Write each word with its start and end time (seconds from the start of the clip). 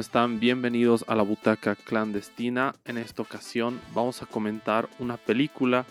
¿Cómo 0.00 0.06
están? 0.06 0.40
Bienvenidos 0.40 1.04
a 1.08 1.14
la 1.14 1.22
Butaca 1.22 1.76
Clandestina. 1.76 2.74
En 2.86 2.96
esta 2.96 3.20
ocasión 3.20 3.78
vamos 3.92 4.22
a 4.22 4.26
comentar 4.26 4.88
una 4.98 5.18
película 5.18 5.84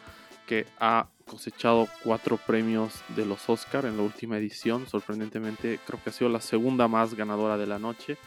que 0.48 0.66
ha 0.80 1.06
cosechado 1.28 1.88
cuatro 2.04 2.38
premios 2.38 3.04
de 3.16 3.28
los 3.28 3.48
Oscar 3.48 3.86
en 3.86 3.98
la 3.98 4.02
última 4.02 4.40
edición. 4.40 4.88
Sorprendentemente, 4.88 5.80
creo 5.86 6.02
que 6.02 6.10
ha 6.10 6.14
sido 6.14 6.28
la 6.28 6.42
segunda 6.42 6.88
más 6.88 7.14
ganadora 7.14 7.56
de 7.56 7.68
la 7.68 7.78
noche. 7.78 8.18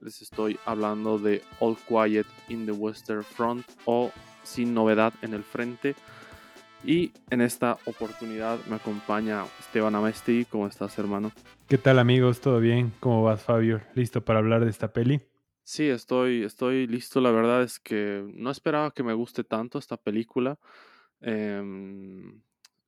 Les 0.00 0.20
estoy 0.20 0.58
hablando 0.66 1.20
de 1.20 1.44
All 1.60 1.76
Quiet 1.76 2.26
in 2.48 2.66
the 2.66 2.72
Western 2.72 3.22
Front 3.22 3.66
o 3.84 4.10
Sin 4.42 4.74
Novedad 4.74 5.12
en 5.22 5.32
el 5.32 5.44
Frente. 5.44 5.94
Y 6.84 7.12
en 7.30 7.40
esta 7.40 7.78
oportunidad 7.86 8.64
me 8.66 8.76
acompaña 8.76 9.44
Esteban 9.58 9.94
Amesti. 9.94 10.44
¿Cómo 10.44 10.66
estás, 10.66 10.98
hermano? 10.98 11.32
¿Qué 11.66 11.76
tal, 11.76 11.98
amigos? 11.98 12.40
¿Todo 12.40 12.60
bien? 12.60 12.92
¿Cómo 13.00 13.22
vas, 13.22 13.42
Fabio? 13.42 13.82
¿Listo 13.94 14.24
para 14.24 14.38
hablar 14.38 14.64
de 14.64 14.70
esta 14.70 14.92
peli? 14.92 15.20
Sí, 15.64 15.88
estoy, 15.88 16.44
estoy 16.44 16.86
listo. 16.86 17.20
La 17.20 17.32
verdad 17.32 17.62
es 17.62 17.80
que 17.80 18.24
no 18.34 18.50
esperaba 18.50 18.92
que 18.92 19.02
me 19.02 19.12
guste 19.12 19.44
tanto 19.44 19.78
esta 19.78 19.96
película. 19.96 20.58
Em, 21.20 22.40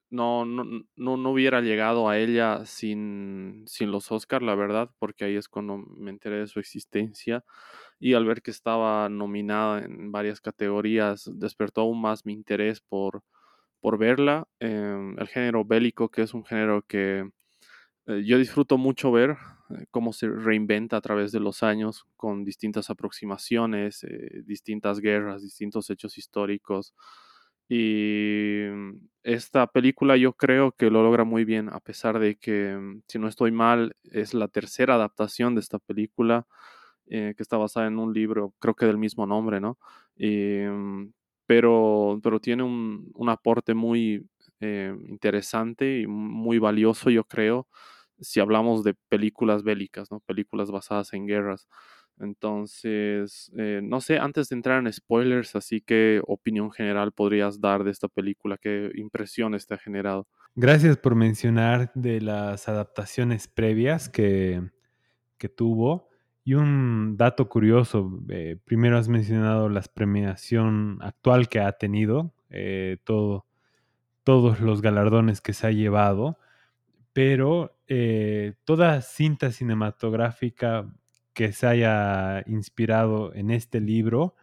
no, 0.08 0.44
no, 0.44 0.64
no, 0.96 1.16
no, 1.16 1.30
hubiera 1.30 1.60
llegado 1.60 2.08
a 2.08 2.16
ella 2.16 2.64
sin, 2.66 3.64
sin 3.66 3.90
los 3.90 4.10
Oscars, 4.12 4.44
la 4.44 4.54
verdad, 4.54 4.90
porque 4.98 5.24
ahí 5.24 5.36
es 5.36 5.48
cuando 5.48 5.78
me 5.78 6.10
enteré 6.10 6.38
de 6.38 6.46
su 6.46 6.60
existencia. 6.60 7.44
Y 7.98 8.14
al 8.14 8.24
ver 8.24 8.40
que 8.40 8.50
estaba 8.52 9.08
nominada 9.08 9.84
en 9.84 10.12
varias 10.12 10.40
categorías, 10.40 11.28
despertó 11.34 11.82
aún 11.82 12.00
más 12.00 12.24
mi 12.24 12.32
interés 12.32 12.80
por, 12.80 13.22
por 13.80 13.98
verla. 13.98 14.46
Em, 14.60 15.18
el 15.18 15.28
género 15.28 15.64
bélico, 15.64 16.10
que 16.10 16.22
es 16.22 16.34
un 16.34 16.44
género 16.44 16.82
que 16.86 17.28
eh, 18.06 18.22
yo 18.24 18.38
disfruto 18.38 18.78
mucho 18.78 19.12
ver 19.12 19.30
eh, 19.70 19.86
cómo 19.90 20.12
se 20.12 20.28
reinventa 20.28 20.96
a 20.96 21.00
través 21.00 21.32
de 21.32 21.40
los 21.40 21.62
años 21.62 22.06
con 22.16 22.44
distintas 22.44 22.90
aproximaciones, 22.90 24.04
eh, 24.04 24.42
distintas 24.44 25.00
guerras, 25.00 25.42
distintos 25.42 25.90
hechos 25.90 26.18
históricos. 26.18 26.94
Y 27.68 28.64
mm, 28.70 28.96
esta 29.22 29.66
película 29.68 30.16
yo 30.16 30.32
creo 30.34 30.72
que 30.72 30.90
lo 30.90 31.02
logra 31.02 31.24
muy 31.24 31.44
bien, 31.44 31.68
a 31.70 31.80
pesar 31.80 32.18
de 32.18 32.36
que, 32.36 32.76
mm, 32.76 33.02
si 33.08 33.18
no 33.18 33.28
estoy 33.28 33.52
mal, 33.52 33.96
es 34.04 34.34
la 34.34 34.48
tercera 34.48 34.94
adaptación 34.96 35.54
de 35.54 35.60
esta 35.60 35.78
película, 35.78 36.46
que 37.08 37.34
está 37.38 37.56
basada 37.56 37.88
en 37.88 37.98
un 37.98 38.12
libro, 38.14 38.54
creo 38.60 38.74
que 38.76 38.86
del 38.86 38.96
mismo 38.98 39.26
nombre, 39.26 39.60
¿no? 39.60 39.78
Mm, 40.16 41.08
pero, 41.50 42.20
pero 42.22 42.38
tiene 42.38 42.62
un, 42.62 43.10
un 43.12 43.28
aporte 43.28 43.74
muy 43.74 44.24
eh, 44.60 44.94
interesante 45.08 45.98
y 45.98 46.06
muy 46.06 46.60
valioso, 46.60 47.10
yo 47.10 47.24
creo, 47.24 47.66
si 48.20 48.38
hablamos 48.38 48.84
de 48.84 48.94
películas 49.08 49.64
bélicas, 49.64 50.12
¿no? 50.12 50.20
Películas 50.20 50.70
basadas 50.70 51.12
en 51.12 51.26
guerras. 51.26 51.66
Entonces, 52.20 53.50
eh, 53.58 53.80
no 53.82 54.00
sé, 54.00 54.18
antes 54.18 54.48
de 54.48 54.54
entrar 54.54 54.78
en 54.78 54.92
spoilers, 54.92 55.56
así 55.56 55.80
que 55.80 56.22
opinión 56.24 56.70
general 56.70 57.10
podrías 57.10 57.60
dar 57.60 57.82
de 57.82 57.90
esta 57.90 58.06
película, 58.06 58.56
qué 58.56 58.92
impresiones 58.94 59.66
te 59.66 59.74
ha 59.74 59.78
generado. 59.78 60.28
Gracias 60.54 60.98
por 60.98 61.16
mencionar 61.16 61.90
de 61.96 62.20
las 62.20 62.68
adaptaciones 62.68 63.48
previas 63.48 64.08
que, 64.08 64.70
que 65.36 65.48
tuvo. 65.48 66.09
Y 66.44 66.54
un 66.54 67.16
dato 67.16 67.48
curioso, 67.48 68.10
eh, 68.30 68.56
primero 68.64 68.96
has 68.96 69.08
mencionado 69.08 69.68
la 69.68 69.82
premiación 69.82 70.98
actual 71.02 71.48
que 71.48 71.60
ha 71.60 71.72
tenido, 71.72 72.32
eh, 72.48 72.96
todo, 73.04 73.46
todos 74.24 74.60
los 74.60 74.82
galardones 74.82 75.40
que 75.42 75.52
se 75.52 75.66
ha 75.66 75.72
llevado, 75.72 76.38
pero 77.12 77.76
eh, 77.88 78.54
toda 78.64 79.02
cinta 79.02 79.52
cinematográfica 79.52 80.90
que 81.34 81.52
se 81.52 81.66
haya 81.66 82.42
inspirado 82.46 83.34
en 83.34 83.50
este 83.50 83.80
libro 83.80 84.34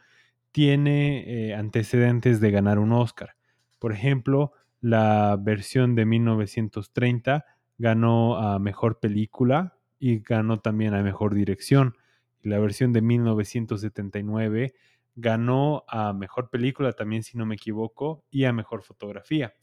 tiene 0.52 1.54
antecedentes 1.56 2.42
de 2.42 2.52
ganar 2.52 2.80
un 2.80 2.92
Oscar. 2.94 3.36
Por 3.80 3.94
ejemplo, 3.94 4.54
la 4.82 5.38
versión 5.40 5.96
de 5.96 6.06
1930 6.06 7.46
ganó 7.78 8.38
a 8.38 8.60
Mejor 8.60 9.00
Película 9.00 9.77
y 10.00 10.20
ganó 10.20 10.60
también 10.60 10.94
a 10.94 11.04
Mejor 11.04 11.34
Dirección. 11.34 11.96
La 12.42 12.60
versión 12.60 12.94
de 12.94 13.02
1979 13.02 14.74
ganó 15.16 15.84
a 15.88 16.14
Mejor 16.14 16.50
Película 16.50 16.94
también, 16.94 17.24
si 17.24 17.38
no 17.38 17.46
me 17.46 17.56
equivoco, 17.56 18.24
y 18.30 18.46
a 18.46 18.54
Mejor 18.54 18.84
Fotografía. 18.84 19.54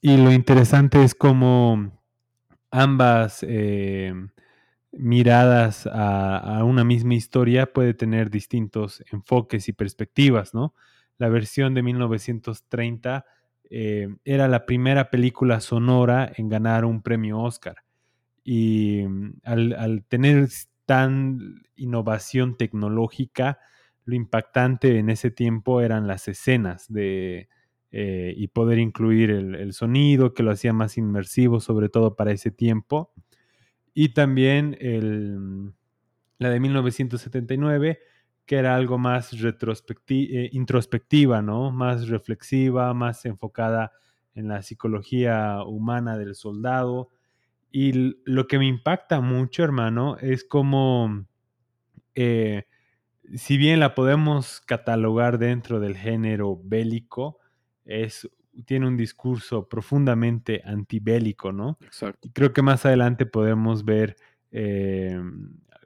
Y 0.00 0.16
lo 0.16 0.32
interesante 0.32 1.02
es 1.04 1.14
cómo 1.14 1.92
ambas 2.70 3.44
eh, 3.46 4.14
miradas 4.90 5.86
a, 5.86 6.64
una 6.64 6.84
misma 6.84 7.14
historia 7.14 7.72
puede 7.72 7.94
tener 7.94 8.30
distintos 8.30 9.04
enfoques 9.12 9.68
y 9.68 9.72
perspectivas, 9.72 10.54
¿no? 10.54 10.74
La 11.18 11.28
versión 11.28 11.74
de 11.74 11.82
1930 11.82 13.24
eh, 13.70 14.08
era 14.24 14.48
la 14.48 14.66
primera 14.66 15.10
película 15.10 15.60
sonora 15.60 16.32
en 16.36 16.48
ganar 16.48 16.84
un 16.84 17.02
premio 17.02 17.38
Oscar 17.38 17.76
y 18.44 19.04
mm, 19.06 19.40
al, 19.44 20.04
tener 20.08 20.48
tan 20.86 21.62
innovación 21.76 22.56
tecnológica, 22.56 23.58
lo 24.04 24.14
impactante 24.14 24.98
en 24.98 25.10
ese 25.10 25.30
tiempo 25.30 25.80
eran 25.80 26.06
las 26.06 26.26
escenas 26.28 26.92
de, 26.92 27.48
eh, 27.92 28.34
y 28.36 28.48
poder 28.48 28.78
incluir 28.78 29.30
el, 29.30 29.72
sonido 29.72 30.34
que 30.34 30.42
lo 30.42 30.50
hacía 30.50 30.72
más 30.72 30.98
inmersivo, 30.98 31.60
sobre 31.60 31.88
todo 31.88 32.16
para 32.16 32.32
ese 32.32 32.50
tiempo. 32.50 33.12
Y 33.94 34.10
también 34.10 34.76
el, 34.80 35.72
la 36.38 36.50
de 36.50 36.60
1979, 36.60 38.00
que 38.44 38.56
era 38.56 38.74
algo 38.74 38.98
más 38.98 39.32
eh, 39.32 40.50
introspectiva, 40.52 41.42
¿no? 41.42 41.70
más 41.70 42.08
reflexiva, 42.08 42.92
más 42.92 43.24
enfocada 43.24 43.92
en 44.34 44.48
la 44.48 44.62
psicología 44.62 45.62
humana 45.64 46.18
del 46.18 46.34
soldado 46.34 47.10
y 47.72 48.16
lo 48.24 48.46
que 48.46 48.58
me 48.58 48.66
impacta 48.66 49.20
mucho, 49.20 49.64
hermano, 49.64 50.18
es 50.20 50.44
como, 50.44 51.26
eh, 52.14 52.66
si 53.34 53.56
bien 53.56 53.80
la 53.80 53.94
podemos 53.94 54.60
catalogar 54.60 55.38
dentro 55.38 55.80
del 55.80 55.96
género 55.96 56.60
bélico, 56.62 57.38
es, 57.86 58.28
tiene 58.66 58.86
un 58.86 58.98
discurso 58.98 59.70
profundamente 59.70 60.60
antibélico, 60.66 61.50
¿no? 61.50 61.78
Exacto. 61.80 62.28
Y 62.28 62.32
creo 62.32 62.52
que 62.52 62.60
más 62.60 62.84
adelante 62.84 63.24
podemos 63.24 63.86
ver, 63.86 64.16
eh, 64.50 65.18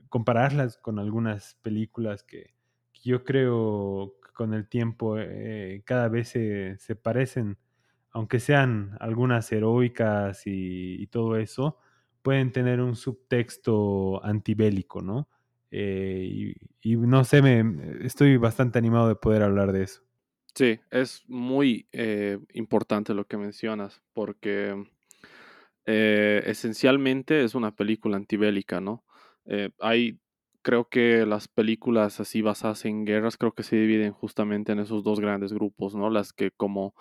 compararlas 0.08 0.78
con 0.78 0.98
algunas 0.98 1.54
películas 1.62 2.24
que, 2.24 2.56
yo 3.00 3.22
creo 3.22 4.14
que 4.24 4.32
con 4.32 4.54
el 4.54 4.68
tiempo 4.68 5.16
eh, 5.18 5.82
cada 5.84 6.08
vez 6.08 6.30
se, 6.30 6.76
se 6.78 6.97
parecen 6.97 7.56
aunque 8.16 8.41
sean 8.41 8.97
algunas 8.99 9.53
heroicas 9.53 10.44
y, 10.47 11.06
todo 11.09 11.37
eso, 11.37 11.77
pueden 12.22 12.50
tener 12.50 12.81
un 12.81 12.97
subtexto 12.97 14.25
antibélico, 14.25 15.03
¿no? 15.03 15.28
Eh, 15.71 16.54
y, 16.81 16.97
no 16.97 17.25
sé, 17.25 17.43
me, 17.43 18.06
estoy 18.06 18.38
bastante 18.38 18.78
animado 18.78 19.09
de 19.09 19.16
poder 19.16 19.43
hablar 19.43 19.71
de 19.71 19.82
eso. 19.82 20.00
Sí, 20.54 20.81
es 20.91 21.25
muy 21.28 21.88
eh, 21.93 22.38
importante 22.54 23.12
lo 23.12 23.27
que 23.27 23.37
mencionas, 23.37 24.00
porque 24.15 24.83
eh, 25.84 26.42
esencialmente 26.47 27.45
es 27.45 27.54
una 27.54 27.77
película 27.77 28.16
antibélica, 28.16 28.80
¿no? 28.80 29.04
hay, 29.78 30.18
creo 30.63 30.89
que 30.89 31.24
las 31.27 31.48
películas 31.48 32.18
así 32.18 32.41
basadas 32.41 32.86
en 32.86 33.04
guerras, 33.04 33.36
creo 33.36 33.53
que 33.53 33.63
se 33.63 33.77
dividen 33.77 34.13
justamente 34.13 34.72
en 34.72 34.78
esos 34.78 35.04
dos 35.04 35.21
grandes 35.21 35.53
grupos, 35.53 35.95
¿no? 35.95 36.10
Las 36.10 36.33
que 36.33 36.51
como 36.51 36.95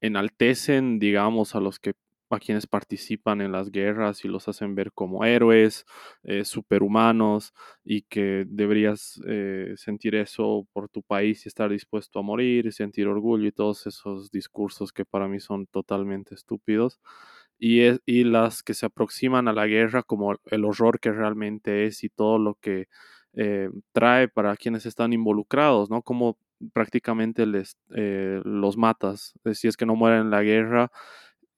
enaltecen, 0.00 0.98
digamos, 0.98 1.54
a 1.54 1.60
los 1.60 1.78
que 1.78 1.94
a 2.30 2.38
quienes 2.38 2.66
participan 2.66 3.40
en 3.40 3.52
las 3.52 3.70
guerras 3.70 4.24
y 4.24 4.28
los 4.28 4.48
hacen 4.48 4.74
ver 4.74 4.92
como 4.92 5.24
héroes, 5.24 5.84
eh, 6.22 6.44
superhumanos 6.44 7.52
y 7.84 8.02
que 8.02 8.44
deberías 8.46 9.20
eh, 9.26 9.74
sentir 9.76 10.14
eso 10.14 10.66
por 10.72 10.88
tu 10.88 11.02
país 11.02 11.44
y 11.44 11.48
estar 11.48 11.70
dispuesto 11.70 12.20
a 12.20 12.22
morir 12.22 12.66
y 12.66 12.72
sentir 12.72 13.08
orgullo 13.08 13.46
y 13.46 13.52
todos 13.52 13.86
esos 13.86 14.30
discursos 14.30 14.92
que 14.92 15.04
para 15.04 15.28
mí 15.28 15.40
son 15.40 15.66
totalmente 15.66 16.34
estúpidos. 16.34 17.00
Y, 17.58 18.24
las 18.24 18.62
que 18.62 18.72
se 18.74 18.86
aproximan 18.86 19.46
a 19.48 19.52
la 19.52 19.66
guerra 19.66 20.02
como 20.02 20.36
el 20.46 20.64
horror 20.64 20.98
que 20.98 21.12
realmente 21.12 21.86
es 21.86 22.04
y 22.04 22.08
todo 22.08 22.38
lo 22.38 22.54
que 22.54 22.88
eh, 23.34 23.68
trae 23.92 24.28
para 24.28 24.56
quienes 24.56 24.86
están 24.86 25.12
involucrados, 25.12 25.90
¿no? 25.90 26.00
Como 26.02 26.38
prácticamente 26.72 27.46
les, 27.46 27.76
eh, 27.94 28.40
los 28.44 28.76
matas. 28.76 29.34
Eh, 29.44 29.54
si 29.54 29.68
es 29.68 29.76
que 29.76 29.86
no 29.86 29.96
mueren 29.96 30.22
en 30.22 30.30
la 30.30 30.42
guerra 30.42 30.90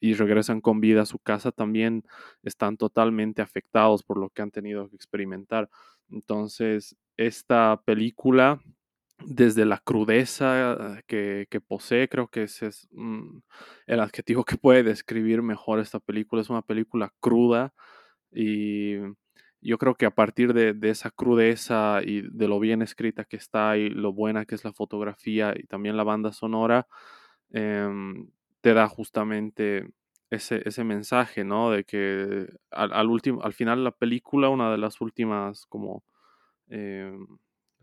y 0.00 0.14
regresan 0.14 0.60
con 0.60 0.80
vida 0.80 1.02
a 1.02 1.06
su 1.06 1.18
casa, 1.18 1.52
también 1.52 2.04
están 2.42 2.76
totalmente 2.76 3.42
afectados 3.42 4.02
por 4.02 4.18
lo 4.18 4.30
que 4.30 4.42
han 4.42 4.50
tenido 4.50 4.88
que 4.88 4.96
experimentar. 4.96 5.68
Entonces, 6.10 6.96
esta 7.16 7.80
película, 7.84 8.60
desde 9.24 9.64
la 9.66 9.78
crudeza 9.78 11.00
que, 11.06 11.46
posee, 11.66 12.08
creo 12.08 12.28
que 12.28 12.44
ese 12.44 12.66
es 12.68 12.88
mm, 12.92 13.38
el 13.86 14.00
adjetivo 14.00 14.44
que 14.44 14.56
puede 14.56 14.82
describir 14.82 15.42
mejor 15.42 15.80
esta 15.80 16.00
película. 16.00 16.42
Es 16.42 16.50
una 16.50 16.62
película 16.62 17.12
cruda 17.20 17.72
y 18.32 18.96
yo 19.62 19.78
creo 19.78 19.94
que 19.94 20.06
a 20.06 20.10
partir 20.10 20.52
de, 20.54 20.74
de, 20.74 20.90
esa 20.90 21.10
crudeza 21.10 22.00
y 22.04 22.22
de 22.22 22.48
lo 22.48 22.60
bien 22.60 22.82
escrita 22.82 23.24
que 23.24 23.36
está 23.36 23.76
y 23.76 23.88
lo 23.90 24.12
buena 24.12 24.44
que 24.44 24.54
es 24.54 24.64
la 24.64 24.72
fotografía 24.72 25.54
y 25.56 25.64
también 25.64 25.96
la 25.96 26.04
banda 26.04 26.32
sonora, 26.32 26.86
eh, 27.52 27.88
te 28.60 28.74
da 28.74 28.88
justamente 28.88 29.90
ese, 30.30 30.62
ese 30.64 30.84
mensaje, 30.84 31.44
¿no? 31.44 31.70
De 31.70 31.84
que 31.84 32.48
al, 32.70 32.92
al, 32.92 33.08
último, 33.08 33.42
al 33.42 33.52
final 33.52 33.84
la 33.84 33.92
película, 33.92 34.48
una 34.48 34.70
de 34.72 34.78
las 34.78 35.00
últimas 35.00 35.66
como 35.66 36.04
eh, 36.68 37.12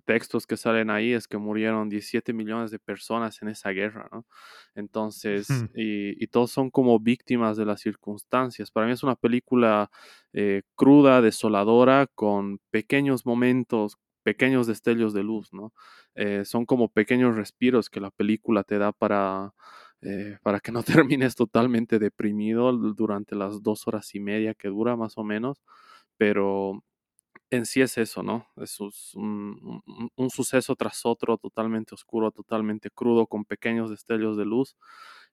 textos 0.09 0.47
que 0.47 0.57
salen 0.57 0.89
ahí 0.89 1.13
es 1.13 1.27
que 1.27 1.37
murieron 1.37 1.87
17 1.87 2.33
millones 2.33 2.71
de 2.71 2.79
personas 2.79 3.43
en 3.43 3.49
esa 3.49 3.69
guerra, 3.69 4.09
¿no? 4.11 4.25
Entonces, 4.73 5.47
y, 5.75 6.23
y, 6.23 6.27
todos 6.29 6.49
son 6.49 6.71
como 6.71 6.99
víctimas 6.99 7.57
de 7.57 7.65
las 7.65 7.81
circunstancias. 7.81 8.71
Para 8.71 8.87
mí 8.87 8.93
es 8.93 9.03
una 9.03 9.15
película 9.15 9.91
eh, 10.33 10.63
cruda, 10.73 11.21
desoladora, 11.21 12.07
con 12.15 12.59
pequeños 12.71 13.27
momentos, 13.27 13.99
pequeños 14.23 14.65
destellos 14.65 15.13
de 15.13 15.21
luz, 15.21 15.53
¿no? 15.53 15.73
Eh, 16.15 16.43
son 16.43 16.65
como 16.65 16.89
pequeños 16.89 17.35
respiros 17.35 17.91
que 17.91 17.99
la 17.99 18.09
película 18.09 18.63
te 18.63 18.79
da 18.79 18.91
para, 18.91 19.53
eh, 20.01 20.39
para 20.41 20.59
que 20.59 20.71
no 20.71 20.81
termines 21.05 21.35
totalmente 21.35 21.99
deprimido 21.99 22.73
durante 22.73 23.35
las 23.35 23.61
dos 23.61 23.87
horas 23.87 24.15
y 24.15 24.19
media 24.19 24.55
que 24.55 24.69
dura 24.69 24.95
más 24.95 25.19
o 25.19 25.23
menos, 25.23 25.61
pero 26.17 26.83
en 27.51 27.65
sí 27.65 27.81
es 27.81 27.97
eso, 27.97 28.23
¿no? 28.23 28.47
Es 28.57 28.79
un, 28.79 29.81
suceso 30.29 30.75
tras 30.75 31.05
otro 31.05 31.37
totalmente 31.37 31.95
oscuro, 31.95 32.31
totalmente 32.31 32.89
crudo, 32.89 33.27
con 33.27 33.45
pequeños 33.45 33.89
destellos 33.89 34.37
de 34.37 34.45
luz 34.45 34.75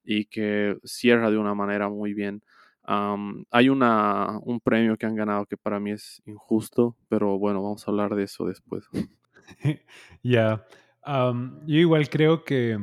y 0.04 0.26
que 0.26 0.78
cierra 0.84 1.30
de 1.30 1.38
una 1.38 1.54
manera 1.54 1.88
muy 1.88 2.14
bien. 2.14 2.42
Um, 2.88 3.44
hay 3.50 3.68
una, 3.68 4.38
un 4.42 4.60
premio 4.60 4.96
que 4.96 5.06
han 5.06 5.16
ganado 5.16 5.46
que 5.46 5.56
para 5.56 5.80
mí 5.80 5.90
es 5.90 6.22
injusto, 6.24 6.96
pero 7.08 7.38
bueno, 7.38 7.62
vamos 7.62 7.86
a 7.86 7.90
hablar 7.90 8.14
de 8.14 8.24
eso 8.24 8.46
después. 8.46 8.88
Ya, 10.24 10.66
um, 11.06 11.64
yo 11.68 11.76
igual 11.76 12.08
creo 12.10 12.42
que 12.42 12.76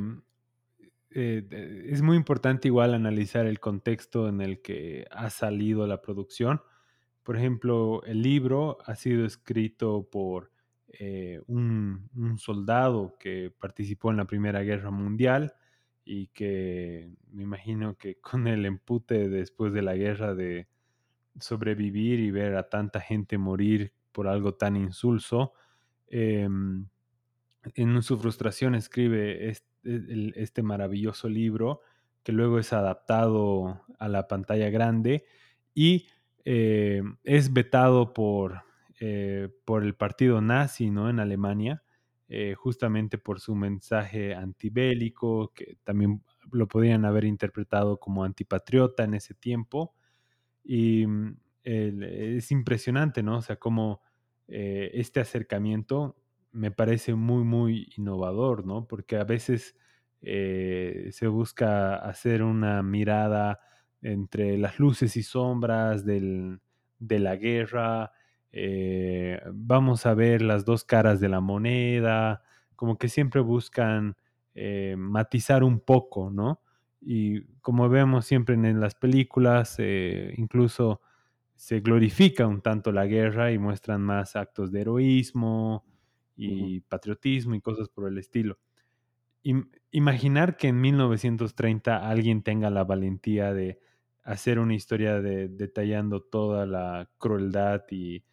eh, 1.09 1.85
es 1.89 2.01
muy 2.01 2.15
importante 2.15 2.69
igual 2.69 2.93
analizar 2.93 3.45
el 3.45 3.59
contexto 3.59 4.29
en 4.29 4.39
el 4.39 4.61
que 4.61 5.05
ha 5.11 5.29
salido 5.29 5.85
la 5.87 6.01
producción 6.01 6.61
por 7.23 7.37
ejemplo, 7.37 8.03
el 8.03 8.21
libro 8.21 8.77
ha 8.85 8.95
sido 8.95 9.25
escrito 9.25 10.07
por 10.11 10.51
eh, 10.99 11.41
un, 11.47 12.09
soldado 12.37 13.15
que 13.19 13.51
participó 13.57 14.11
en 14.11 14.17
la 14.17 14.25
Primera 14.25 14.61
Guerra 14.61 14.91
Mundial 14.91 15.53
y 16.05 16.27
que 16.27 17.09
me 17.31 17.43
imagino 17.43 17.97
que 17.97 18.19
con 18.19 18.47
el 18.47 18.65
empute 18.65 19.29
después 19.29 19.73
de 19.73 19.81
la 19.81 19.95
guerra 19.95 20.35
de 20.35 20.67
sobrevivir 21.39 22.19
y 22.19 22.29
ver 22.29 22.55
a 22.55 22.69
tanta 22.69 22.99
gente 22.99 23.37
morir 23.37 23.93
por 24.11 24.27
algo 24.27 24.53
tan 24.55 24.75
insulso, 24.75 25.53
eh, 26.07 26.47
en 27.75 28.03
su 28.03 28.19
frustración 28.19 28.75
escribe 28.75 29.49
este, 29.49 29.63
este 30.35 30.61
maravilloso 30.61 31.29
libro 31.29 31.81
que 32.23 32.33
luego 32.33 32.59
es 32.59 32.73
adaptado 32.73 33.81
a 33.97 34.09
la 34.09 34.27
pantalla 34.27 34.69
grande 34.69 35.25
y 35.73 36.07
eh, 36.45 37.01
es 37.23 37.53
vetado 37.53 38.13
por, 38.13 38.63
eh, 38.99 39.49
por 39.65 39.83
el 39.83 39.95
partido 39.95 40.41
nazi 40.41 40.89
¿no? 40.89 41.09
en 41.09 41.19
Alemania, 41.19 41.83
eh, 42.27 42.55
justamente 42.55 43.17
por 43.17 43.39
su 43.39 43.55
mensaje 43.55 44.35
antibélico, 44.35 45.53
que 45.53 45.77
también 45.83 46.23
lo 46.51 46.67
podrían 46.67 47.05
haber 47.05 47.25
interpretado 47.25 47.97
como 47.99 48.23
antipatriota 48.23 49.03
en 49.03 49.13
ese 49.13 49.33
tiempo. 49.33 49.93
Y 50.63 51.07
mm, 51.07 51.37
es 51.63 52.51
impresionante, 52.51 53.23
¿no? 53.23 53.37
O 53.37 53.41
sea, 53.41 53.55
como 53.57 54.01
este 54.47 55.21
acercamiento 55.21 56.17
me 56.51 56.71
parece 56.71 57.15
muy, 57.15 57.43
muy 57.45 57.89
innovador, 57.97 58.65
¿no? 58.65 58.85
Porque 58.87 59.15
a 59.15 59.23
veces 59.23 59.75
se 60.21 61.27
busca 61.27 61.95
hacer 61.95 62.43
una 62.43 62.83
mirada 62.83 63.59
entre 64.03 64.57
las 64.57 64.79
luces 64.79 65.17
y 65.17 65.23
sombras 65.23 66.05
del, 66.05 66.59
de 66.99 67.19
la 67.19 67.35
guerra. 67.35 68.11
Eh, 68.51 69.41
vamos 69.51 70.05
a 70.05 70.13
ver 70.13 70.41
las 70.41 70.65
dos 70.65 70.83
caras 70.85 71.19
de 71.19 71.29
la 71.29 71.39
moneda, 71.41 72.43
como 72.75 72.97
que 72.97 73.09
siempre 73.09 73.41
buscan 73.41 74.15
eh, 74.53 74.95
matizar 74.97 75.63
un 75.63 75.79
poco, 75.79 76.29
¿no? 76.29 76.61
Y 77.01 77.41
como 77.61 77.89
vemos 77.89 78.25
siempre 78.25 78.55
en, 78.55 78.65
en 78.65 78.79
las 78.79 78.95
películas, 78.95 79.75
eh, 79.79 80.33
incluso 80.37 81.01
se 81.55 81.79
glorifica 81.79 82.47
un 82.47 82.61
tanto 82.61 82.91
la 82.91 83.05
guerra 83.05 83.51
y 83.51 83.57
muestran 83.57 84.01
más 84.01 84.35
actos 84.35 84.71
de 84.71 84.81
heroísmo 84.81 85.85
y 86.35 86.77
uh 86.77 86.81
-huh. 86.81 86.83
patriotismo 86.89 87.55
y 87.55 87.61
cosas 87.61 87.89
por 87.89 88.07
el 88.07 88.17
estilo. 88.17 88.59
I 89.43 89.55
imaginar 89.91 90.57
que 90.57 90.69
en 90.69 90.81
1930 90.81 92.09
alguien 92.09 92.43
tenga 92.43 92.69
la 92.69 92.83
valentía 92.83 93.53
de 93.53 93.79
hacer 94.23 94.59
una 94.59 94.73
historia 94.73 95.21
de, 95.21 95.49
detallando 95.49 96.21
toda 96.21 96.65
la 96.65 97.09
crueldad 97.17 97.83
y, 97.89 98.23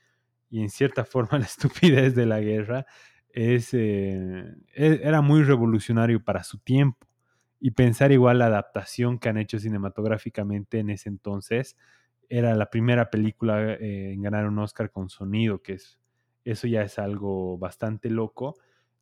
y, 0.48 0.60
en 0.62 0.70
cierta 0.70 1.04
forma 1.06 1.38
la 1.38 1.46
estupidez 1.46 2.14
de 2.14 2.26
la 2.26 2.40
guerra, 2.40 2.86
es, 3.32 3.70
eh, 3.72 4.44
era 4.74 5.20
muy 5.20 5.42
revolucionario 5.42 6.22
para 6.22 6.42
su 6.44 6.58
tiempo. 6.58 7.06
Y 7.60 7.72
pensar 7.72 8.10
igual 8.10 8.38
la 8.38 8.46
adaptación 8.46 9.18
que 9.18 9.28
han 9.28 9.36
hecho 9.36 9.58
cinematográficamente 9.58 10.78
en 10.78 10.90
ese 10.90 11.10
entonces, 11.10 11.76
era 12.28 12.54
la 12.54 12.70
primera 12.70 13.10
película 13.10 13.74
eh, 13.74 14.12
en 14.12 14.22
ganar 14.22 14.46
un 14.46 14.58
Oscar 14.60 14.90
con 14.90 15.10
sonido, 15.10 15.62
que 15.62 15.74
es, 15.74 15.98
eso 16.44 16.66
ya 16.68 16.82
es 16.82 16.98
algo 16.98 17.58
bastante 17.58 18.08
loco. 18.08 18.56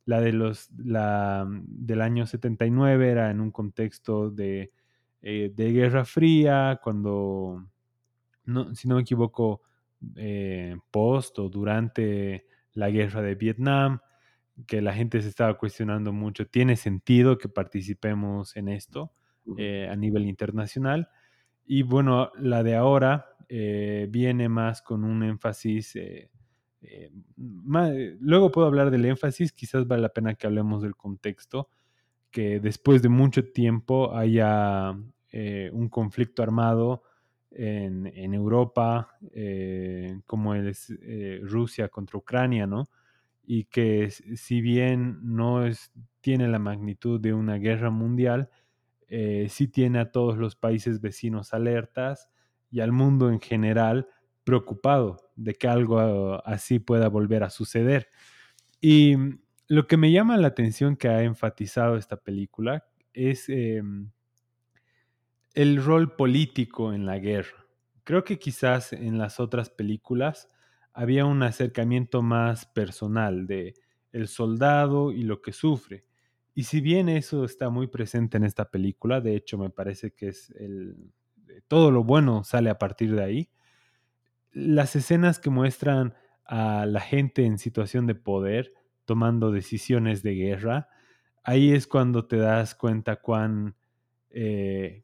La, 0.05 0.19
de 0.19 0.33
los, 0.33 0.71
la 0.75 1.47
del 1.47 2.01
año 2.01 2.25
79 2.25 3.09
era 3.09 3.29
en 3.29 3.39
un 3.39 3.51
contexto 3.51 4.31
de 4.31 4.71
eh, 5.21 5.51
de 5.53 5.71
Guerra 5.73 6.05
Fría, 6.05 6.79
cuando, 6.81 7.65
no, 8.45 8.73
si 8.73 8.87
no 8.87 8.95
me 8.95 9.01
equivoco, 9.01 9.61
eh, 10.15 10.77
post 10.91 11.39
o 11.39 11.49
durante 11.49 12.47
la 12.73 12.89
guerra 12.89 13.21
de 13.21 13.35
Vietnam, 13.35 13.99
que 14.65 14.81
la 14.81 14.93
gente 14.93 15.21
se 15.21 15.29
estaba 15.29 15.57
cuestionando 15.57 16.13
mucho, 16.13 16.47
¿tiene 16.47 16.75
sentido 16.75 17.37
que 17.37 17.49
participemos 17.49 18.55
en 18.55 18.69
esto 18.69 19.13
eh, 19.57 19.89
a 19.91 19.95
nivel 19.95 20.25
internacional? 20.27 21.09
Y 21.65 21.83
bueno, 21.83 22.31
la 22.37 22.63
de 22.63 22.75
ahora 22.75 23.35
viene 23.49 24.47
más 24.47 24.81
con 24.83 25.03
un 25.03 25.23
énfasis, 25.23 25.97
más, 27.35 27.91
luego 28.19 28.51
puedo 28.51 28.67
hablar 28.67 28.91
del 28.91 29.05
énfasis, 29.05 29.51
quizás 29.53 29.87
vale 29.87 30.03
la 30.03 30.09
pena 30.09 30.35
que 30.35 30.45
hablemos 30.45 30.83
del 30.83 30.95
contexto, 30.95 31.69
que 32.31 32.59
después 32.59 33.01
de 33.01 33.09
mucho 33.09 33.43
tiempo 33.51 34.15
haya 34.15 34.95
eh, 35.31 35.69
un 35.73 35.89
conflicto 35.89 36.43
armado 36.43 37.03
en, 37.51 38.33
Europa, 38.33 39.17
eh, 39.33 40.19
como 40.27 40.53
es 40.53 40.91
eh, 41.01 41.39
Rusia 41.43 41.89
contra 41.89 42.19
Ucrania, 42.19 42.67
¿no? 42.67 42.89
Y 43.43 43.65
que 43.65 44.11
si 44.11 44.61
bien 44.61 45.19
no 45.23 45.65
es, 45.65 45.91
tiene 46.21 46.47
la 46.47 46.59
magnitud 46.59 47.19
de 47.19 47.33
una 47.33 47.55
guerra 47.55 47.89
mundial, 47.89 48.49
sí 49.47 49.67
tiene 49.67 49.97
a 49.97 50.11
todos 50.11 50.37
los 50.37 50.55
países 50.55 51.01
vecinos 51.01 51.55
alertas 51.55 52.29
y 52.69 52.81
al 52.81 52.91
mundo 52.91 53.31
en 53.31 53.39
general 53.39 54.07
preocupado 54.43 55.31
de 55.35 55.55
que 55.55 55.67
algo 55.67 55.99
así 56.45 56.77
pueda 56.77 57.09
volver 57.09 57.43
a 57.43 57.49
suceder. 57.49 58.09
Y 58.79 59.15
lo 59.69 59.87
que 59.87 59.97
me 59.97 60.11
llama 60.11 60.35
la 60.37 60.47
atención 60.47 60.97
que 60.97 61.07
ha 61.07 61.21
enfatizado 61.23 61.95
esta 61.95 62.17
película 62.17 62.87
es 63.13 63.47
eh, 63.49 63.81
el 65.53 65.83
rol 65.83 66.15
político 66.15 66.91
en 66.91 67.05
la 67.05 67.19
guerra. 67.19 67.67
Creo 68.03 68.23
que 68.23 68.39
quizás 68.39 68.93
en 68.93 69.19
las 69.19 69.39
otras 69.39 69.69
películas 69.69 70.49
había 70.91 71.25
un 71.25 71.43
acercamiento 71.43 72.23
más 72.23 72.65
personal 72.65 73.45
de 73.45 73.75
el 74.11 74.27
soldado 74.27 75.11
y 75.11 75.21
lo 75.21 75.39
que 75.43 75.53
sufre. 75.53 76.03
Y 76.55 76.63
si 76.63 76.81
bien 76.81 77.07
eso 77.07 77.45
está 77.45 77.69
muy 77.69 77.85
presente 77.85 78.37
en 78.37 78.45
esta 78.45 78.71
película, 78.71 79.21
de 79.21 79.35
hecho 79.35 79.59
me 79.59 79.69
parece 79.69 80.11
que 80.11 80.29
es 80.29 80.49
el 80.57 81.11
todo 81.67 81.91
lo 81.91 82.03
bueno 82.03 82.43
sale 82.43 82.71
a 82.71 82.79
partir 82.79 83.15
de 83.15 83.23
ahí. 83.23 83.49
Las 84.51 84.95
escenas 84.95 85.37
que 85.37 85.51
muestran 85.51 86.15
a 86.43 86.87
la 86.87 87.01
gente 87.01 87.45
en 87.45 87.59
situación 87.59 88.07
de 88.07 88.15
poder 88.15 88.73
tomando 89.09 89.51
decisiones 89.51 90.21
de 90.21 90.35
guerra, 90.35 90.87
ahí 91.43 91.71
es 91.73 91.87
cuando 91.87 92.27
te 92.27 92.37
das 92.37 92.75
cuenta 92.75 93.15
cuán, 93.15 93.75
eh, 94.29 95.03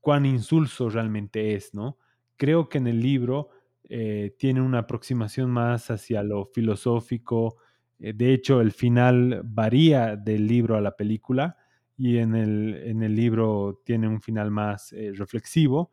cuán 0.00 0.24
insulso 0.24 0.88
realmente 0.88 1.54
es, 1.54 1.74
¿no? 1.74 1.98
Creo 2.38 2.70
que 2.70 2.78
en 2.78 2.86
el 2.86 3.00
libro 3.02 3.50
eh, 3.90 4.34
tiene 4.38 4.62
una 4.62 4.78
aproximación 4.80 5.50
más 5.50 5.90
hacia 5.90 6.22
lo 6.22 6.46
filosófico, 6.46 7.58
eh, 7.98 8.14
de 8.14 8.32
hecho 8.32 8.62
el 8.62 8.72
final 8.72 9.42
varía 9.44 10.16
del 10.16 10.46
libro 10.46 10.78
a 10.78 10.80
la 10.80 10.96
película 10.96 11.58
y 11.98 12.16
en 12.16 12.34
el, 12.34 12.76
en 12.86 13.02
el 13.02 13.14
libro 13.14 13.82
tiene 13.84 14.08
un 14.08 14.22
final 14.22 14.50
más 14.50 14.94
reflexivo, 15.18 15.92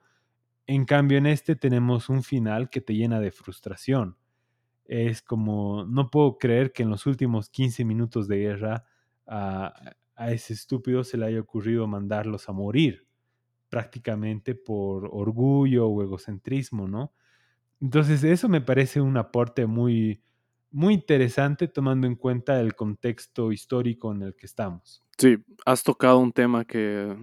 en 0.67 0.85
cambio 0.85 1.17
en 1.17 1.27
este 1.27 1.57
tenemos 1.57 2.07
un 2.09 2.23
final 2.23 2.69
que 2.69 2.79
te 2.81 2.95
llena 2.95 3.19
de 3.19 3.31
frustración. 3.31 4.15
Es 4.91 5.21
como, 5.21 5.85
no 5.85 6.09
puedo 6.09 6.37
creer 6.37 6.73
que 6.73 6.83
en 6.83 6.89
los 6.89 7.05
últimos 7.05 7.49
15 7.49 7.85
minutos 7.85 8.27
de 8.27 8.39
guerra 8.39 8.85
a, 9.25 9.73
a 10.15 10.31
ese 10.31 10.53
estúpido 10.53 11.03
se 11.05 11.17
le 11.17 11.27
haya 11.27 11.39
ocurrido 11.39 11.87
mandarlos 11.87 12.49
a 12.49 12.51
morir, 12.51 13.07
prácticamente 13.69 14.55
por 14.55 15.09
orgullo 15.11 15.87
o 15.87 16.03
egocentrismo, 16.03 16.87
¿no? 16.87 17.13
Entonces, 17.81 18.23
eso 18.23 18.49
me 18.49 18.61
parece 18.61 19.01
un 19.01 19.17
aporte 19.17 19.65
muy, 19.65 20.23
muy 20.71 20.93
interesante 20.95 21.67
tomando 21.67 22.07
en 22.07 22.15
cuenta 22.15 22.59
el 22.61 22.75
contexto 22.75 23.51
histórico 23.51 24.11
en 24.13 24.23
el 24.23 24.35
que 24.35 24.45
estamos. 24.45 25.03
Sí, 25.21 25.37
has 25.67 25.83
tocado 25.83 26.17
un 26.17 26.31
tema 26.31 26.65
que, 26.65 27.15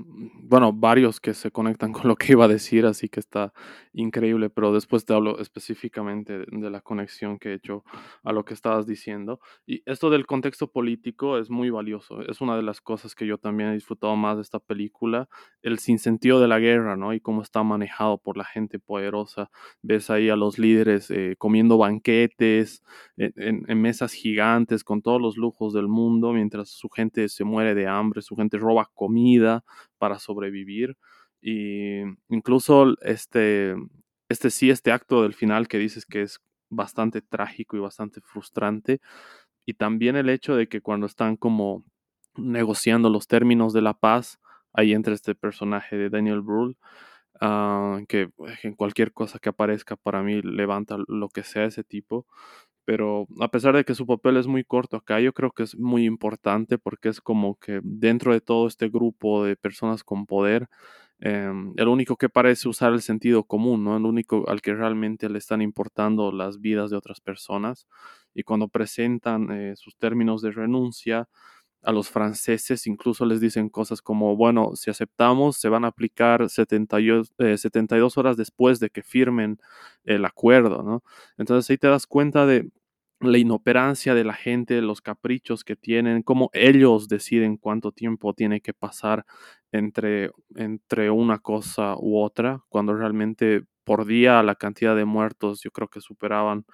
bueno, 0.45 0.73
varios 0.73 1.19
que 1.19 1.35
se 1.35 1.51
conectan 1.51 1.93
con 2.05 2.07
lo 2.07 2.15
que 2.15 2.33
iba 2.33 2.45
a 2.45 2.49
decir, 2.49 2.87
así 2.87 3.09
que 3.09 3.19
está 3.19 3.53
increíble, 3.93 4.51
pero 4.51 4.73
después 4.73 5.05
te 5.05 5.13
hablo 5.13 5.41
específicamente 5.41 6.45
de 6.47 6.71
la 6.71 6.81
conexión 6.81 7.41
que 7.41 7.51
he 7.51 7.55
hecho 7.55 7.83
a 8.23 8.33
lo 8.33 8.45
que 8.45 8.55
estabas 8.55 8.87
diciendo. 8.87 9.41
Y 9.67 9.83
esto 9.85 10.11
del 10.11 10.27
contexto 10.27 10.71
político 10.71 11.39
es 11.39 11.51
muy 11.51 11.71
valioso, 11.71 12.23
es 12.23 12.41
una 12.41 12.57
de 12.57 12.63
las 12.63 12.81
cosas 12.81 13.17
que 13.17 13.27
yo 13.27 13.39
también 13.39 13.71
he 13.71 13.75
disfrutado 13.75 14.15
más 14.15 14.37
de 14.37 14.43
esta 14.43 14.61
película, 14.61 15.29
el 15.63 15.81
sinsentido 15.81 16.39
de 16.41 16.47
la 16.47 16.61
guerra, 16.61 16.97
¿no? 16.97 17.13
Y 17.15 17.21
cómo 17.21 17.43
está 17.43 17.65
manejado 17.65 18.19
por 18.19 18.37
la 18.37 18.45
gente 18.45 18.79
poderosa. 18.79 19.51
Ves 19.83 20.11
ahí 20.11 20.29
a 20.29 20.37
los 20.37 20.59
líderes 20.61 21.11
eh, 21.11 21.35
comiendo 21.37 21.79
banquetes 21.79 22.85
en, 23.17 23.65
en 23.67 23.83
mesas 23.83 24.13
gigantes 24.13 24.85
con 24.85 25.03
todos 25.03 25.21
los 25.21 25.37
lujos 25.37 25.73
del 25.73 25.89
mundo, 25.89 26.33
mientras 26.33 26.69
su 26.71 26.89
gente 26.89 27.29
se 27.29 27.43
muere 27.43 27.75
de 27.75 27.88
hambre, 27.89 28.23
su 28.23 28.37
gente 28.37 28.59
roba 28.59 28.91
comida 28.95 29.65
para 29.99 30.19
sobrevivir. 30.19 30.97
Y 31.41 32.03
incluso 32.29 32.95
este, 33.03 33.75
este 34.29 34.51
sí, 34.51 34.71
este 34.71 34.93
acto 34.93 35.23
del 35.23 35.35
final 35.35 35.69
que 35.69 35.79
dices 35.79 36.07
que 36.07 36.23
es 36.23 36.41
bastante 36.71 37.23
trágico 37.23 37.77
y 37.77 37.81
bastante 37.81 38.21
frustrante. 38.21 39.01
Y 39.67 39.75
también 39.75 40.17
el 40.17 40.31
hecho 40.31 40.57
de 40.57 40.69
que 40.69 40.81
cuando 40.81 41.07
están 41.07 41.37
como 41.37 41.85
negociando 42.37 43.11
los 43.11 43.27
términos 43.27 43.73
de 43.73 43.83
la 43.83 43.95
paz, 43.95 44.39
ahí 44.73 44.93
entra 44.93 45.15
este 45.15 45.35
personaje 45.35 45.97
de 45.97 46.11
Daniel 46.11 46.43
Brühl, 46.43 46.77
uh, 47.41 48.05
que 48.09 48.31
en 48.63 48.75
cualquier 48.75 49.13
cosa 49.13 49.39
que 49.39 49.49
aparezca 49.51 49.97
para 49.97 50.23
mí 50.23 50.41
levanta 50.43 50.97
lo 51.09 51.29
que 51.29 51.43
sea 51.43 51.65
ese 51.65 51.85
tipo 51.85 52.27
pero 52.89 53.29
a 53.39 53.49
pesar 53.51 53.77
de 53.77 53.85
que 53.85 53.95
su 53.95 54.07
papel 54.07 54.39
es 54.39 54.47
muy 54.47 54.65
corto 54.65 54.97
acá, 54.97 55.21
yo 55.21 55.35
creo 55.35 55.51
que 55.51 55.63
es 55.63 55.77
muy 55.77 56.07
importante 56.07 56.79
porque 56.79 57.11
es 57.11 57.21
como 57.21 57.57
que 57.57 57.81
dentro 57.83 58.33
de 58.33 58.41
todo 58.41 58.67
este 58.67 58.89
grupo 58.89 59.45
de 59.45 59.57
personas 59.57 60.03
con 60.03 60.25
poder, 60.25 60.71
eh, 61.21 61.53
el 61.77 61.87
único 61.89 62.17
que 62.17 62.31
parece 62.31 62.67
usar 62.67 62.95
el 62.95 63.03
sentido 63.03 63.45
común, 63.45 63.85
¿no? 63.85 63.99
El 63.99 64.07
único 64.07 64.49
al 64.49 64.63
que 64.63 64.73
realmente 64.73 65.29
le 65.29 65.37
están 65.37 65.61
importando 65.61 66.33
las 66.33 66.63
vidas 66.63 66.89
de 66.89 66.97
otras 66.97 67.21
personas. 67.21 67.87
Y 68.35 68.43
cuando 68.43 68.69
presentan 68.69 69.51
eh, 69.51 69.77
sus 69.77 69.99
términos 69.99 70.41
de 70.41 70.53
renuncia 70.53 71.29
a 71.83 71.93
los 71.93 72.09
franceses, 72.11 72.87
incluso 72.87 73.27
les 73.27 73.41
dicen 73.41 73.69
cosas 73.69 74.03
como, 74.03 74.35
bueno, 74.37 74.73
si 74.77 74.91
aceptamos, 74.91 75.59
se 75.59 75.69
van 75.69 75.85
a 75.85 75.89
aplicar 75.89 76.49
72, 76.49 77.33
eh, 77.39 77.59
72 77.59 78.19
horas 78.19 78.37
después 78.39 78.81
de 78.81 78.91
que 78.91 79.03
firmen 79.03 79.59
el 80.05 80.25
acuerdo, 80.25 80.83
¿no? 80.83 81.03
Entonces 81.37 81.71
ahí 81.71 81.79
te 81.79 81.89
das 81.89 82.07
cuenta 82.07 82.47
de 82.47 82.71
la 83.21 83.39
inoperancia 83.39 84.15
de 84.15 84.25
la 84.25 84.35
gente, 84.35 84.81
los 84.83 85.01
caprichos 85.01 85.65
que 85.65 85.77
tienen, 85.77 86.23
cómo 86.23 86.51
ellos 86.53 87.09
deciden 87.09 87.57
cuánto 87.57 87.93
tiempo 87.93 88.35
tiene 88.35 88.61
que 88.61 88.75
pasar 88.75 89.25
entre, 89.73 90.31
entre 90.55 91.11
una 91.11 91.39
cosa 91.39 91.97
u 91.99 92.19
otra, 92.19 92.63
cuando 92.69 92.95
realmente 92.95 93.65
por 93.89 94.05
día 94.05 94.43
la 94.43 94.55
cantidad 94.55 94.95
de 94.95 95.07
muertos 95.07 95.63
yo 95.63 95.71
creo 95.71 95.89
que 95.89 96.03
superaban 96.03 96.65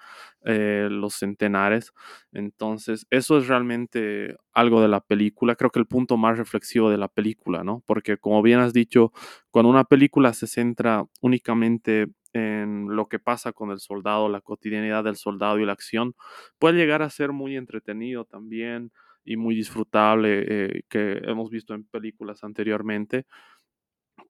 eh, 0.43 0.89
los 0.91 1.15
centenares. 1.15 1.93
Entonces, 2.33 3.07
eso 3.09 3.37
es 3.37 3.47
realmente 3.47 4.35
algo 4.53 4.81
de 4.81 4.89
la 4.89 4.99
película, 4.99 5.55
creo 5.55 5.69
que 5.71 5.79
el 5.79 5.87
punto 5.87 6.17
más 6.17 6.37
reflexivo 6.37 6.89
de 6.89 6.97
la 6.97 7.07
película, 7.07 7.63
¿no? 7.63 7.81
Porque 7.85 8.17
como 8.17 8.41
bien 8.41 8.59
has 8.59 8.73
dicho, 8.73 9.13
cuando 9.49 9.69
una 9.69 9.85
película 9.85 10.33
se 10.33 10.47
centra 10.47 11.05
únicamente 11.21 12.07
en 12.33 12.87
lo 12.95 13.07
que 13.07 13.19
pasa 13.19 13.53
con 13.53 13.71
el 13.71 13.79
soldado, 13.79 14.27
la 14.27 14.41
cotidianidad 14.41 15.05
del 15.05 15.15
soldado 15.15 15.57
y 15.59 15.65
la 15.65 15.71
acción, 15.71 16.15
puede 16.59 16.77
llegar 16.77 17.01
a 17.01 17.09
ser 17.09 17.31
muy 17.31 17.55
entretenido 17.55 18.25
también 18.25 18.91
y 19.23 19.37
muy 19.37 19.55
disfrutable 19.55 20.43
eh, 20.47 20.81
que 20.89 21.19
hemos 21.23 21.49
visto 21.49 21.73
en 21.73 21.85
películas 21.85 22.43
anteriormente. 22.43 23.25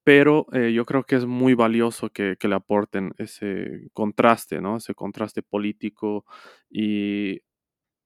Pero 0.06 0.46
eh, 0.54 0.72
yo 0.72 0.86
creo 0.86 1.04
que 1.04 1.18
es 1.18 1.26
muy 1.26 1.56
valioso 1.56 2.10
que, 2.12 2.38
que, 2.40 2.48
le 2.48 2.56
aporten 2.56 3.14
ese 3.18 3.90
contraste, 3.92 4.62
¿no? 4.62 4.78
Ese 4.78 4.94
contraste 4.94 5.42
político. 5.42 6.26
Y 6.70 7.42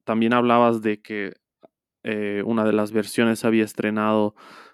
también 0.06 0.34
hablabas 0.34 0.82
de 0.82 1.02
que 1.02 1.34
eh, 2.04 2.42
una 2.46 2.66
de 2.66 2.74
las 2.74 2.92
versiones 2.92 3.46
había 3.46 3.66
estrenado 3.66 4.34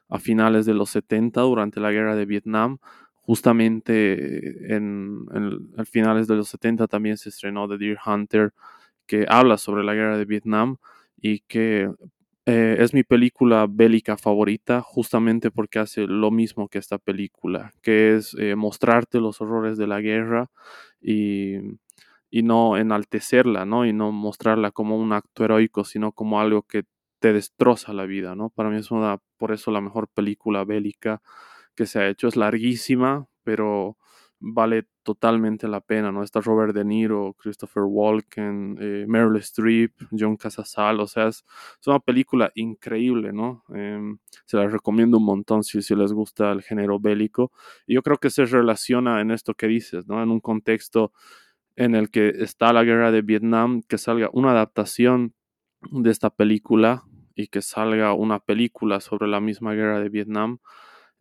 a 0.10 0.20
finales 0.20 0.66
de 0.66 0.76
los 0.76 0.92
70 0.92 1.42
durante 1.42 1.80
la 1.80 1.92
guerra 1.92 2.16
de 2.16 2.26
Vietnam 2.26 2.78
justamente 3.26 4.76
en, 4.76 5.26
en, 5.34 5.86
finales 5.88 6.28
de 6.28 6.36
los 6.36 6.50
70 6.50 6.88
también 6.88 7.18
se 7.18 7.30
estrenó 7.30 7.68
The 7.68 7.78
Deer 7.80 7.98
Hunter, 8.06 8.54
que 9.08 9.26
habla 9.28 9.58
sobre 9.58 9.84
la 9.84 9.96
guerra 9.96 10.18
de 10.18 10.26
Vietnam 10.26 10.78
y 11.18 11.40
que 11.40 11.92
eh, 12.46 12.78
es 12.80 12.94
mi 12.94 13.04
película 13.04 13.66
bélica 13.70 14.18
favorita 14.18 14.82
justamente 14.82 15.50
porque 15.52 15.80
hace 15.80 16.02
lo 16.08 16.30
mismo 16.32 16.68
que 16.70 16.78
esta 16.78 17.00
película, 17.00 17.74
que 17.82 18.16
es 18.16 18.36
eh, 18.40 18.56
mostrarte 18.56 19.20
los 19.20 19.42
horrores 19.42 19.78
de 19.78 19.88
la 19.88 20.00
guerra 20.02 20.52
y, 21.02 21.56
y, 22.30 22.44
no 22.44 22.78
enaltecerla, 22.78 23.66
¿no? 23.66 23.86
Y 23.86 23.94
no 23.94 24.12
mostrarla 24.12 24.72
como 24.72 24.98
un 24.98 25.14
acto 25.14 25.44
heroico, 25.44 25.84
sino 25.86 26.12
como 26.12 26.40
algo 26.40 26.64
que 26.64 26.84
te 27.20 27.34
destroza 27.34 27.94
la 27.94 28.06
vida, 28.06 28.36
¿no? 28.36 28.50
Para 28.52 28.70
mí 28.70 28.78
es 28.78 28.92
una, 28.92 29.20
por 29.38 29.52
eso 29.52 29.72
la 29.72 29.82
mejor 29.82 30.08
película 30.10 30.64
bélica 30.66 31.22
que 31.76 31.86
se 31.88 32.00
ha 32.00 32.08
hecho. 32.10 32.28
Es 32.28 32.36
larguísima, 32.36 33.28
pero 33.44 33.98
vale 34.48 34.86
totalmente 35.02 35.68
la 35.68 35.82
pena, 35.82 36.12
¿no? 36.12 36.22
Está 36.22 36.40
Robert 36.40 36.74
De 36.76 36.86
Niro, 36.86 37.34
Christopher 37.34 37.84
Walken, 37.84 38.78
eh, 38.80 39.06
Meryl 39.08 39.38
Streep, 39.38 39.94
John 40.12 40.38
Casasal, 40.38 41.00
o 41.00 41.08
sea, 41.08 41.30
es, 41.30 41.44
es 41.82 41.88
una 41.88 42.00
película 42.00 42.52
increíble, 42.54 43.34
¿no? 43.34 43.64
Eh, 43.74 44.00
se 44.46 44.58
la 44.58 44.68
recomiendo 44.68 45.18
un 45.18 45.26
montón 45.26 45.64
si, 45.64 45.82
si, 45.82 45.96
les 45.96 46.14
gusta 46.14 46.52
el 46.52 46.62
género 46.62 47.00
bélico. 47.00 47.52
Y 47.88 47.96
yo 47.96 48.04
creo 48.04 48.18
que 48.18 48.30
se 48.30 48.46
relaciona 48.46 49.20
en 49.20 49.32
esto 49.32 49.56
que 49.56 49.66
dices, 49.66 50.08
¿no? 50.08 50.22
En 50.22 50.30
un 50.30 50.40
contexto 50.40 51.12
en 51.76 51.96
el 51.96 52.12
que 52.12 52.30
está 52.30 52.72
la 52.72 52.84
guerra 52.84 53.12
de 53.12 53.24
Vietnam, 53.24 53.82
que 53.88 53.98
salga 53.98 54.30
una 54.32 54.52
adaptación 54.52 55.34
de 55.92 56.12
esta 56.12 56.30
película 56.30 57.04
y 57.34 57.48
que 57.48 57.64
salga 57.64 58.14
una 58.14 58.40
película 58.40 59.00
sobre 59.00 59.28
la 59.28 59.40
misma 59.40 59.74
guerra 59.74 60.00
de 60.00 60.10
Vietnam 60.10 60.60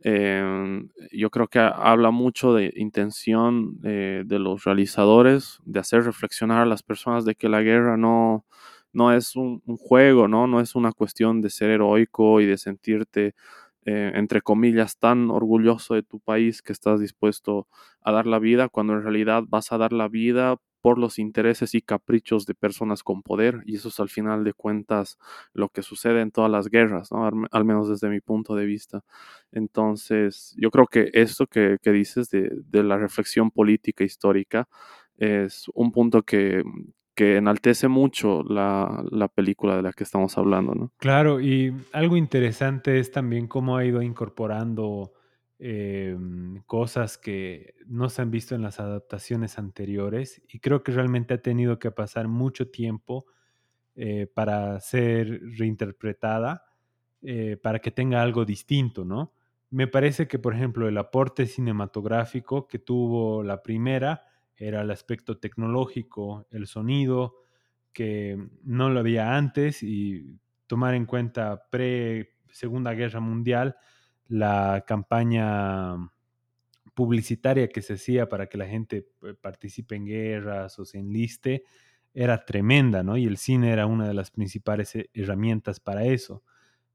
eh, 0.04 0.82
yo 1.12 1.30
creo 1.30 1.48
que 1.48 1.58
habla 1.60 2.10
mucho 2.10 2.54
de 2.54 2.72
intención 2.76 3.78
eh, 3.84 4.22
de 4.26 4.38
los 4.38 4.64
realizadores, 4.64 5.60
de 5.64 5.80
hacer 5.80 6.04
reflexionar 6.04 6.62
a 6.62 6.66
las 6.66 6.82
personas 6.82 7.24
de 7.24 7.34
que 7.34 7.48
la 7.48 7.62
guerra 7.62 7.96
no, 7.96 8.44
no 8.92 9.12
es 9.12 9.34
un, 9.36 9.62
un 9.66 9.76
juego, 9.78 10.28
¿no? 10.28 10.46
no 10.46 10.60
es 10.60 10.74
una 10.74 10.92
cuestión 10.92 11.40
de 11.40 11.50
ser 11.50 11.70
heroico 11.70 12.40
y 12.40 12.46
de 12.46 12.58
sentirte, 12.58 13.34
eh, 13.86 14.12
entre 14.14 14.42
comillas, 14.42 14.98
tan 14.98 15.30
orgulloso 15.30 15.94
de 15.94 16.02
tu 16.02 16.20
país 16.20 16.62
que 16.62 16.72
estás 16.72 17.00
dispuesto 17.00 17.66
a 18.02 18.12
dar 18.12 18.26
la 18.26 18.38
vida, 18.38 18.68
cuando 18.68 18.94
en 18.94 19.02
realidad 19.02 19.44
vas 19.48 19.72
a 19.72 19.78
dar 19.78 19.92
la 19.92 20.08
vida 20.08 20.56
por 20.84 20.98
los 20.98 21.18
intereses 21.18 21.74
y 21.74 21.80
caprichos 21.80 22.44
de 22.44 22.52
personas 22.52 23.02
con 23.02 23.22
poder, 23.22 23.62
y 23.64 23.76
eso 23.76 23.88
es 23.88 23.98
al 24.00 24.10
final 24.10 24.44
de 24.44 24.52
cuentas 24.52 25.16
lo 25.54 25.70
que 25.70 25.80
sucede 25.80 26.20
en 26.20 26.30
todas 26.30 26.50
las 26.50 26.68
guerras, 26.68 27.10
¿no? 27.10 27.24
al, 27.24 27.32
al, 27.52 27.64
menos 27.64 27.88
desde 27.88 28.10
mi 28.10 28.20
punto 28.20 28.54
de 28.54 28.66
vista. 28.66 29.02
Entonces, 29.50 30.54
yo 30.58 30.70
creo 30.70 30.86
que 30.86 31.08
esto 31.14 31.46
que, 31.46 31.78
que 31.80 31.90
dices 31.90 32.28
de, 32.28 32.50
de, 32.66 32.82
la 32.82 32.98
reflexión 32.98 33.50
política 33.50 34.04
histórica 34.04 34.68
es 35.16 35.70
un 35.72 35.90
punto 35.90 36.22
que, 36.22 36.62
que 37.14 37.38
enaltece 37.38 37.88
mucho 37.88 38.42
la, 38.42 39.06
la, 39.10 39.28
película 39.28 39.76
de 39.76 39.82
la 39.84 39.92
que 39.94 40.04
estamos 40.04 40.36
hablando, 40.36 40.74
¿no? 40.74 40.92
Claro, 40.98 41.40
y 41.40 41.72
algo 41.94 42.18
interesante 42.18 42.98
es 42.98 43.10
también 43.10 43.46
cómo 43.46 43.78
ha 43.78 43.86
ido 43.86 44.02
incorporando 44.02 45.14
eh, 45.58 46.16
cosas 46.66 47.16
que 47.18 47.74
no 47.86 48.08
se 48.08 48.22
han 48.22 48.30
visto 48.30 48.54
en 48.54 48.62
las 48.62 48.80
adaptaciones 48.80 49.58
anteriores 49.58 50.42
y 50.48 50.58
creo 50.58 50.82
que 50.82 50.92
realmente 50.92 51.34
ha 51.34 51.42
tenido 51.42 51.78
que 51.78 51.90
pasar 51.90 52.28
mucho 52.28 52.70
tiempo 52.70 53.26
eh, 53.96 54.26
para 54.26 54.80
ser 54.80 55.40
reinterpretada, 55.56 56.64
eh, 57.22 57.56
para 57.62 57.78
que 57.78 57.92
tenga 57.92 58.22
algo 58.22 58.44
distinto, 58.44 59.04
¿no? 59.04 59.32
Me 59.70 59.86
parece 59.86 60.28
que, 60.28 60.38
por 60.38 60.54
ejemplo, 60.54 60.88
el 60.88 60.98
aporte 60.98 61.46
cinematográfico 61.46 62.66
que 62.66 62.78
tuvo 62.78 63.42
la 63.42 63.62
primera 63.62 64.24
era 64.56 64.82
el 64.82 64.90
aspecto 64.90 65.38
tecnológico, 65.38 66.46
el 66.50 66.66
sonido, 66.66 67.36
que 67.92 68.36
no 68.62 68.90
lo 68.90 69.00
había 69.00 69.36
antes 69.36 69.82
y 69.82 70.38
tomar 70.66 70.94
en 70.94 71.06
cuenta 71.06 71.68
pre-Segunda 71.70 72.92
Guerra 72.94 73.20
Mundial, 73.20 73.76
la 74.28 74.84
campaña 74.86 75.96
publicitaria 76.94 77.68
que 77.68 77.82
se 77.82 77.94
hacía 77.94 78.28
para 78.28 78.46
que 78.48 78.58
la 78.58 78.66
gente 78.66 79.08
eh, 79.22 79.34
participe 79.40 79.96
en 79.96 80.06
guerras 80.06 80.78
o 80.78 80.84
se 80.84 80.98
enliste, 80.98 81.64
era 82.14 82.44
tremenda, 82.44 83.02
¿no? 83.02 83.16
Y 83.16 83.26
el 83.26 83.36
cine 83.36 83.72
era 83.72 83.86
una 83.86 84.06
de 84.06 84.14
las 84.14 84.30
principales 84.30 84.96
herramientas 85.12 85.80
para 85.80 86.04
eso. 86.04 86.44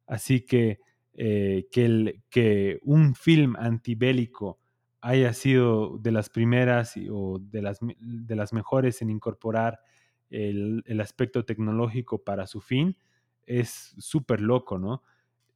Así 0.07 0.41
que 0.41 0.79
eh, 1.13 1.67
que, 1.71 2.79
un 2.83 3.13
film 3.13 3.57
antibélico 3.57 4.57
haya 5.01 5.33
sido 5.33 5.97
de 5.97 6.11
las 6.11 6.29
primeras 6.29 6.95
o 7.11 7.39
de 7.39 7.61
las, 7.61 7.79
de 7.81 8.35
las 8.35 8.53
mejores 8.53 9.01
en 9.01 9.09
incorporar 9.09 9.81
el, 10.29 10.81
el 10.85 11.01
aspecto 11.01 11.43
tecnológico 11.43 12.23
para 12.23 12.47
su 12.47 12.61
fin, 12.61 12.97
es 13.45 13.95
súper 13.97 14.39
loco, 14.39 14.79
¿no? 14.79 15.03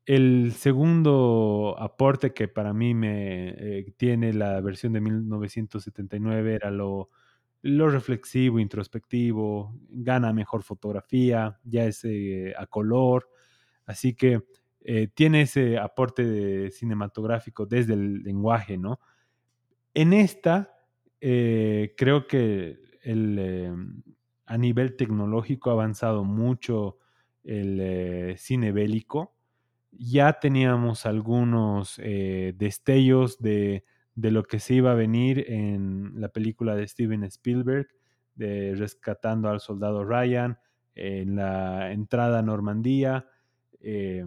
El 0.05 0.51
segundo 0.51 1.75
aporte 1.79 2.33
que 2.33 2.50
para 2.50 2.74
mí 2.74 2.93
me 2.93 3.50
eh, 3.51 3.93
tiene 3.95 4.33
la 4.33 4.60
versión 4.60 4.91
de 4.91 5.00
1979 5.00 6.55
era 6.55 6.72
lo, 6.72 7.10
reflexivo, 7.63 8.60
introspectivo, 8.60 9.74
gana 9.89 10.33
mejor 10.33 10.63
fotografía, 10.63 11.57
ya 11.63 11.86
es 11.86 12.03
eh, 12.03 12.53
a 12.57 12.65
color, 12.65 13.29
así 13.86 14.13
que 14.13 14.43
eh, 14.81 15.07
tiene 15.13 15.43
ese 15.43 15.77
aporte 15.77 16.69
cinematográfico 16.72 17.65
desde 17.65 17.93
el 17.93 18.24
lenguaje, 18.24 18.77
¿no? 18.77 19.00
En 19.93 20.12
esta, 20.12 20.74
creo 21.22 22.27
que 22.27 22.77
el, 23.03 24.03
a 24.45 24.57
nivel 24.57 24.98
tecnológico 24.98 25.69
ha 25.69 25.74
avanzado 25.74 26.25
mucho 26.25 26.98
el 27.43 28.36
cine 28.38 28.74
bélico. 28.74 29.32
Ya 29.97 30.33
teníamos 30.33 31.05
algunos 31.05 32.00
eh, 32.00 32.53
destellos 32.57 33.39
de, 33.39 33.83
de, 34.15 34.31
lo 34.31 34.43
que 34.43 34.59
se 34.59 34.75
iba 34.75 34.91
a 34.91 34.95
venir 34.95 35.45
en 35.47 36.19
la 36.19 36.29
película 36.29 36.75
de 36.75 36.88
Steven 36.88 37.23
Spielberg, 37.25 37.88
de 38.35 38.75
Rescatando 38.75 39.50
al 39.50 39.59
Soldado 39.59 40.03
Ryan, 40.03 40.57
en 40.95 41.35
la 41.35 41.91
entrada 41.91 42.39
a 42.39 42.43
Normandía. 42.43 43.27
Eh, 43.79 44.25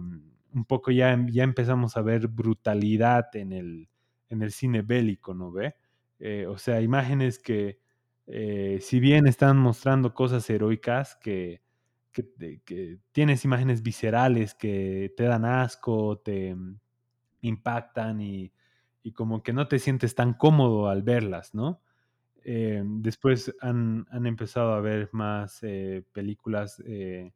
un 0.53 0.65
poco 0.65 0.91
ya, 0.91 1.17
ya 1.29 1.43
empezamos 1.43 1.97
a 1.97 2.01
ver 2.01 2.27
brutalidad 2.27 3.35
en 3.35 3.51
el, 3.51 3.89
en 4.29 4.41
el 4.41 4.51
cine 4.51 4.81
bélico, 4.81 5.33
¿no 5.33 5.51
ve? 5.51 5.75
Eh, 6.19 6.45
o 6.47 6.57
sea, 6.57 6.81
imágenes 6.81 7.39
que, 7.39 7.79
si 8.81 8.99
bien 8.99 9.27
están 9.27 9.57
mostrando 9.57 10.13
cosas 10.13 10.49
heroicas, 10.49 11.15
que, 11.17 11.61
que, 12.23 12.99
tienes 13.11 13.45
imágenes 13.45 13.81
viscerales 13.81 14.53
que 14.53 15.13
te 15.15 15.23
dan 15.23 15.45
asco, 15.45 16.19
te 16.19 16.55
impactan 17.41 18.21
y, 18.21 18.51
y, 19.03 19.11
como 19.11 19.43
que 19.43 19.53
no 19.53 19.67
te 19.67 19.79
sientes 19.79 20.15
tan 20.15 20.33
cómodo 20.33 20.89
al 20.89 21.03
verlas, 21.03 21.53
¿no? 21.53 21.81
Eh, 22.49 22.81
después 22.81 23.53
han, 23.59 24.05
han, 24.09 24.25
empezado 24.25 24.71
a 24.71 24.79
ver 24.79 25.09
más 25.11 25.59
eh, 25.63 26.05
películas, 26.13 26.81
eh, 26.85 27.33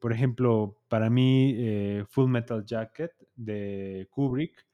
por 0.00 0.12
ejemplo, 0.12 0.82
para 0.88 1.08
mí 1.08 2.02
Full 2.08 2.28
Metal 2.28 2.64
Jacket 2.64 3.12
de 3.36 4.08
Kubrick 4.10 4.66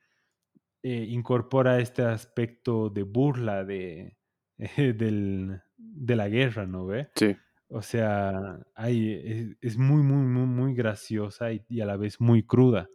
incorpora 0.83 1.80
este 1.80 2.02
aspecto 2.02 2.88
de 2.88 3.02
burla 3.02 3.64
de, 3.64 4.16
del, 4.76 5.61
de 5.76 6.16
la 6.16 6.28
guerra, 6.28 6.64
¿no 6.66 6.87
ve? 6.87 7.09
Sí. 7.16 7.37
O 7.76 7.82
sea, 7.82 8.60
es, 8.87 9.76
muy, 9.76 10.00
muy, 10.04 10.24
muy, 10.24 10.46
muy 10.46 10.74
graciosa 10.74 11.48
y, 11.52 11.80
a 11.80 11.84
la 11.84 11.96
vez 11.96 12.20
muy 12.20 12.44
cruda. 12.44 12.88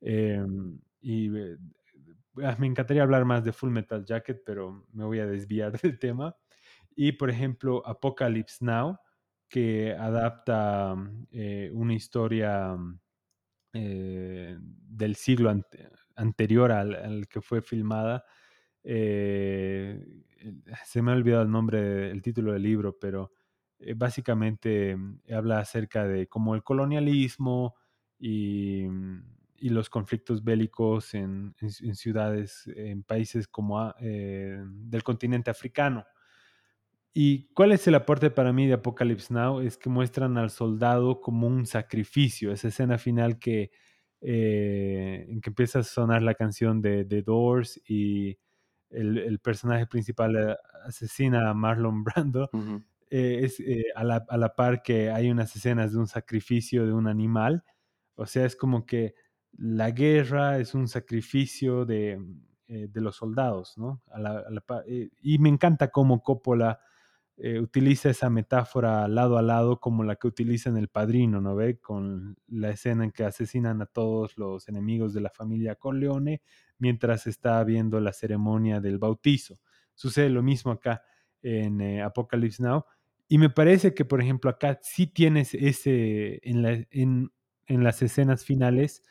Eh, 0.00 0.40
y 1.00 1.28
me 1.28 2.66
encantaría 2.68 3.02
hablar 3.02 3.24
más 3.24 3.42
de 3.42 3.52
Full 3.52 3.72
Metal 3.72 4.04
Jacket, 4.04 4.44
pero 4.46 4.86
me 4.92 5.02
voy 5.02 5.18
a 5.18 5.26
desviar 5.26 5.72
del 5.82 5.98
tema. 5.98 6.36
Y, 6.94 7.10
por 7.10 7.30
ejemplo, 7.30 7.84
Apocalypse 7.84 8.64
Now, 8.64 8.96
que 9.48 9.92
adapta 9.92 10.94
eh, 11.32 11.72
una 11.74 11.94
historia 11.94 12.76
eh, 13.72 14.56
del 14.60 15.16
siglo 15.16 15.50
ante, 15.50 15.90
anterior 16.14 16.70
al, 16.70 16.94
al, 16.94 17.26
que 17.26 17.40
fue 17.40 17.60
filmada. 17.60 18.24
Eh, 18.84 20.00
se 20.84 21.02
me 21.02 21.10
ha 21.10 21.16
olvidado 21.16 21.42
el 21.42 21.50
nombre, 21.50 22.08
el 22.12 22.22
título 22.22 22.52
del 22.52 22.62
libro, 22.62 22.96
pero 23.00 23.32
eh, 23.82 23.94
básicamente 23.94 24.96
habla 25.32 25.58
acerca 25.58 26.06
de 26.06 26.28
cómo 26.28 26.54
el 26.54 26.62
colonialismo 26.62 27.74
y, 28.18 28.86
y 29.62 29.68
los 29.68 29.88
conflictos 29.88 30.42
bélicos 30.42 31.14
en, 31.14 31.54
ciudades, 31.94 32.68
en 32.74 33.04
países 33.04 33.46
como 33.46 33.94
eh, 34.00 34.60
del 34.66 35.04
continente 35.04 35.52
africano. 35.52 36.04
¿Y 37.14 37.46
cuál 37.52 37.70
es 37.70 37.86
el 37.86 37.94
aporte 37.94 38.30
para 38.30 38.52
mí 38.52 38.66
de 38.66 38.72
Apocalypse 38.72 39.32
Now? 39.32 39.60
Es 39.60 39.78
que 39.78 39.88
muestran 39.88 40.36
al 40.36 40.50
soldado 40.50 41.20
como 41.20 41.46
un 41.46 41.66
sacrificio, 41.66 42.50
esa 42.50 42.68
escena 42.68 42.98
final 42.98 43.38
que, 43.38 43.70
eh, 44.20 45.26
en 45.28 45.40
que 45.40 45.50
empieza 45.50 45.78
a 45.78 45.84
sonar 45.84 46.22
la 46.22 46.34
canción 46.34 46.82
de 46.82 47.04
The 47.04 47.22
Doors 47.22 47.80
y 47.86 48.38
el, 48.90 49.38
personaje 49.38 49.86
principal 49.86 50.36
eh, 50.36 50.56
asesina 50.84 51.50
a 51.50 51.54
Marlon 51.54 52.02
Brando. 52.02 52.50
Eh, 53.14 53.44
es 53.44 53.60
eh, 53.60 53.84
a, 53.94 54.04
la, 54.04 54.24
a, 54.26 54.38
la, 54.38 54.54
par 54.54 54.82
que 54.82 55.10
hay 55.10 55.30
unas 55.30 55.54
escenas 55.54 55.92
de 55.92 55.98
un 55.98 56.06
sacrificio 56.06 56.86
de 56.86 56.94
un 56.94 57.06
animal. 57.06 57.62
O 58.14 58.24
sea, 58.24 58.46
es 58.46 58.56
como 58.56 58.86
que 58.86 59.14
la 59.52 59.90
guerra 59.90 60.58
es 60.58 60.74
un 60.74 60.88
sacrificio 60.88 61.84
de, 61.84 62.18
eh, 62.68 62.88
de 62.90 63.00
los 63.02 63.16
soldados, 63.16 63.76
¿no? 63.76 64.02
Y 65.20 65.38
me 65.40 65.50
encanta 65.50 65.90
cómo 65.90 66.22
Coppola 66.22 66.80
utiliza 67.60 68.08
esa 68.08 68.30
metáfora 68.30 69.08
lado 69.08 69.36
a 69.36 69.42
lado 69.42 69.80
como 69.80 70.04
la 70.04 70.16
que 70.16 70.28
utiliza 70.28 70.70
en 70.70 70.78
El 70.78 70.88
Padrino, 70.88 71.40
¿no 71.42 71.54
ve? 71.54 71.80
Con 71.80 72.36
la 72.46 72.70
escena 72.70 73.04
en 73.04 73.10
que 73.10 73.24
asesinan 73.24 73.82
a 73.82 73.86
todos 73.86 74.38
los 74.38 74.68
enemigos 74.68 75.12
de 75.12 75.20
la 75.20 75.30
familia 75.30 75.74
Corleone 75.74 76.40
mientras 76.78 77.26
está 77.26 77.62
viendo 77.64 78.00
la 78.00 78.14
ceremonia 78.14 78.80
del 78.80 78.98
bautizo. 78.98 79.58
Sucede 79.94 80.30
lo 80.30 80.42
mismo 80.42 80.72
acá 80.72 81.02
en 81.42 82.00
Apocalypse 82.00 82.62
Now. 82.62 82.84
Y 83.32 83.38
me 83.38 83.48
parece 83.48 83.94
que, 83.94 84.04
por 84.04 84.20
ejemplo, 84.20 84.50
acá 84.50 84.78
sí 84.82 85.06
tienes 85.06 85.54
ese, 85.54 86.38
en, 86.42 86.60
la, 86.60 86.72
en, 86.90 87.32
en 87.66 87.82
las 87.82 88.02
escenas 88.02 88.44
finales, 88.44 89.02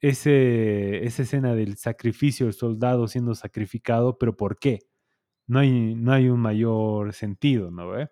ese, 0.00 1.04
esa 1.04 1.22
escena 1.22 1.56
del 1.56 1.76
sacrificio 1.76 2.46
del 2.46 2.54
soldado 2.54 3.08
siendo 3.08 3.34
sacrificado, 3.34 4.18
pero 4.18 4.36
¿por 4.36 4.60
qué? 4.60 4.78
no 5.48 5.58
hay, 5.58 5.96
no 5.96 6.12
hay 6.12 6.28
un 6.28 6.38
mayor 6.38 7.12
sentido, 7.12 7.72
¿no 7.72 7.88
ve? 7.88 8.08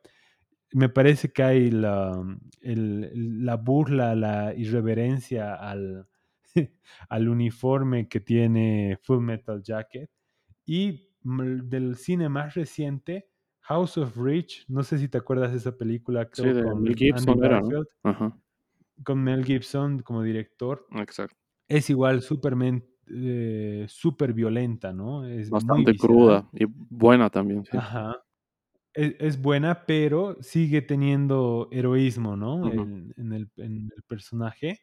Me 0.73 0.89
parece 0.89 1.33
que 1.33 1.45
hay 1.45 1.71
la, 1.71 2.21
la 2.63 3.57
burla, 3.57 4.17
la 4.17 4.55
irreverencia 4.57 5.55
al, 5.55 6.09
al, 7.09 7.29
uniforme 7.29 8.09
que 8.09 8.19
tiene 8.19 8.99
Full 9.03 9.21
Metal 9.21 9.63
Jacket. 9.63 10.11
Y 10.67 11.11
del 11.23 11.95
cine 11.95 12.29
más 12.29 12.55
reciente, 12.55 13.29
House 13.65 13.97
of 13.97 14.17
Rich, 14.19 14.67
no 14.69 14.83
sé 14.83 14.99
si 14.99 15.09
te 15.09 15.17
acuerdas 15.17 15.53
de 15.53 15.57
esa 15.57 15.77
película, 15.77 16.29
creo, 16.29 16.53
sí, 16.53 16.61
de 16.61 16.65
con 16.65 16.83
Mel 16.83 16.95
Gibson 16.95 17.45
era, 17.45 17.63
¿no? 17.63 17.83
Ajá. 18.03 18.39
con 19.03 19.23
Mel 19.23 19.45
Gibson 19.45 20.01
como 20.01 20.23
director. 20.23 20.87
Exacto. 20.93 21.37
Es 21.67 21.89
igual 21.89 22.21
Superman 22.21 22.85
eh, 23.09 23.87
súper 23.89 24.35
violenta, 24.35 24.93
¿no? 24.93 25.27
Es 25.27 25.49
Bastante 25.49 25.97
cruda 25.97 26.47
y 26.53 26.67
buena 26.69 27.31
también. 27.31 27.65
Sí. 27.65 27.77
Ajá. 27.79 28.23
Es, 28.93 29.17
es, 29.19 29.41
buena, 29.41 29.87
pero 29.87 30.37
sigue 30.43 30.83
teniendo 30.83 31.69
heroísmo, 31.73 32.37
¿no? 32.37 32.57
Uh 32.57 32.65
-huh. 32.67 32.83
en, 32.83 33.15
en, 33.17 33.33
el, 33.33 33.51
en, 33.57 33.91
el, 33.97 34.03
personaje. 34.07 34.81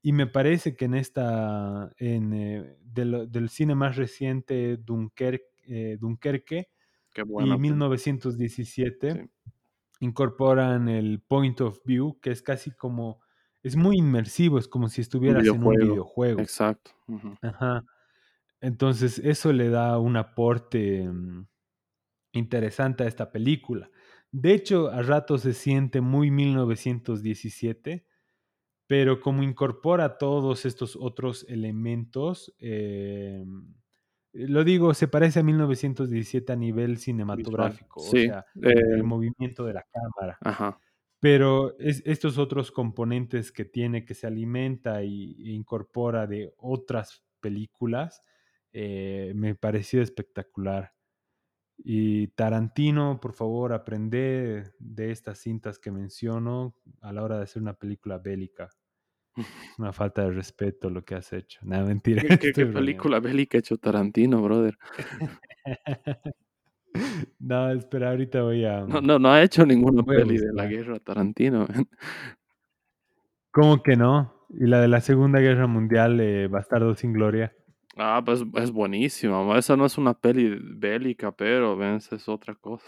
Y 0.00 0.12
me 0.12 0.26
parece 0.26 0.76
que 0.76 0.86
en 0.86 0.94
esta, 0.94 1.92
en, 1.98 2.32
eh, 2.32 2.76
del, 2.82 3.30
del, 3.30 3.50
cine 3.50 3.74
más 3.74 3.96
reciente, 3.96 4.78
Dunker, 4.78 5.42
eh, 5.66 5.98
Dunkerque 6.00 6.73
buena, 7.22 7.54
y 7.54 7.58
1917, 7.58 9.12
sí. 9.12 9.52
incorporan 10.00 10.88
el 10.88 11.20
point 11.20 11.60
of 11.60 11.78
view, 11.84 12.18
que 12.20 12.30
es 12.30 12.42
casi 12.42 12.70
como 12.72 13.20
es 13.62 13.76
muy 13.76 13.96
inmersivo, 13.96 14.58
es 14.58 14.68
como 14.68 14.88
si 14.88 15.00
estuvieras 15.00 15.48
un 15.48 15.56
en 15.56 15.62
un 15.64 15.74
videojuego. 15.74 16.40
Exacto. 16.40 16.90
Uh 17.08 17.18
-huh. 17.18 17.38
Ajá. 17.40 17.84
Entonces, 18.60 19.18
eso 19.18 19.52
le 19.52 19.70
da 19.70 19.98
un 19.98 20.16
aporte 20.16 21.08
um, 21.08 21.46
interesante 22.32 23.04
a 23.04 23.06
esta 23.06 23.30
película. 23.32 23.90
De 24.30 24.52
hecho, 24.52 24.88
a 24.90 25.02
rato 25.02 25.38
se 25.38 25.54
siente 25.54 26.00
muy 26.00 26.30
1917, 26.30 28.06
pero 28.86 29.20
como 29.20 29.42
incorpora 29.42 30.18
todos 30.18 30.66
estos 30.66 30.96
otros 30.96 31.46
elementos, 31.48 32.54
eh, 32.58 33.44
lo 34.34 34.64
digo, 34.64 34.94
se 34.94 35.08
parece 35.08 35.40
a 35.40 35.42
1917 35.42 36.52
a 36.52 36.56
nivel 36.56 36.98
cinematográfico, 36.98 38.00
sí, 38.00 38.26
o 38.26 38.30
sea, 38.32 38.46
eh, 38.56 38.74
el 38.94 39.04
movimiento 39.04 39.64
de 39.64 39.74
la 39.74 39.86
cámara. 39.90 40.38
Ajá. 40.40 40.78
Pero 41.20 41.78
es, 41.78 42.02
estos 42.04 42.36
otros 42.36 42.70
componentes 42.70 43.52
que 43.52 43.64
tiene, 43.64 44.04
que 44.04 44.14
se 44.14 44.26
alimenta 44.26 45.02
y, 45.04 45.36
e 45.48 45.52
incorpora 45.52 46.26
de 46.26 46.52
otras 46.58 47.24
películas, 47.40 48.22
eh, 48.72 49.32
me 49.36 49.54
pareció 49.54 50.02
espectacular. 50.02 50.92
Y 51.78 52.28
Tarantino, 52.28 53.20
por 53.20 53.32
favor, 53.32 53.72
aprende 53.72 54.72
de 54.78 55.10
estas 55.12 55.38
cintas 55.38 55.78
que 55.78 55.90
menciono 55.90 56.76
a 57.00 57.12
la 57.12 57.22
hora 57.22 57.36
de 57.38 57.44
hacer 57.44 57.62
una 57.62 57.74
película 57.74 58.18
bélica. 58.18 58.68
Una 59.78 59.92
falta 59.92 60.22
de 60.22 60.30
respeto 60.30 60.88
lo 60.90 61.04
que 61.04 61.14
has 61.16 61.32
hecho. 61.32 61.58
Nada, 61.62 61.84
mentira. 61.84 62.22
¿Qué, 62.22 62.28
qué- 62.38 62.52
qué 62.52 62.66
película 62.66 63.20
bélica 63.20 63.58
ha 63.58 63.60
hecho 63.60 63.76
Tarantino, 63.76 64.40
brother? 64.42 64.78
no, 67.40 67.70
espera, 67.72 68.10
ahorita 68.10 68.42
voy 68.42 68.64
a... 68.64 68.80
No, 68.82 69.00
no, 69.00 69.18
no 69.18 69.30
ha 69.30 69.42
hecho 69.42 69.66
ninguna 69.66 70.02
a 70.02 70.04
peli 70.04 70.38
de 70.38 70.52
la 70.52 70.66
guerra 70.66 70.98
Tarantino. 71.00 71.66
¿Cómo 73.50 73.82
que 73.82 73.96
no? 73.96 74.32
Y 74.50 74.66
la 74.66 74.80
de 74.80 74.88
la 74.88 75.00
Segunda 75.00 75.40
Guerra 75.40 75.66
Mundial, 75.66 76.20
eh, 76.20 76.46
Bastardo 76.48 76.94
sin 76.94 77.12
Gloria. 77.12 77.52
Ah, 77.96 78.22
pues 78.24 78.42
es 78.56 78.70
buenísima. 78.70 79.44
ma. 79.44 79.58
Esa 79.58 79.76
no 79.76 79.86
es 79.86 79.96
una 79.98 80.14
peli 80.14 80.56
bélica, 80.60 81.32
pero 81.32 81.76
ven, 81.76 81.94
esa 81.96 82.16
es 82.16 82.28
otra 82.28 82.54
cosa. 82.54 82.86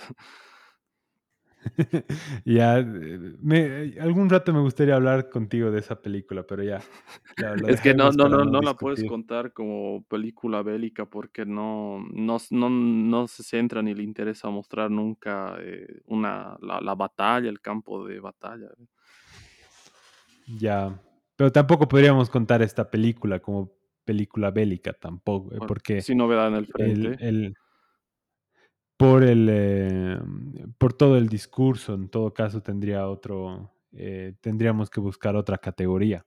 ya, 2.44 2.82
me- 2.82 3.94
algún 4.00 4.28
rato 4.30 4.52
me 4.52 4.60
gustaría 4.60 4.94
hablar 4.94 5.28
contigo 5.30 5.70
de 5.70 5.80
esa 5.80 6.00
película, 6.00 6.44
pero 6.46 6.62
ya, 6.62 6.80
Es 7.68 7.80
que 7.80 7.94
no, 7.94 8.10
no, 8.12 8.28
no, 8.28 8.44
no 8.44 8.62
la 8.62 8.74
puedes 8.74 9.04
contar 9.04 9.52
como 9.52 10.04
película 10.08 10.62
bélica 10.62 11.04
porque 11.06 11.44
no, 11.44 12.04
no, 12.12 12.38
no, 12.50 12.70
no 12.70 13.28
se 13.28 13.42
centra 13.42 13.82
ni 13.82 13.94
le 13.94 14.02
interesa 14.02 14.48
mostrar 14.48 14.90
nunca 14.90 15.56
eh, 15.60 16.00
una, 16.06 16.56
la, 16.60 16.80
la 16.80 16.94
batalla, 16.94 17.48
el 17.48 17.60
campo 17.60 18.06
de 18.06 18.20
batalla. 18.20 18.68
Ya, 20.46 20.98
pero 21.36 21.52
tampoco 21.52 21.86
podríamos 21.88 22.30
contar 22.30 22.62
esta 22.62 22.88
película 22.90 23.40
como 23.40 23.70
película 24.04 24.50
bélica 24.50 24.92
tampoco, 24.92 25.52
eh, 25.52 25.58
Por- 25.58 25.66
porque 25.68 26.00
sin 26.00 26.18
novedad 26.18 26.48
en 26.48 26.54
el 26.54 26.60
el, 26.60 26.66
frente. 26.68 27.28
el- 27.28 27.54
por 28.96 29.22
el 29.24 29.48
eh, 29.50 30.18
por 30.78 30.92
todo 30.94 31.16
el 31.16 31.28
discurso, 31.28 31.94
en 31.94 32.08
todo 32.08 32.32
caso 32.32 32.62
tendría 32.62 33.08
otro, 33.08 33.72
eh, 33.92 34.34
tendríamos 34.40 34.90
que 34.90 35.00
buscar 35.00 35.36
otra 35.36 35.58
categoría. 35.58 36.24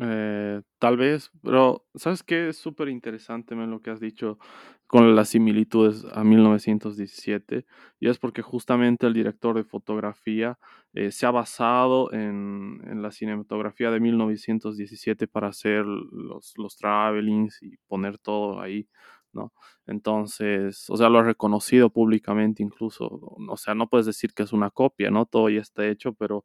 Eh, 0.00 0.60
tal 0.78 0.96
vez, 0.98 1.30
pero 1.42 1.86
¿sabes 1.94 2.22
qué? 2.22 2.48
Es 2.50 2.58
súper 2.58 2.88
interesante 2.88 3.54
lo 3.56 3.80
que 3.80 3.90
has 3.90 4.00
dicho 4.00 4.38
con 4.86 5.16
las 5.16 5.30
similitudes 5.30 6.04
a 6.12 6.24
1917 6.24 7.64
y 7.98 8.08
es 8.08 8.18
porque 8.18 8.42
justamente 8.42 9.06
el 9.06 9.14
director 9.14 9.56
de 9.56 9.64
fotografía 9.64 10.58
eh, 10.92 11.10
se 11.10 11.26
ha 11.26 11.30
basado 11.30 12.12
en, 12.12 12.80
en 12.86 13.02
la 13.02 13.10
cinematografía 13.10 13.90
de 13.90 13.98
1917 14.00 15.26
para 15.26 15.48
hacer 15.48 15.84
los, 15.86 16.52
los 16.58 16.76
travelings 16.76 17.62
y 17.62 17.76
poner 17.86 18.18
todo 18.18 18.60
ahí, 18.60 18.88
¿no? 19.32 19.52
Entonces, 19.86 20.88
o 20.90 20.96
sea, 20.96 21.08
lo 21.08 21.18
ha 21.20 21.22
reconocido 21.22 21.90
públicamente 21.90 22.62
incluso, 22.62 23.06
o 23.48 23.56
sea, 23.56 23.74
no 23.74 23.88
puedes 23.88 24.06
decir 24.06 24.32
que 24.34 24.42
es 24.44 24.52
una 24.52 24.70
copia, 24.70 25.10
¿no? 25.10 25.26
Todo 25.26 25.48
ya 25.50 25.60
está 25.60 25.86
hecho, 25.86 26.12
pero 26.14 26.44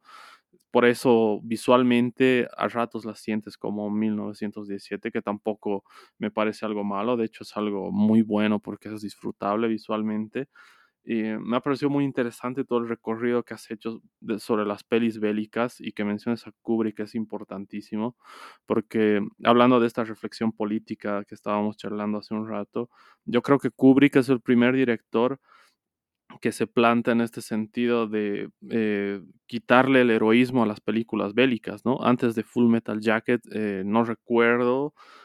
por 0.70 0.84
eso 0.86 1.40
visualmente 1.44 2.48
a 2.56 2.68
ratos 2.68 3.04
la 3.04 3.14
sientes 3.14 3.56
como 3.58 3.90
1917, 3.90 5.12
que 5.12 5.22
tampoco 5.22 5.84
me 6.18 6.30
parece 6.30 6.66
algo 6.66 6.84
malo, 6.84 7.16
de 7.16 7.26
hecho 7.26 7.44
es 7.44 7.56
algo 7.56 7.92
muy 7.92 8.22
bueno 8.22 8.60
porque 8.60 8.88
es 8.94 9.02
disfrutable 9.02 9.68
visualmente. 9.68 10.48
Y 11.04 11.22
me 11.22 11.56
ha 11.56 11.60
parecido 11.60 11.90
muy 11.90 12.04
interesante 12.04 12.64
todo 12.64 12.78
el 12.78 12.88
recorrido 12.88 13.42
que 13.42 13.54
has 13.54 13.70
hecho 13.70 14.00
sobre 14.38 14.64
las 14.64 14.84
pelis 14.84 15.20
bélicas 15.20 15.80
y 15.80 15.92
que 15.92 16.04
mencionas 16.04 16.46
a 16.46 16.52
Kubrick 16.62 17.00
es 17.00 17.14
importantísimo, 17.14 18.16
porque 18.66 19.20
hablando 19.44 19.80
de 19.80 19.86
esta 19.86 20.04
reflexión 20.04 20.52
política 20.52 21.24
que 21.24 21.34
estábamos 21.34 21.76
charlando 21.76 22.18
hace 22.18 22.34
un 22.34 22.48
rato, 22.48 22.88
yo 23.26 23.42
creo 23.42 23.58
que 23.58 23.70
Kubrick 23.70 24.16
es 24.16 24.28
el 24.30 24.40
primer 24.40 24.74
director 24.74 25.40
que 26.40 26.52
se 26.52 26.66
planta 26.66 27.12
en 27.12 27.20
este 27.20 27.40
sentido 27.42 28.06
de 28.06 28.50
eh, 28.70 29.20
quitarle 29.46 30.02
el 30.02 30.10
heroísmo 30.10 30.62
a 30.62 30.66
las 30.66 30.80
películas 30.80 31.34
bélicas, 31.34 31.84
¿no? 31.84 31.98
Antes 32.02 32.34
de 32.34 32.42
Full 32.42 32.70
Metal 32.70 33.00
Jacket, 33.00 33.42
eh, 33.52 33.82
no 33.84 34.04
recuerdo, 34.04 34.94
eh, 34.94 35.23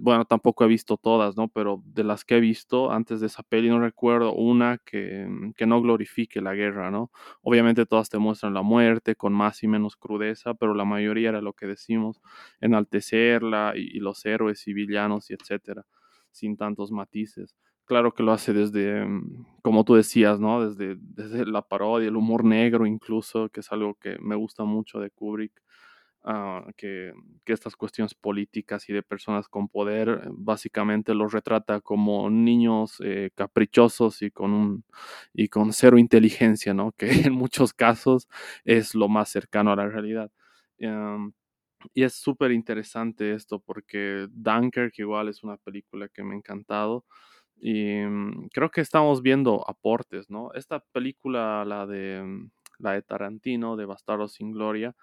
bueno, 0.00 0.24
tampoco 0.24 0.64
he 0.64 0.68
visto 0.68 0.96
todas, 0.96 1.36
¿no? 1.36 1.48
Pero 1.48 1.82
de 1.86 2.04
las 2.04 2.24
que 2.24 2.36
he 2.36 2.40
visto 2.40 2.90
antes 2.90 3.20
de 3.20 3.26
esa 3.28 3.42
peli, 3.42 3.68
no 3.68 3.80
recuerdo 3.80 4.34
una 4.34 4.78
que, 4.78 5.26
mm, 5.28 5.52
que 5.52 5.66
no 5.66 5.80
glorifique 5.82 6.40
la 6.40 6.54
guerra, 6.54 6.90
¿no? 6.90 7.10
Obviamente 7.42 7.86
todas 7.86 8.08
te 8.08 8.18
muestran 8.18 8.54
la 8.54 8.62
muerte 8.62 9.14
con 9.16 9.32
más 9.32 9.62
y 9.62 9.68
menos 9.68 9.96
crudeza, 9.96 10.54
pero 10.54 10.74
la 10.74 10.84
mayoría 10.84 11.30
era 11.30 11.40
lo 11.40 11.52
que 11.52 11.66
decimos, 11.66 12.20
enaltecerla 12.60 13.72
y, 13.76 13.96
y 13.96 14.00
los 14.00 14.24
héroes 14.26 14.66
y 14.66 14.72
villanos 14.74 15.30
y 15.30 15.34
etcétera, 15.34 15.84
sin 16.30 16.56
tantos 16.56 16.90
matices 16.92 17.54
claro 17.84 18.12
que 18.12 18.22
lo 18.22 18.32
hace 18.32 18.52
desde, 18.52 19.04
mm, 19.06 19.46
como 19.62 19.82
tú 19.84 19.94
decías, 19.94 20.38
¿no? 20.40 20.68
Desde, 20.68 20.96
desde 21.00 21.46
la 21.46 21.62
parodia, 21.62 22.08
el 22.08 22.16
humor 22.16 22.44
negro 22.44 22.86
incluso, 22.86 23.48
que 23.48 23.60
es 23.60 23.72
algo 23.72 23.94
que 23.94 24.18
me 24.20 24.36
gusta 24.36 24.64
mucho 24.64 25.00
de 25.00 25.10
Kubrick, 25.10 25.52
ah, 26.24 26.66
que, 26.76 27.12
estas 27.46 27.76
cuestiones 27.76 28.14
políticas 28.14 28.88
y 28.88 28.92
de 28.92 29.02
personas 29.02 29.48
con 29.48 29.68
poder 29.68 30.22
básicamente 30.32 31.14
los 31.14 31.32
retrata 31.32 31.80
como 31.80 32.28
niños 32.30 32.96
eh, 33.04 33.30
caprichosos 33.34 34.22
y 34.22 34.30
con, 34.30 34.52
un, 34.52 34.84
y 35.32 35.48
con 35.48 35.72
cero 35.72 35.98
inteligencia, 35.98 36.74
¿no? 36.74 36.92
Que 36.98 37.10
en 37.28 37.32
muchos 37.34 37.72
casos 37.72 38.28
es 38.64 38.94
lo 38.94 39.08
más 39.08 39.30
cercano 39.30 39.72
a 39.72 39.76
la 39.76 39.88
realidad. 39.88 40.30
Em, 40.78 41.32
y 41.94 42.04
es 42.04 42.14
súper 42.14 42.52
interesante 42.52 43.34
esto 43.34 43.60
porque 43.60 44.26
Dunkirk 44.30 44.98
igual 44.98 45.28
es 45.28 45.42
una 45.44 45.56
película 45.58 46.08
que 46.08 46.24
me 46.24 46.34
ha 46.34 46.38
encantado 46.38 47.04
y 47.60 47.96
mm, 48.02 48.48
creo 48.52 48.70
que 48.70 48.80
estamos 48.80 49.22
viendo 49.22 49.68
aportes, 49.68 50.30
¿no? 50.30 50.52
Esta 50.54 50.80
película, 50.92 51.64
la 51.64 51.86
de, 51.86 52.22
mm, 52.22 52.50
la 52.78 52.92
de 52.92 53.02
Tarantino, 53.02 53.76
de 53.76 53.86
Bastardos 53.86 54.34
sin 54.34 54.52
Gloria, 54.52 54.94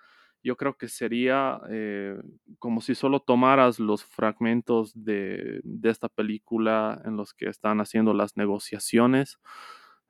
yo 0.45 0.55
creo 0.55 0.77
que 0.77 0.87
sería 0.87 1.59
eh, 1.69 2.21
como 2.59 2.79
si 2.79 2.93
solo 2.93 3.19
tomaras 3.19 3.79
los 3.79 4.05
fragmentos 4.05 4.91
de, 4.93 5.59
de 5.63 5.89
esta 5.89 6.07
película 6.07 7.01
en 7.03 7.17
los 7.17 7.33
que 7.33 7.49
están 7.49 7.81
haciendo 7.81 8.13
las 8.13 8.37
negociaciones, 8.37 9.39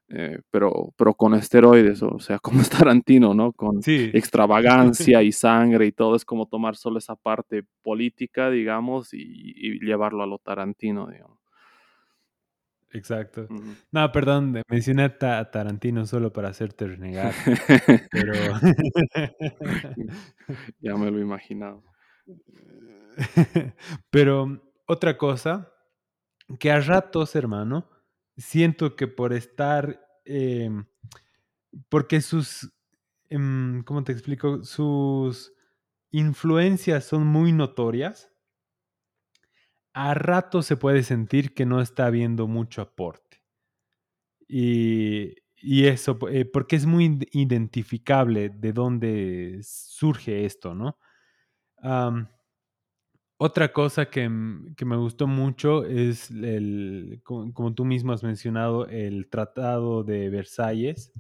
eh, 0.09 0.41
pero, 0.51 0.93
pero 0.97 1.13
con 1.13 1.35
esteroides, 1.35 2.03
o 2.03 2.19
sea, 2.19 2.37
como 2.43 2.59
es 2.61 2.69
Tarantino, 2.69 3.33
¿no? 3.33 3.53
Con 3.53 3.81
Sí, 3.81 4.11
extravagancia 4.13 5.23
y 5.23 5.31
sangre 5.31 5.85
y 5.85 5.93
todo, 5.93 6.17
es 6.17 6.25
como 6.25 6.47
tomar 6.47 6.75
solo 6.75 6.99
esa 6.99 7.15
parte 7.15 7.63
política, 7.81 8.49
digamos, 8.49 9.13
y, 9.13 9.19
y 9.19 9.79
llevarlo 9.85 10.21
a 10.21 10.27
lo 10.27 10.37
Tarantino, 10.39 11.07
digamos. 11.07 11.44
Exacto. 12.95 13.47
No, 13.91 14.12
perdón, 14.12 14.62
mencioné 14.69 15.03
a 15.03 15.51
Tarantino 15.51 16.05
solo 16.05 16.34
para 16.34 16.49
hacerte 16.49 16.88
renegar, 16.88 17.34
pero... 18.12 18.34
ya 20.79 20.95
me 20.95 21.12
lo 21.12 21.19
he 21.19 21.21
imaginado. 21.21 21.84
Pero 24.10 24.62
otra 24.86 25.17
cosa, 25.17 25.73
que 26.60 26.71
a 26.71 26.79
ratos, 26.79 27.36
hermano, 27.36 27.89
siento 28.38 28.95
que 28.95 29.08
por 29.08 29.34
estar, 29.34 30.01
em, 30.25 30.86
porque 31.89 32.21
sus, 32.21 32.73
em, 33.29 33.84
¿cómo 33.84 34.03
te 34.03 34.12
explico? 34.12 34.63
Sus 34.63 35.53
influencias 36.12 37.05
son 37.05 37.27
muy 37.27 37.51
notorias, 37.51 38.31
a 39.95 40.13
ratos 40.13 40.67
se 40.67 40.77
puede 40.77 41.01
sentir 41.03 41.55
que 41.55 41.65
no 41.65 41.81
está 41.81 42.05
habiendo 42.05 42.47
mucho 42.47 42.84
aporte. 42.84 43.41
Y, 44.47 45.36
y 45.58 45.88
eso, 45.88 46.17
eh, 46.29 46.45
porque 46.45 46.75
es 46.75 46.86
muy 46.86 47.05
id- 47.10 47.27
identificable 47.31 48.49
de 48.49 48.73
dónde 48.73 49.60
surge 49.63 50.45
esto, 50.45 50.75
¿no? 50.75 50.97
Otra 53.38 53.73
cosa 53.73 54.10
que, 54.10 54.23
m- 54.23 54.73
que 54.75 54.86
me 54.86 54.95
gustó 54.95 55.27
mucho 55.27 55.84
es, 55.86 56.31
el, 56.31 57.19
como, 57.23 57.53
como 57.53 57.73
tú 57.73 57.84
mismo 57.86 58.13
has 58.13 58.23
mencionado, 58.23 58.88
el 58.88 59.29
Tratado 59.29 60.03
de 60.03 60.29
Versalles, 60.29 61.12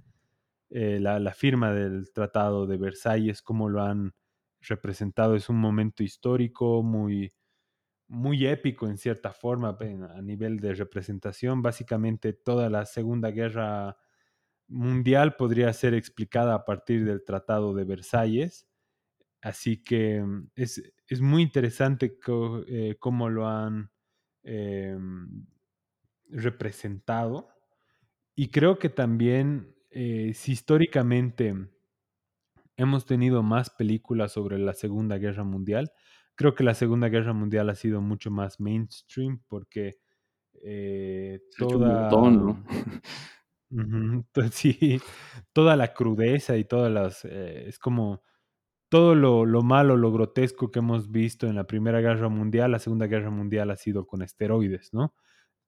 eh, 0.71 0.99
la, 1.01 1.19
la 1.19 1.33
firma 1.33 1.73
del 1.73 2.11
Tratado 2.13 2.67
de 2.67 2.77
Versalles, 2.77 3.41
cómo 3.41 3.69
lo 3.69 3.83
han 3.83 4.13
representado. 4.61 5.35
Es 5.35 5.49
un 5.49 5.57
momento 5.57 6.03
histórico 6.03 6.83
muy, 6.83 7.31
muy 8.07 8.45
épico 8.45 8.87
en 8.87 8.97
cierta 8.97 9.33
forma 9.33 9.77
a 9.79 10.21
nivel 10.21 10.59
de 10.59 10.73
representación. 10.75 11.61
Básicamente 11.61 12.33
toda 12.33 12.69
la 12.69 12.85
Segunda 12.85 13.31
Guerra 13.31 13.97
Mundial 14.67 15.35
podría 15.35 15.71
ser 15.73 15.93
explicada 15.93 16.55
a 16.55 16.65
partir 16.65 17.05
del 17.05 17.23
Tratado 17.23 17.73
de 17.73 17.83
Versalles 17.85 18.67
Así 19.45 19.77
que 19.83 20.23
mm, 20.23 20.49
es, 20.55 20.81
es 21.07 21.21
muy 21.21 21.43
interesante 21.43 22.17
eh, 22.67 22.95
cómo 22.99 23.29
lo 23.29 23.47
han 23.47 23.91
em, 24.41 25.45
representado. 26.29 27.49
Y 28.35 28.47
creo 28.49 28.79
que 28.79 28.89
también, 28.89 29.75
eh, 29.91 30.31
si 30.33 30.53
históricamente 30.53 31.53
hemos 32.75 33.05
tenido 33.05 33.43
más 33.43 33.69
películas 33.69 34.31
sobre 34.31 34.57
la 34.57 34.73
Segunda 34.73 35.19
Guerra 35.19 35.43
Mundial, 35.43 35.91
creo 36.35 36.55
que 36.55 36.63
la 36.63 36.73
Segunda 36.75 37.09
Guerra 37.09 37.33
Mundial 37.33 37.69
ha 37.69 37.75
sido 37.75 38.01
mucho 38.01 38.31
más 38.31 38.59
mainstream 38.59 39.41
porque 39.47 39.97
eh, 40.63 41.39
hecho 41.59 41.77
un 41.77 41.87
montón, 41.87 42.37
toda 42.37 42.39
¿no? 42.39 42.63
Sí, 44.51 45.01
toda 45.53 45.75
la 45.75 45.93
crudeza 45.93 46.57
y 46.57 46.65
todas 46.65 46.91
las, 46.91 47.25
eh, 47.25 47.67
es 47.67 47.79
como 47.79 48.21
todo 48.89 49.15
lo 49.15 49.45
lo 49.45 49.63
malo, 49.63 49.97
lo 49.97 50.11
grotesco 50.11 50.71
que 50.71 50.79
hemos 50.79 51.11
visto 51.11 51.47
en 51.47 51.55
la 51.55 51.65
Primera 51.67 52.01
Guerra 52.01 52.29
Mundial, 52.29 52.71
la 52.71 52.79
Segunda 52.79 53.07
Guerra 53.07 53.31
Mundial 53.31 53.71
ha 53.71 53.77
sido 53.77 54.07
con 54.07 54.21
esteroides, 54.21 54.93
¿no? 54.93 55.15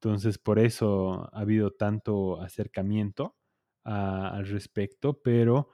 Entonces, 0.00 0.38
por 0.38 0.58
eso 0.60 1.28
ha 1.34 1.40
habido 1.40 1.72
tanto 1.72 2.40
acercamiento 2.40 3.36
a 3.84 4.28
al 4.30 4.46
respecto, 4.48 5.20
pero 5.22 5.70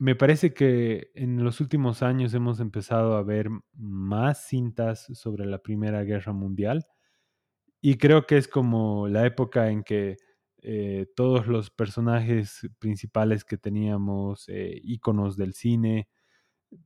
me 0.00 0.14
parece 0.16 0.54
que 0.54 1.10
en 1.14 1.44
los 1.44 1.60
últimos 1.60 2.02
años 2.02 2.34
hemos 2.34 2.60
empezado 2.60 3.16
a 3.16 3.22
ver 3.22 3.48
más 3.74 4.46
cintas 4.48 5.06
sobre 5.14 5.46
la 5.46 5.58
Primera 5.62 6.04
Guerra 6.04 6.32
Mundial, 6.32 6.86
y 7.82 7.96
creo 7.98 8.26
que 8.26 8.38
es 8.38 8.48
como 8.48 9.08
la 9.08 9.26
época 9.26 9.70
en 9.70 9.84
que, 9.84 10.16
eh, 10.62 11.06
todos 11.16 11.46
los 11.48 11.70
personajes 11.70 12.62
principales 12.80 13.44
que 13.44 13.58
teníamos, 13.58 14.48
eh, 14.48 14.80
íconos 14.84 15.36
del 15.36 15.54
cine, 15.54 16.08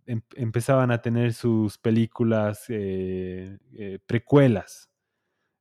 em 0.07 0.22
empezaban 0.37 0.90
a 0.92 1.03
tener 1.03 1.35
sus 1.35 1.79
películas, 1.79 2.66
eh 2.70 3.59
eh, 3.79 4.01
precuelas, 4.07 4.90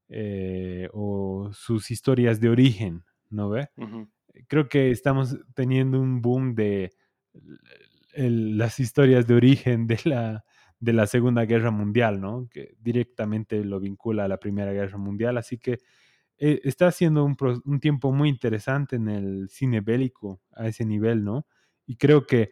eh, 0.09 0.89
o 0.93 1.51
sus 1.53 1.91
historias 1.91 2.41
de 2.41 2.49
origen, 2.49 3.05
¿no 3.31 3.49
ve? 3.51 3.69
Creo 4.49 4.69
que 4.69 4.91
estamos 4.91 5.37
teniendo 5.55 6.01
un 6.01 6.21
boom 6.21 6.55
de 6.55 6.93
el 8.13 8.57
las 8.57 8.79
historias 8.79 9.27
de 9.27 9.35
origen 9.35 9.87
de 9.87 9.99
la 10.05 10.43
de 10.79 10.93
la 10.93 11.05
Segunda 11.07 11.45
Guerra 11.45 11.69
Mundial, 11.71 12.19
¿no? 12.21 12.47
Que 12.51 12.75
directamente 12.79 13.63
lo 13.63 13.79
vincula 13.79 14.25
a 14.25 14.27
la 14.27 14.39
Primera 14.39 14.73
Guerra 14.73 14.97
Mundial, 14.97 15.37
así 15.37 15.59
que, 15.59 15.79
eh, 16.39 16.61
está 16.63 16.91
siendo 16.91 17.23
un 17.25 17.35
un 17.65 17.79
tiempo 17.79 18.11
muy 18.13 18.29
interesante 18.29 18.95
en 18.97 19.09
el 19.09 19.49
cine 19.49 19.81
bélico 19.81 20.41
a 20.53 20.67
ese 20.67 20.85
nivel, 20.85 21.23
¿no? 21.25 21.47
Y 21.87 21.97
creo 21.97 22.25
que 22.27 22.51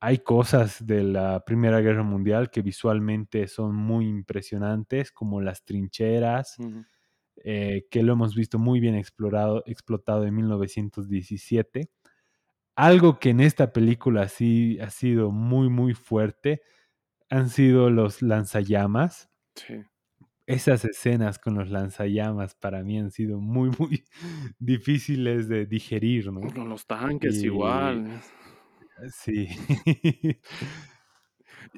hay 0.00 0.18
cosas 0.20 0.86
de 0.86 1.02
la 1.04 1.44
Primera 1.46 1.80
Guerra 1.80 2.04
Mundial 2.04 2.50
que 2.50 2.62
visualmente 2.62 3.48
son 3.48 3.74
muy 3.76 4.06
impresionantes, 4.08 5.12
como 5.12 5.40
las 5.42 5.64
trincheras, 5.64 6.60
eh, 7.44 7.86
que 7.90 8.02
lo 8.02 8.14
hemos 8.14 8.34
visto 8.36 8.58
muy 8.58 8.80
bien 8.80 8.94
explorado 8.96 9.62
explotado 9.66 10.26
en 10.26 10.34
1917. 10.36 11.90
Algo 12.78 13.18
que 13.18 13.30
en 13.30 13.40
esta 13.40 13.72
película 13.72 14.28
sí 14.28 14.78
ha 14.80 14.90
sido 14.90 15.32
muy, 15.32 15.68
muy 15.68 15.94
fuerte, 15.94 16.62
han 17.30 17.50
sido 17.50 17.90
los 17.90 18.22
lanzallamas. 18.22 19.30
Sí. 19.54 19.84
Esas 20.46 20.84
escenas 20.86 21.38
con 21.38 21.54
los 21.56 21.68
lanzallamas 21.70 22.54
para 22.54 22.82
mí 22.82 22.98
han 22.98 23.10
sido 23.10 23.38
muy, 23.40 23.70
muy 23.78 24.04
difíciles 24.58 25.48
de 25.48 25.66
digerir, 25.66 26.32
¿no? 26.32 26.40
Con 26.54 26.68
los 26.68 26.86
tanques 26.86 27.42
Y 27.42 27.46
igual. 27.46 28.20
sí. 29.10 29.48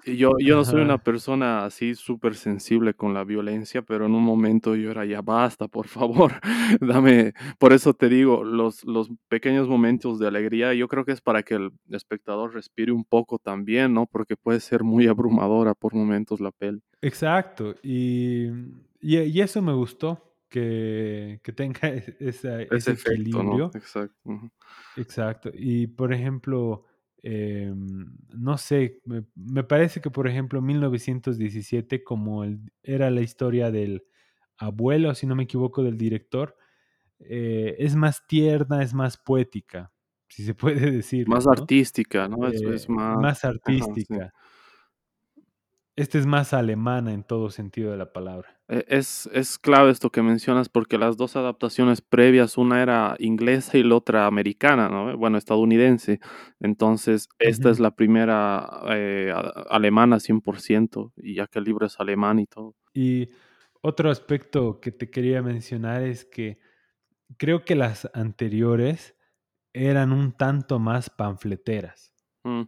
Yo 0.06 0.32
yo 0.38 0.56
no 0.56 0.64
soy 0.64 0.82
una 0.82 0.98
persona 0.98 1.64
así 1.64 1.94
supersensible 1.94 2.94
con 2.94 3.12
la 3.14 3.24
violencia, 3.24 3.82
pero 3.82 4.06
en 4.06 4.12
un 4.14 4.22
momento 4.22 4.76
yo 4.76 4.90
era: 4.90 5.04
"Ya 5.04 5.20
basta, 5.22 5.68
por 5.68 5.88
favor, 5.88 6.32
dame". 6.80 7.32
Por 7.58 7.72
eso 7.72 7.94
te 7.94 8.08
digo, 8.08 8.44
los 8.44 8.84
los 8.84 9.10
pequeños 9.28 9.68
momentos 9.68 10.18
de 10.18 10.28
alegría, 10.28 10.74
yo 10.74 10.88
creo 10.88 11.04
que 11.04 11.12
es 11.12 11.20
para 11.20 11.42
que 11.42 11.54
el 11.54 11.70
espectador 11.90 12.54
respire 12.54 12.92
un 12.92 13.04
poco 13.04 13.38
también, 13.38 13.92
¿no? 13.94 14.06
Porque 14.06 14.36
puede 14.36 14.60
ser 14.60 14.84
muy 14.84 15.06
abrumadora 15.06 15.74
por 15.74 15.94
momentos 15.94 16.40
la 16.40 16.52
peli. 16.52 16.80
Exacto, 17.02 17.74
y 17.82 18.46
y 19.00 19.18
y 19.20 19.40
eso 19.40 19.62
me 19.62 19.72
gustó, 19.72 20.36
que 20.50 21.40
que 21.42 21.52
tenga 21.52 21.88
esa 22.20 22.60
Ese 22.70 22.92
ese 22.92 22.92
efecto, 22.92 23.42
¿no? 23.42 23.64
equilibrio. 23.64 23.70
Exacto. 23.74 24.50
Exacto. 24.96 25.50
Y, 25.54 25.86
por 25.86 26.12
ejemplo, 26.12 26.84
em, 27.22 28.06
no 28.34 28.58
sé, 28.58 29.00
me 29.04 29.24
me 29.34 29.64
parece 29.64 30.00
que, 30.00 30.10
por 30.10 30.28
ejemplo, 30.28 30.62
1917, 30.62 32.04
como 32.04 32.44
el 32.44 32.60
era 32.82 33.10
la 33.10 33.20
historia 33.22 33.70
del 33.70 34.04
abuelo, 34.58 35.14
si 35.14 35.26
no 35.26 35.36
me 35.36 35.44
equivoco, 35.44 35.82
del 35.82 35.96
director, 35.98 36.56
eh, 37.20 37.76
es 37.80 37.96
más 37.96 38.26
tierna, 38.28 38.82
es 38.82 38.94
más 38.94 39.18
poética, 39.18 39.92
si 40.28 40.44
se 40.44 40.54
puede 40.56 40.90
decirlo, 40.92 41.32
Más 41.32 41.46
¿no? 41.46 41.70
artística, 41.70 42.28
¿no? 42.28 42.46
Es 42.48 42.62
es 42.66 42.86
Eh, 42.86 42.88
más 42.88 43.16
más 43.16 43.44
ajá, 43.66 43.86
sí. 44.08 44.16
artística. 44.16 44.32
Esta 45.96 46.18
es 46.18 46.26
más 46.26 46.52
alemana 46.52 47.12
en 47.12 47.22
todo 47.24 47.50
sentido 47.50 47.90
de 47.92 47.96
la 47.96 48.12
palabra. 48.12 48.59
E 48.70 48.84
es 48.88 49.28
es 49.32 49.58
clave 49.58 49.90
esto 49.90 50.10
que 50.10 50.22
mencionas, 50.22 50.68
porque 50.68 50.96
las 50.96 51.16
2 51.16 51.34
adaptaciones 51.36 52.00
previas, 52.02 52.56
una 52.56 52.82
era 52.82 53.16
inglesa 53.18 53.76
y 53.78 53.82
la 53.82 53.96
otra 53.96 54.26
americana, 54.26 54.88
¿no? 54.88 55.16
Bueno, 55.18 55.38
estadounidense. 55.38 56.20
Entonces, 56.60 57.28
esta 57.40 57.70
es 57.70 57.80
la 57.80 57.90
primera, 57.96 58.82
eh, 58.90 59.32
alemana 59.68 60.20
100%, 60.20 61.12
y 61.16 61.34
ya 61.34 61.48
que 61.48 61.58
el 61.58 61.64
libro 61.64 61.86
es 61.86 61.98
alemán 61.98 62.38
y 62.38 62.46
todo. 62.46 62.74
Y 62.94 63.30
otro 63.82 64.10
aspecto 64.10 64.80
que 64.80 64.92
te 64.92 65.10
quería 65.10 65.42
mencionar 65.42 66.02
es 66.04 66.24
que 66.24 66.58
creo 67.38 67.64
que 67.64 67.76
las 67.76 68.10
anteriores 68.14 69.16
eran 69.74 70.12
un 70.12 70.32
tanto 70.32 70.78
más 70.80 71.10
panfleteras. 71.10 72.12
Mm. 72.44 72.62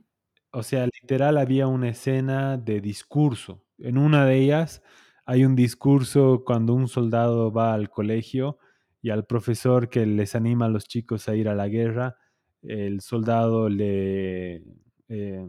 O 0.52 0.62
sea, 0.62 0.86
literal 0.86 1.38
había 1.38 1.66
una 1.68 1.88
escena 1.90 2.58
de 2.58 2.80
discurso. 2.80 3.64
En 3.78 3.98
una 3.98 4.26
de 4.26 4.36
ellas 4.38 4.82
hay 5.26 5.44
un 5.44 5.56
discurso 5.56 6.42
cuando 6.44 6.74
un 6.74 6.88
soldado 6.88 7.52
va 7.52 7.74
al 7.74 7.90
colegio 7.90 8.58
y 9.02 9.10
al 9.10 9.26
profesor 9.26 9.88
que 9.90 10.06
les 10.06 10.34
anima 10.34 10.66
a 10.66 10.68
los 10.68 10.86
chicos 10.88 11.28
a 11.28 11.34
ir 11.36 11.48
a 11.48 11.54
la 11.54 11.68
guerra, 11.68 12.16
el 12.62 13.00
soldado 13.00 13.68
le, 13.68 14.62
eh, 15.08 15.46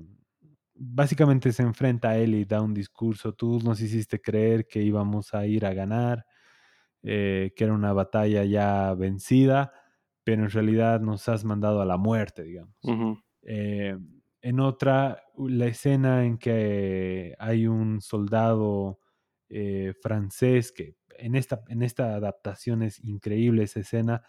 básicamente 0.76 1.52
se 1.54 1.64
enfrenta 1.64 2.10
a 2.12 2.18
él 2.18 2.36
y 2.36 2.46
da 2.46 2.62
un 2.62 2.74
discurso: 2.74 3.34
"Tú 3.34 3.60
nos 3.64 3.82
hiciste 3.82 4.22
creer 4.22 4.68
que 4.68 4.82
íbamos 4.84 5.34
a 5.34 5.46
ir 5.48 5.66
a 5.66 5.74
ganar, 5.74 6.26
eh, 7.04 7.54
que 7.56 7.64
era 7.66 7.74
una 7.74 7.94
batalla 7.94 8.44
ya 8.46 8.94
vencida, 8.96 9.74
pero 10.24 10.44
en 10.44 10.50
realidad 10.52 11.02
nos 11.02 11.30
has 11.30 11.46
mandado 11.46 11.82
a 11.82 11.86
la 11.86 11.98
muerte", 11.98 12.44
digamos. 12.44 12.76
Eh, 13.44 13.98
en 14.42 14.60
otra, 14.60 15.24
la 15.38 15.68
escena 15.68 16.26
en 16.26 16.38
que 16.38 17.36
hay 17.40 17.68
un 17.68 18.02
soldado, 18.02 19.00
eh, 19.54 19.94
francés 20.02 20.72
que 20.72 20.96
en 21.18 21.36
esta 21.36 21.64
en 21.70 21.84
esta 21.84 22.16
adaptación 22.16 22.82
es 22.84 23.00
increíble 23.04 23.64
esa 23.64 23.82
escena, 23.82 24.24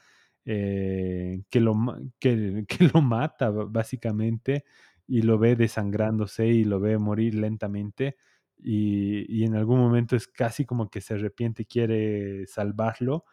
eh, 0.44 1.42
que 1.50 1.60
lo 1.60 1.74
que 2.20 2.66
lo 2.94 3.02
mata 3.02 3.50
básicamente, 3.50 4.64
y 5.06 5.22
lo 5.22 5.38
ve 5.38 5.56
desangrándose 5.56 6.46
y 6.48 6.64
lo 6.64 6.80
ve 6.80 6.98
morir 6.98 7.34
lentamente, 7.36 8.16
y 8.58 9.24
y 9.42 9.44
en 9.44 9.54
algún 9.56 9.78
momento 9.80 10.16
es 10.16 10.28
casi 10.28 10.64
como 10.66 10.90
que 10.90 11.00
se 11.00 11.14
arrepiente 11.14 11.62
y 11.64 11.66
quiere 11.66 12.46
salvarlo. 12.46 13.24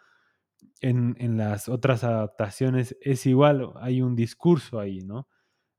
En 0.82 1.16
en 1.20 1.38
las 1.38 1.70
otras 1.70 2.04
adaptaciones 2.04 2.98
es 3.02 3.26
igual, 3.26 3.72
hay 3.78 4.02
un 4.02 4.16
discurso 4.16 4.80
ahí, 4.80 5.02
¿no? 5.02 5.28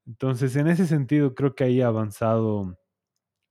Entonces, 0.06 0.56
en 0.56 0.68
ese 0.68 0.86
sentido, 0.86 1.34
creo 1.34 1.54
que 1.56 1.64
ahí 1.64 1.80
ha 1.82 1.88
avanzado 1.88 2.78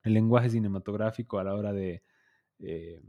el 0.04 0.14
lenguaje 0.14 0.50
cinematográfico 0.50 1.38
a 1.38 1.44
la 1.44 1.54
hora 1.54 1.72
de, 1.72 2.02
eh, 2.62 3.00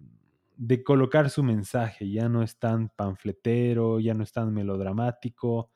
de 0.58 0.84
colocar 0.84 1.30
su 1.30 1.44
mensaje. 1.44 2.10
Ya 2.10 2.30
no 2.30 2.44
es 2.44 2.60
tan 2.60 2.90
panfletero, 2.90 4.00
ya 4.00 4.14
no 4.14 4.24
es 4.24 4.34
tan 4.34 4.54
melodramático, 4.54 5.72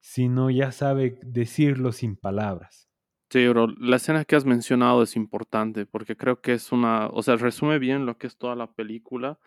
sino 0.00 0.50
ya 0.50 0.72
sabe 0.72 1.18
decirlo 1.22 1.92
sin 1.92 2.16
palabras. 2.16 2.88
Sí, 3.30 3.46
bro, 3.48 3.66
la 3.78 3.96
escena 3.96 4.24
que 4.24 4.36
has 4.36 4.44
mencionado 4.44 5.02
es 5.02 5.16
importante, 5.16 5.84
porque 5.84 6.16
creo 6.16 6.40
que 6.40 6.52
es 6.52 6.70
una 6.70 7.08
o 7.08 7.22
sea, 7.22 7.36
resume 7.36 7.78
bien 7.80 8.06
lo 8.06 8.18
que 8.18 8.28
es 8.28 8.38
toda 8.38 8.54
la 8.54 8.72
película, 8.72 9.40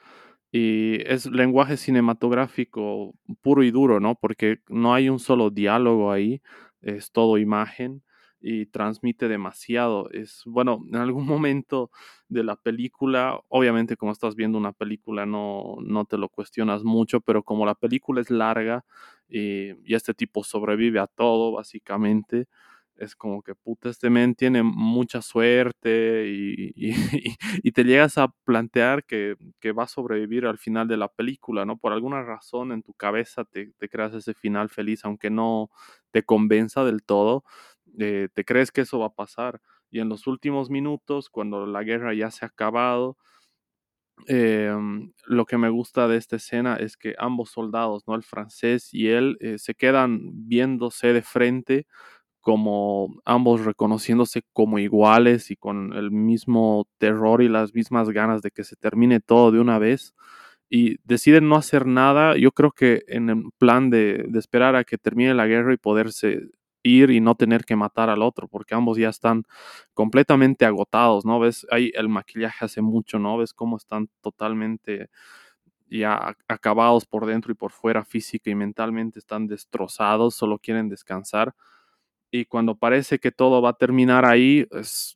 y 0.52 1.02
es 1.12 1.28
lenguaje 1.28 1.78
cinematográfico 1.78 3.14
puro 3.42 3.64
y 3.64 3.72
duro, 3.72 4.00
¿no? 4.00 4.16
Porque 4.16 4.60
no 4.70 4.94
hay 4.94 5.10
un 5.10 5.20
solo 5.20 5.50
diálogo 5.52 6.12
ahí, 6.12 6.42
es 6.82 7.12
todo 7.12 7.38
imagen 7.38 8.04
y 8.42 8.68
transmite 8.68 9.28
demasiado. 9.28 10.10
Es 10.12 10.44
bueno, 10.46 10.82
en 10.88 10.96
algún 10.98 11.26
momento 11.46 11.92
de 12.30 12.44
la 12.44 12.56
película, 12.56 13.42
obviamente, 13.50 13.98
como 13.98 14.12
estás 14.12 14.36
viendo 14.36 14.58
una 14.58 14.74
película, 14.74 15.26
no 15.26 15.78
no 15.84 16.06
te 16.06 16.18
lo 16.18 16.30
cuestionas 16.30 16.84
mucho, 16.84 17.22
pero 17.22 17.44
como 17.44 17.66
la 17.66 17.76
película 17.76 18.22
es 18.22 18.30
larga, 18.32 18.86
y 19.28 19.72
y 19.90 19.96
este 19.96 20.14
tipo 20.14 20.44
sobrevive 20.44 21.00
a 21.00 21.08
todo, 21.08 21.54
básicamente, 21.54 22.48
es 22.98 23.16
como 23.16 23.42
que, 23.44 23.56
puta, 23.56 23.90
este 23.90 24.10
men 24.10 24.36
tiene 24.36 24.62
mucha 24.64 25.22
suerte, 25.22 26.26
y 26.76 26.94
y 27.64 27.72
te 27.72 27.84
llegas 27.86 28.18
a 28.18 28.30
plantear 28.46 29.06
que 29.06 29.36
que 29.60 29.72
va 29.72 29.84
a 29.84 29.88
sobrevivir 29.88 30.46
al 30.46 30.58
final 30.58 30.88
de 30.88 30.98
la 30.98 31.08
película, 31.10 31.66
¿no? 31.66 31.78
Por 31.78 31.94
alguna 31.94 32.24
razón 32.24 32.72
en 32.72 32.84
tu 32.84 32.94
cabeza 32.94 33.46
te 33.46 33.72
te 33.78 33.90
creas 33.90 34.14
ese 34.14 34.34
final 34.34 34.70
feliz, 34.70 35.06
aunque 35.06 35.30
no 35.30 35.70
te 36.12 36.24
convenza 36.24 36.84
del 36.86 37.04
todo, 37.04 37.44
eh, 38.00 38.30
te 38.34 38.46
crees 38.46 38.72
que 38.72 38.82
eso 38.82 39.00
va 39.00 39.08
a 39.08 39.14
pasar. 39.14 39.62
Y 39.92 40.00
en 40.00 40.10
los 40.10 40.28
últimos 40.28 40.70
minutos, 40.70 41.30
cuando 41.30 41.66
la 41.66 41.84
guerra 41.84 42.14
ya 42.14 42.32
se 42.32 42.46
ha 42.46 42.50
acabado 42.50 43.18
em, 44.28 45.12
lo 45.26 45.46
que 45.46 45.58
me 45.58 45.70
gusta 45.70 46.08
de 46.08 46.18
esta 46.18 46.36
escena 46.36 46.76
es 46.76 46.98
que 46.98 47.16
ambos 47.18 47.52
soldados, 47.52 48.04
¿no? 48.08 48.16
El 48.16 48.24
francés 48.24 48.94
y 48.94 49.08
él, 49.10 49.38
eh, 49.40 49.58
se 49.58 49.76
quedan 49.76 50.20
viéndose 50.48 51.14
de 51.14 51.22
frente 51.22 51.88
como 52.42 53.22
ambos 53.26 53.66
reconociéndose 53.66 54.44
como 54.54 54.80
iguales 54.80 55.52
y 55.52 55.58
con 55.58 55.94
el 55.94 56.12
mismo 56.12 56.88
terror 57.00 57.44
y 57.44 57.50
las 57.50 57.74
mismas 57.76 58.10
ganas 58.12 58.42
de 58.44 58.52
que 58.52 58.64
se 58.66 58.76
termine 58.78 59.20
todo 59.22 59.52
de 59.52 59.62
una 59.62 59.80
vez 59.80 60.16
y 60.70 60.98
deciden 61.06 61.50
no 61.50 61.58
hacer 61.58 61.86
nada, 61.88 62.38
yo 62.38 62.52
creo 62.52 62.72
que 62.72 63.04
en 63.08 63.30
el 63.30 63.44
plan 63.58 63.90
de, 63.90 64.26
de, 64.30 64.40
esperar 64.40 64.76
a 64.76 64.84
que 64.86 64.98
termine 64.98 65.34
la 65.34 65.48
guerra 65.48 65.74
y 65.74 65.78
poderse 65.78 66.50
ir 66.84 67.10
y 67.12 67.20
no 67.22 67.36
tener 67.36 67.66
que 67.66 67.76
matar 67.76 68.10
al 68.10 68.22
otro, 68.24 68.48
porque 68.48 68.76
ambos 68.76 68.98
ya 68.98 69.10
están 69.10 69.44
completamente 69.94 70.66
agotados, 70.66 71.26
¿no? 71.26 71.40
Ves, 71.40 71.68
ahí 71.72 71.92
el 71.96 72.10
maquillaje 72.10 72.66
hace 72.66 72.82
mucho, 72.82 73.20
¿no? 73.20 73.38
Ves 73.38 73.54
cómo 73.54 73.78
están 73.78 74.10
totalmente 74.22 75.10
ya 75.90 76.36
acabados 76.48 77.06
por 77.06 77.26
dentro 77.26 77.52
y 77.52 77.56
por 77.56 77.72
fuera, 77.72 78.06
física 78.06 78.50
y 78.52 78.56
mentalmente, 78.56 79.20
están 79.20 79.48
destrozados, 79.48 80.36
solo 80.36 80.60
quieren 80.60 80.90
descansar 80.90 81.56
y 82.32 82.46
cuando 82.46 82.76
parece 82.78 83.20
que 83.20 83.32
todo 83.32 83.62
va 83.62 83.72
a 83.72 83.74
terminar 83.74 84.26
ahí, 84.26 84.68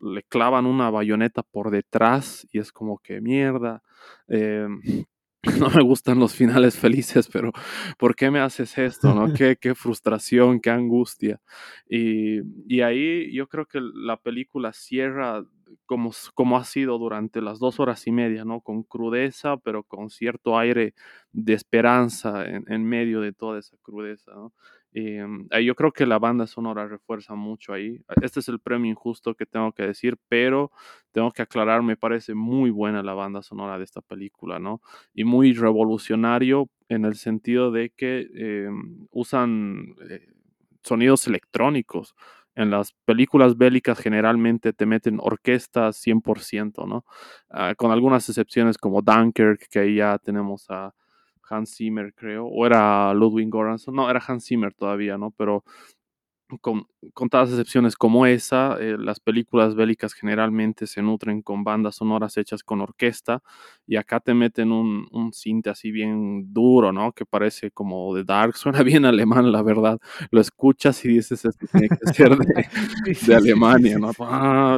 le 0.02 0.24
clavan 0.24 0.66
una 0.66 0.90
bayoneta 0.90 1.44
por 1.44 1.70
detrás 1.72 2.48
y 2.52 2.60
es 2.60 2.72
como 2.72 2.98
que 3.00 3.22
mierda. 3.22 3.84
Eh, 4.28 4.68
no 5.60 5.70
me 5.70 5.82
gustan 5.84 6.20
los 6.20 6.34
finales 6.34 6.78
felices, 6.78 7.28
pero 7.28 7.52
¿por 7.98 8.16
qué 8.16 8.32
me 8.32 8.40
haces 8.40 8.78
esto? 8.78 9.14
¿no? 9.14 9.34
Qué, 9.34 9.58
qué 9.60 9.76
frustración, 9.76 10.62
qué 10.62 10.70
angustia. 10.70 11.42
Y, 11.90 12.40
y, 12.68 12.82
ahí 12.82 13.34
yo 13.34 13.48
creo 13.48 13.66
que 13.66 13.82
la 13.82 14.18
película 14.18 14.72
cierra 14.72 15.44
como, 15.86 16.12
como 16.34 16.58
ha 16.58 16.64
sido 16.64 16.98
durante 16.98 17.42
las 17.42 17.60
dos 17.60 17.80
horas 17.80 18.08
y 18.08 18.12
media, 18.12 18.46
¿no? 18.46 18.62
Con 18.62 18.84
crudeza, 18.84 19.58
pero 19.58 19.84
con 19.84 20.10
cierto 20.10 20.58
aire 20.58 20.94
de 21.34 21.54
esperanza 21.54 22.46
en, 22.46 22.64
en 22.72 22.86
medio 22.86 23.20
de 23.20 23.34
toda 23.34 23.60
esa 23.60 23.76
crudeza, 23.82 24.32
¿no? 24.34 24.54
Um, 24.96 25.48
yo 25.50 25.74
creo 25.76 25.92
que 25.92 26.06
la 26.06 26.20
banda 26.20 26.46
sonora 26.46 26.88
refuerza 26.88 27.34
mucho 27.34 27.74
ahí. 27.74 28.00
Este 28.22 28.40
es 28.40 28.48
el 28.48 28.60
premio 28.60 28.92
injusto 28.92 29.34
que 29.34 29.46
tengo 29.46 29.72
que 29.72 29.84
decir, 29.84 30.18
pero 30.30 30.72
tengo 31.12 31.32
que 31.32 31.42
aclarar, 31.42 31.82
me 31.82 31.98
parece 31.98 32.36
muy 32.36 32.70
buena 32.70 33.02
la 33.02 33.14
banda 33.14 33.42
sonora 33.42 33.78
de 33.78 33.86
esta 33.86 34.02
película, 34.02 34.60
¿no? 34.60 34.82
Y 35.14 35.24
muy 35.24 35.54
revolucionario 35.54 36.70
en 36.90 37.06
el 37.06 37.16
sentido 37.16 37.72
de 37.72 37.90
que 37.90 38.30
eh, 38.36 38.70
usan 39.12 39.96
eh, 40.10 40.28
sonidos 40.84 41.28
electrónicos. 41.28 42.14
En 42.56 42.70
las 42.70 42.94
películas 43.06 43.58
bélicas 43.58 43.98
generalmente 44.00 44.74
te 44.74 44.86
meten 44.86 45.18
orquestas 45.20 45.98
100%, 45.98 46.86
¿no? 46.86 47.04
Uh, 47.50 47.74
con 47.76 47.92
algunas 47.92 48.30
excepciones 48.30 48.78
como 48.78 49.02
Dunkirk, 49.02 49.68
que 49.72 49.80
ahí 49.80 49.96
ya 49.96 50.20
tenemos 50.20 50.70
a 50.70 50.94
Hans 51.50 51.76
Zimmer, 51.76 52.14
creo, 52.14 52.46
o 52.48 52.66
era 52.66 53.14
Ludwig 53.14 53.50
Göransson, 53.50 53.96
no, 53.96 54.10
era 54.10 54.22
Hans 54.26 54.46
Zimmer 54.46 54.74
todavía, 54.74 55.18
¿no? 55.18 55.32
Pero 55.32 55.64
con, 56.58 56.88
con 57.14 57.30
todas 57.30 57.50
excepciones 57.50 57.96
como 57.96 58.26
esa, 58.26 58.78
eh, 58.80 58.98
las 58.98 59.20
películas 59.20 59.76
bélicas 59.76 60.14
generalmente 60.14 60.88
se 60.88 61.02
nutren 61.02 61.42
con 61.42 61.64
bandas 61.64 61.96
sonoras 61.96 62.38
hechas 62.38 62.64
con 62.64 62.82
orquesta 62.82 63.42
y 63.86 63.98
acá 63.98 64.20
te 64.20 64.34
meten 64.34 64.72
un, 64.72 65.08
un 65.12 65.34
cinte 65.34 65.70
así 65.70 65.92
bien 65.92 66.54
duro, 66.54 66.92
¿no? 66.92 67.12
Que 67.12 67.26
parece 67.26 67.72
como 67.72 68.14
de 68.16 68.24
Dark, 68.24 68.56
suena 68.58 68.84
bien 68.84 69.06
alemán, 69.06 69.52
la 69.52 69.62
verdad. 69.62 70.00
Lo 70.32 70.42
escuchas 70.42 71.04
y 71.06 71.10
dices, 71.10 71.46
esto 71.46 71.66
tiene 71.72 71.90
que 71.90 72.14
ser 72.14 72.38
de, 72.38 72.66
Alemania, 73.36 73.98
¿no? 73.98 74.12
Ah, 74.20 74.78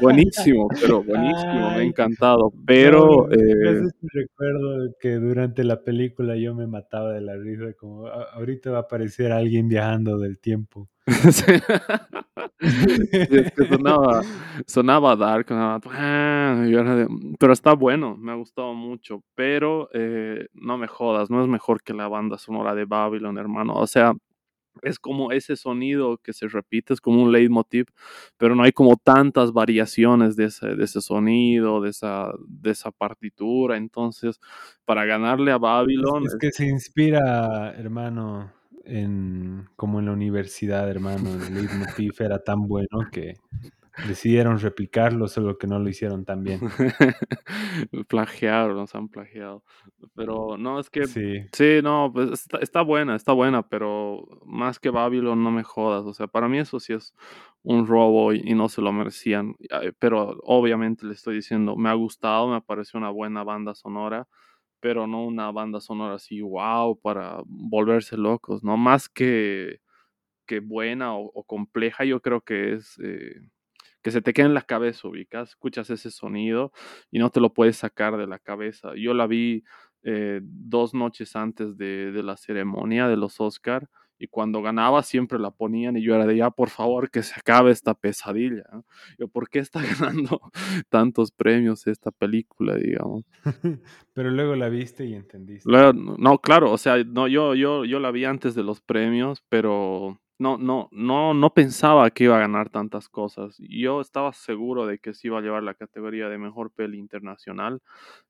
buenísimo, 0.00 0.68
pero 0.80 1.02
buenísimo, 1.02 1.70
me 1.70 1.76
ha 1.76 1.82
encantado, 1.82 2.52
pero... 2.66 3.30
eh, 3.32 3.82
recuerdo 4.12 4.94
que 5.00 5.14
durante 5.14 5.64
la 5.64 5.82
película 5.82 6.36
yo 6.36 6.54
me 6.54 6.66
mataba 6.66 7.12
de 7.12 7.20
la 7.20 7.36
risa, 7.36 7.72
como 7.74 8.06
ahorita 8.06 8.70
va 8.70 8.78
a 8.78 8.80
aparecer 8.82 9.32
alguien 9.32 9.68
viajando 9.68 10.18
del 10.18 10.38
tiempo. 10.38 10.88
Sí. 11.32 11.44
Es 13.30 13.52
que 13.52 13.66
sonaba 13.68 14.22
sonaba 14.66 15.16
dark, 15.16 15.46
sonaba 15.48 15.80
pero 17.38 17.52
está 17.52 17.74
bueno, 17.74 18.16
me 18.16 18.32
ha 18.32 18.34
gustado 18.36 18.72
mucho, 18.74 19.22
pero, 19.34 19.88
eh, 19.92 20.46
no 20.54 20.78
me 20.78 20.86
jodas, 20.86 21.30
no 21.30 21.42
es 21.42 21.48
mejor 21.48 21.82
que 21.82 21.92
la 21.92 22.08
banda 22.08 22.38
sonora 22.38 22.74
de 22.74 22.86
Babylon, 22.86 23.36
hermano. 23.38 23.74
O 23.74 23.86
sea, 23.86 24.14
es 24.82 24.98
como 25.00 25.32
ese 25.32 25.56
sonido 25.56 26.18
que 26.18 26.32
se 26.34 26.48
repite, 26.48 26.94
es 26.94 27.00
como 27.02 27.22
un 27.22 27.32
leitmotiv, 27.32 27.86
pero 28.38 28.54
no 28.56 28.62
hay 28.64 28.72
como 28.72 28.96
tantas 28.96 29.52
variaciones 29.52 30.36
de 30.36 30.46
ese 30.46 30.76
de 30.76 30.84
ese 30.84 31.00
sonido, 31.02 31.80
de 31.82 31.90
esa 31.90 32.32
de 32.48 32.70
esa 32.72 32.90
partitura. 32.92 33.76
Entonces, 33.78 34.40
para 34.86 35.04
ganarle 35.06 35.52
a 35.52 35.58
Babylon 35.58 36.26
es 36.26 36.36
que 36.40 36.52
se 36.52 36.66
inspira, 36.68 37.72
hermano, 37.76 38.52
en 38.86 39.68
como 39.76 40.00
en 40.00 40.06
la 40.06 40.12
universidad, 40.12 40.88
hermano, 40.90 41.30
el 41.34 41.54
leitmotiv 41.54 42.12
era 42.20 42.38
tan 42.42 42.66
bueno 42.68 43.08
que 43.12 43.34
decidieron 44.08 44.58
replicarlo, 44.58 45.28
solo 45.28 45.58
que 45.58 45.66
no 45.68 45.78
lo 45.78 45.88
hicieron 45.88 46.24
tan 46.24 46.42
bien. 46.42 46.60
Plagiaron, 48.08 48.76
nos 48.76 48.94
han 48.94 49.08
plagiado. 49.08 49.62
Pero 50.14 50.56
no, 50.58 50.80
es 50.80 50.90
que 50.90 51.06
Sí. 51.06 51.46
sí, 51.52 51.80
no, 51.82 52.10
pues 52.12 52.30
está 52.32 52.58
está 52.58 52.82
buena, 52.82 53.16
está 53.16 53.32
buena, 53.32 53.68
pero 53.68 54.26
más 54.46 54.78
que 54.80 54.90
Babylon, 54.90 55.42
no 55.44 55.50
me 55.50 55.62
jodas. 55.64 56.04
O 56.06 56.14
sea, 56.14 56.26
para 56.26 56.48
mí 56.48 56.58
eso 56.58 56.80
sí 56.80 56.92
es 56.92 57.14
un 57.62 57.86
robo 57.86 58.32
y 58.32 58.42
y 58.44 58.54
no 58.54 58.68
se 58.68 58.82
lo 58.82 58.92
merecían. 58.92 59.54
Pero 59.98 60.38
obviamente 60.44 61.06
le 61.06 61.14
estoy 61.14 61.36
diciendo, 61.36 61.76
me 61.76 61.88
ha 61.88 61.94
gustado, 61.94 62.48
me 62.48 62.60
pareció 62.60 62.98
una 62.98 63.10
buena 63.10 63.44
banda 63.44 63.74
sonora, 63.74 64.26
pero 64.84 65.06
no 65.06 65.24
una 65.24 65.50
banda 65.50 65.80
sonora 65.80 66.16
así, 66.16 66.42
guau, 66.42 67.00
para 67.00 67.38
volverse 67.46 68.18
locos, 68.18 68.62
¿no? 68.62 68.76
Más 68.76 69.08
que 69.08 69.80
que 70.46 70.60
buena 70.60 71.14
o 71.16 71.44
compleja, 71.44 72.04
yo 72.04 72.20
creo 72.22 72.42
que 72.42 72.74
es, 72.74 72.98
eh, 73.04 73.40
que 74.02 74.10
se 74.12 74.22
te 74.22 74.32
quede 74.34 74.46
en 74.46 74.54
la 74.54 74.62
cabeza, 74.62 75.08
¿ubicas? 75.08 75.50
Escuchas 75.50 75.90
ese 75.90 76.10
sonido 76.10 76.72
y 77.10 77.18
no 77.20 77.30
te 77.30 77.40
lo 77.40 77.54
puedes 77.54 77.78
sacar 77.78 78.16
de 78.18 78.26
la 78.28 78.38
cabeza. 78.40 78.92
Yo 78.96 79.14
la 79.14 79.26
vi, 79.28 79.64
eh, 80.04 80.40
2 80.44 80.94
noches 80.94 81.36
antes 81.36 81.76
de 81.78 82.12
de 82.12 82.22
la 82.24 82.36
ceremonia 82.38 83.08
de 83.08 83.16
los 83.18 83.40
Óscar, 83.40 83.88
y 84.18 84.28
cuando 84.28 84.62
ganaba 84.62 85.02
siempre 85.02 85.38
la 85.38 85.50
ponían, 85.50 85.96
y 85.96 86.02
yo 86.02 86.14
era 86.14 86.26
de: 86.26 86.36
"Ya, 86.36 86.50
por 86.50 86.70
favor, 86.70 87.10
que 87.10 87.22
se 87.22 87.34
acabe 87.38 87.70
esta 87.72 87.94
pesadilla", 87.94 88.64
¿no? 88.72 88.84
Yo: 89.18 89.28
"¿Por 89.28 89.48
qué 89.48 89.58
está 89.60 89.80
ganando 90.16 90.40
tantos 90.88 91.30
premios 91.32 91.86
esta 91.86 92.10
película?", 92.10 92.76
digamos. 92.76 93.24
Pero 94.14 94.30
luego 94.30 94.54
la 94.56 94.68
viste 94.68 95.04
y 95.06 95.14
entendiste. 95.14 95.70
Luego, 95.70 95.92
no, 95.92 96.38
claro, 96.38 96.70
o 96.72 96.78
sea, 96.78 97.02
no, 97.04 97.28
yo 97.28 97.54
yo 97.54 97.84
yo 97.84 98.00
la 98.00 98.10
vi 98.10 98.24
antes 98.24 98.54
de 98.54 98.62
los 98.62 98.80
premios, 98.80 99.42
pero 99.48 100.20
no 100.38 100.58
no 100.58 100.88
no 100.92 101.34
no 101.34 101.54
pensaba 101.54 102.10
que 102.10 102.24
iba 102.24 102.36
a 102.36 102.40
ganar 102.40 102.68
tantas 102.70 103.08
cosas. 103.08 103.56
Yo 103.60 104.00
estaba 104.00 104.32
seguro 104.32 104.86
de 104.86 104.98
que 104.98 105.14
se 105.14 105.28
iba 105.28 105.38
a 105.38 105.42
llevar 105.42 105.62
la 105.62 105.74
categoría 105.74 106.28
de 106.28 106.38
mejor 106.38 106.70
peli 106.72 106.98
internacional, 106.98 107.80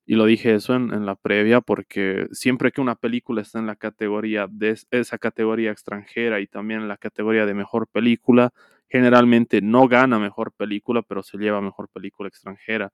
y 0.06 0.16
lo 0.16 0.26
dije 0.26 0.54
eso 0.54 0.74
en 0.76 0.92
en 0.94 1.06
la 1.06 1.16
previa, 1.16 1.60
porque 1.62 2.28
siempre 2.32 2.72
que 2.72 2.80
una 2.82 2.96
película 2.96 3.42
está 3.42 3.58
en 3.60 3.66
la 3.68 3.76
categoría 3.76 4.48
de 4.50 4.70
es 4.70 4.88
esa 4.90 5.18
categoría 5.18 5.70
extranjera 5.72 6.40
y 6.40 6.46
también 6.48 6.80
en 6.82 6.88
la 6.88 6.98
categoría 6.98 7.46
de 7.46 7.54
mejor 7.54 7.88
película, 7.88 8.52
generalmente 8.94 9.60
no 9.60 9.88
gana 9.88 10.18
mejor 10.20 10.52
película, 10.52 11.02
pero 11.02 11.22
se 11.24 11.36
lleva 11.38 11.60
mejor 11.60 11.88
película 11.92 12.28
extranjera. 12.28 12.92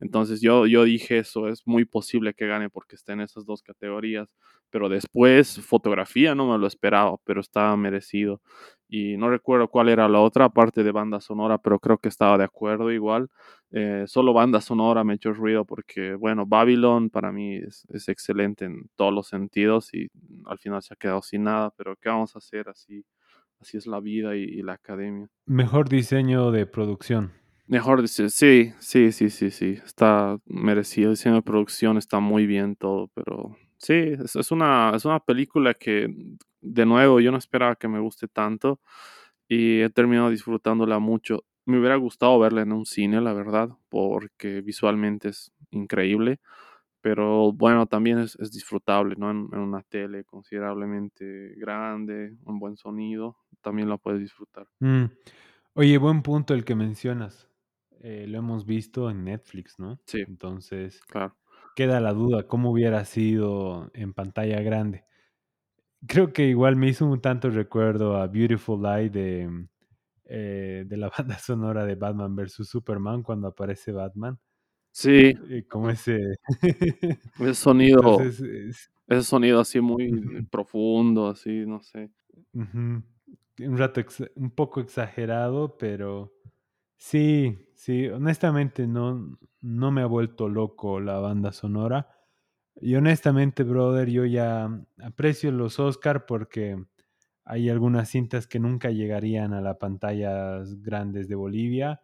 Entonces 0.00 0.40
yo 0.40 0.66
yo 0.66 0.84
dije 0.84 1.18
eso, 1.18 1.48
es 1.48 1.62
muy 1.66 1.84
posible 1.84 2.34
que 2.34 2.46
gane 2.46 2.70
porque 2.70 2.94
esté 2.96 3.12
en 3.12 3.20
esas 3.22 3.44
2 3.46 3.62
categorías, 3.62 4.28
pero 4.70 4.88
después 4.88 5.60
fotografía 5.66 6.34
no 6.34 6.50
me 6.52 6.58
lo 6.58 6.66
esperaba, 6.66 7.16
pero 7.24 7.40
estaba 7.40 7.76
merecido. 7.76 8.40
Y 8.88 9.16
no 9.16 9.30
recuerdo 9.30 9.68
cuál 9.68 9.88
era 9.88 10.08
la 10.08 10.20
otra, 10.20 10.46
aparte 10.46 10.82
de 10.84 10.90
banda 10.92 11.20
sonora, 11.20 11.58
pero 11.58 11.78
creo 11.78 11.98
que 11.98 12.08
estaba 12.08 12.38
de 12.38 12.44
acuerdo 12.44 12.90
igual. 12.92 13.28
Eh, 13.72 14.04
solo 14.06 14.32
banda 14.32 14.60
sonora 14.60 15.04
me 15.04 15.14
echó 15.14 15.32
ruido 15.32 15.64
porque, 15.64 16.14
bueno, 16.14 16.44
Babylon 16.46 17.08
para 17.10 17.30
mí 17.32 17.56
es 17.56 17.86
es 17.92 18.08
excelente 18.08 18.64
en 18.66 18.88
todos 18.96 19.12
los 19.14 19.28
sentidos 19.28 19.94
y 19.94 20.08
al 20.46 20.58
final 20.58 20.82
se 20.82 20.94
ha 20.94 20.96
quedado 20.96 21.22
sin 21.22 21.44
nada, 21.44 21.72
pero 21.76 21.96
¿qué 21.96 22.08
vamos 22.08 22.34
a 22.36 22.38
hacer? 22.38 22.68
Así 22.68 23.04
así 23.60 23.76
es 23.76 23.86
la 23.86 24.00
vida 24.00 24.36
y 24.36 24.44
y 24.44 24.62
la 24.62 24.74
academia. 24.74 25.28
Mejor 25.46 25.88
diseño 25.88 26.50
de 26.50 26.66
producción. 26.66 27.32
Mejor 27.66 28.02
dice 28.02 28.30
sí, 28.30 28.72
sí, 28.80 29.12
sí, 29.12 29.30
sí, 29.30 29.50
sí, 29.50 29.78
está 29.84 30.38
merecido. 30.46 31.10
Diseño 31.10 31.36
de 31.36 31.42
producción 31.42 31.96
está 31.98 32.18
muy 32.20 32.46
bien 32.46 32.74
todo, 32.76 33.08
pero 33.14 33.56
sí, 33.78 33.94
es 33.94 34.34
es 34.36 34.50
una 34.50 34.92
es 34.96 35.04
una 35.04 35.20
película 35.20 35.74
que, 35.74 36.08
de 36.60 36.86
nuevo, 36.86 37.20
yo 37.20 37.30
no 37.30 37.38
esperaba 37.38 37.76
que 37.76 37.86
me 37.88 38.00
guste 38.00 38.26
tanto, 38.28 38.80
y 39.48 39.80
he 39.82 39.90
terminado 39.90 40.30
disfrutándola 40.30 40.98
mucho. 40.98 41.44
Me 41.66 41.78
hubiera 41.78 41.96
gustado 41.96 42.38
verla 42.40 42.62
en 42.62 42.72
un 42.72 42.86
cine, 42.86 43.20
la 43.20 43.32
verdad, 43.34 43.68
porque 43.88 44.60
visualmente 44.62 45.28
es 45.28 45.52
increíble, 45.70 46.40
pero 47.00 47.52
bueno, 47.52 47.86
también 47.86 48.18
es 48.18 48.36
es 48.40 48.52
disfrutable, 48.52 49.16
¿no? 49.16 49.30
En 49.30 49.48
en 49.52 49.58
una 49.60 49.82
tele 49.82 50.24
considerablemente 50.24 51.54
grande, 51.56 52.36
un 52.44 52.58
buen 52.58 52.76
sonido, 52.76 53.36
también 53.62 53.88
la 53.88 53.98
puedes 53.98 54.20
disfrutar. 54.20 54.66
Mm. 54.80 55.04
Oye, 55.74 55.98
buen 55.98 56.22
punto 56.22 56.54
el 56.54 56.64
que 56.64 56.74
mencionas. 56.74 57.48
Eh, 58.02 58.26
lo 58.28 58.38
hemos 58.38 58.64
visto 58.66 59.10
en 59.10 59.24
Netflix, 59.24 59.78
¿no? 59.78 60.00
Sí, 60.06 60.26
Entonces 60.26 61.04
claro. 61.08 61.36
queda 61.76 62.00
la 62.00 62.12
duda, 62.14 62.46
cómo 62.48 62.72
hubiera 62.72 63.04
sido 63.04 63.90
en 63.94 64.14
pantalla 64.14 64.60
grande. 64.62 65.04
Creo 66.06 66.32
que 66.32 66.46
igual 66.46 66.76
me 66.76 66.88
hizo 66.88 67.06
un 67.06 67.20
tanto 67.20 67.50
recuerdo 67.50 68.16
a 68.16 68.26
Beautiful 68.26 68.82
Lie 68.82 69.10
de, 69.10 69.66
eh, 70.24 70.84
de 70.86 70.96
la 70.96 71.10
banda 71.18 71.38
sonora 71.38 71.84
de 71.84 71.94
Batman 71.96 72.34
vs. 72.36 72.68
Superman 72.68 73.22
cuando 73.22 73.48
aparece 73.48 73.92
Batman. 73.92 74.38
Sí. 74.92 75.34
Eh, 75.50 75.64
como 75.68 75.90
ese... 75.90 76.36
ese 77.38 77.54
sonido, 77.54 78.00
Entonces, 78.00 78.40
es- 78.40 78.90
ese 79.08 79.22
sonido 79.24 79.60
así 79.60 79.80
muy 79.80 80.10
profundo, 80.50 81.28
así, 81.28 81.64
no 81.66 81.80
sé. 81.82 82.10
un 83.58 83.76
rato 83.78 84.00
un 84.36 84.50
poco 84.50 84.80
exagerado, 84.80 85.76
pero 85.78 86.32
sí, 86.96 87.68
sí, 87.74 88.08
honestamente 88.08 88.86
no, 88.86 89.38
no 89.60 89.90
me 89.92 90.02
ha 90.02 90.06
vuelto 90.06 90.48
loco 90.48 91.00
la 91.00 91.18
banda 91.18 91.52
sonora. 91.52 92.08
Y 92.80 92.94
honestamente, 92.96 93.64
brother, 93.64 94.08
yo 94.10 94.24
ya 94.26 94.70
aprecio 95.02 95.52
los 95.52 95.80
Oscar 95.80 96.26
porque 96.26 96.82
hay 97.44 97.68
algunas 97.70 98.08
cintas 98.10 98.46
que 98.46 98.60
nunca 98.60 98.90
llegarían 98.90 99.52
a 99.54 99.60
las 99.60 99.76
pantallas 99.78 100.82
grandes 100.82 101.28
de 101.28 101.34
Bolivia, 101.36 102.00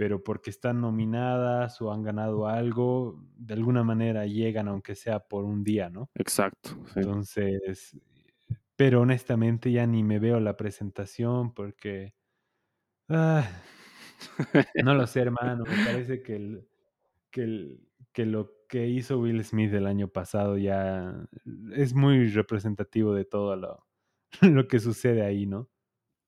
pero 0.00 0.24
porque 0.24 0.48
están 0.48 0.80
nominadas 0.80 1.82
o 1.82 1.92
han 1.92 2.02
ganado 2.02 2.46
algo, 2.48 3.22
de 3.36 3.52
alguna 3.52 3.84
manera 3.84 4.24
llegan, 4.24 4.66
aunque 4.68 4.94
sea 4.94 5.20
por 5.28 5.44
un 5.44 5.62
día, 5.62 5.90
¿no? 5.90 6.10
Exacto, 6.14 6.70
sí. 6.94 7.00
Entonces, 7.02 7.98
pero 8.76 9.02
honestamente 9.02 9.72
ya 9.72 9.86
ni 9.86 10.04
me 10.04 10.18
veo 10.20 10.40
la 10.40 10.56
presentación 10.56 11.54
porque, 11.54 12.14
ah, 13.08 13.48
no 14.78 14.94
lo 14.94 15.06
sé, 15.06 15.20
hermano, 15.20 15.66
me 15.66 15.78
parece 15.78 16.22
que 16.22 16.36
el, 16.36 16.68
que, 17.32 17.42
el- 17.44 17.88
que 18.12 18.26
lo 18.26 18.52
que 18.68 18.88
hizo 18.88 19.20
Will 19.20 19.44
Smith 19.44 19.74
el 19.74 19.86
año 19.88 20.08
pasado 20.08 20.58
ya 20.58 21.28
es 21.74 21.94
muy 21.94 22.28
representativo 22.28 23.14
de 23.14 23.24
todo 23.26 23.56
lo, 23.56 23.86
lo 24.42 24.68
que 24.68 24.80
sucede 24.80 25.22
ahí, 25.24 25.46
¿no? 25.46 25.69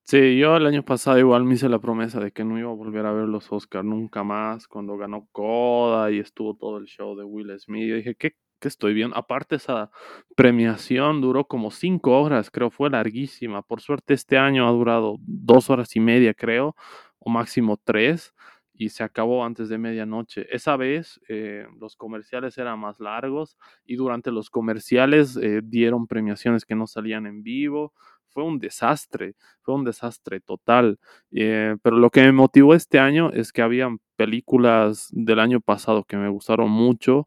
Sí, 0.05 0.37
yo 0.37 0.57
el 0.57 0.67
año 0.67 0.85
pasado 0.85 1.19
igual 1.19 1.45
me 1.45 1.55
hice 1.55 1.69
la 1.69 1.79
promesa 1.79 2.21
de 2.21 2.33
que 2.33 2.45
no 2.45 2.59
iba 2.59 2.71
a 2.71 2.75
volver 2.75 3.07
a 3.07 3.13
ver 3.13 3.29
los 3.29 3.51
Oscars 3.53 3.85
nunca 3.85 4.25
más 4.25 4.67
cuando 4.67 4.97
ganó 4.97 5.29
Coda 5.33 6.11
y 6.11 6.19
estuvo 6.19 6.55
todo 6.55 6.79
el 6.79 6.87
show 6.87 7.17
de 7.17 7.25
Will 7.25 7.59
Smith. 7.59 7.89
Yo 7.89 7.97
dije, 7.97 8.15
¿qué, 8.17 8.35
estoy 8.61 8.95
viendo? 8.95 9.17
Aparte 9.17 9.57
esa 9.57 9.91
premiación 10.37 11.21
duró 11.21 11.47
como 11.47 11.71
cinco 11.71 12.21
horas, 12.21 12.51
creo, 12.51 12.71
fue 12.71 12.91
larguísima. 12.91 13.63
Por 13.63 13.81
suerte 13.81 14.15
este 14.15 14.39
año 14.39 14.69
ha 14.69 14.73
durado 14.73 15.17
dos 15.21 15.71
horas 15.71 15.97
y 15.97 16.01
media, 16.01 16.35
creo, 16.35 16.77
o 17.19 17.31
máximo 17.31 17.81
tres, 17.83 18.35
y 18.75 18.89
se 18.91 19.05
acabó 19.05 19.45
antes 19.45 19.69
de 19.69 19.79
medianoche. 19.79 20.47
Esa 20.55 20.77
vez 20.77 21.21
eh, 21.29 21.67
los 21.81 21.97
comerciales 21.97 22.59
eran 22.59 22.79
más 22.81 23.01
largos 23.01 23.57
y 23.85 23.97
durante 23.97 24.31
los 24.31 24.51
comerciales 24.51 25.37
eh, 25.37 25.61
dieron 25.63 26.07
premiaciones 26.07 26.65
que 26.65 26.75
no 26.75 26.87
salían 26.87 27.27
en 27.27 27.43
vivo. 27.43 27.93
Fue 28.33 28.45
un 28.45 28.59
desastre 28.59 29.35
fue 29.63 29.75
un 29.75 29.85
desastre 29.85 30.41
total. 30.41 30.99
Eh, 31.33 31.77
pero 31.83 31.97
lo 31.99 32.11
que 32.11 32.23
me 32.23 32.33
motivó 32.33 32.75
este 32.75 32.99
año 32.99 33.31
es 33.33 33.53
que 33.53 33.63
habían 33.63 33.99
películas 34.17 35.09
del 35.13 35.39
año 35.41 35.61
pasado 35.61 36.05
que 36.05 36.17
me 36.17 36.29
gustaron 36.29 36.71
mucho, 36.71 37.27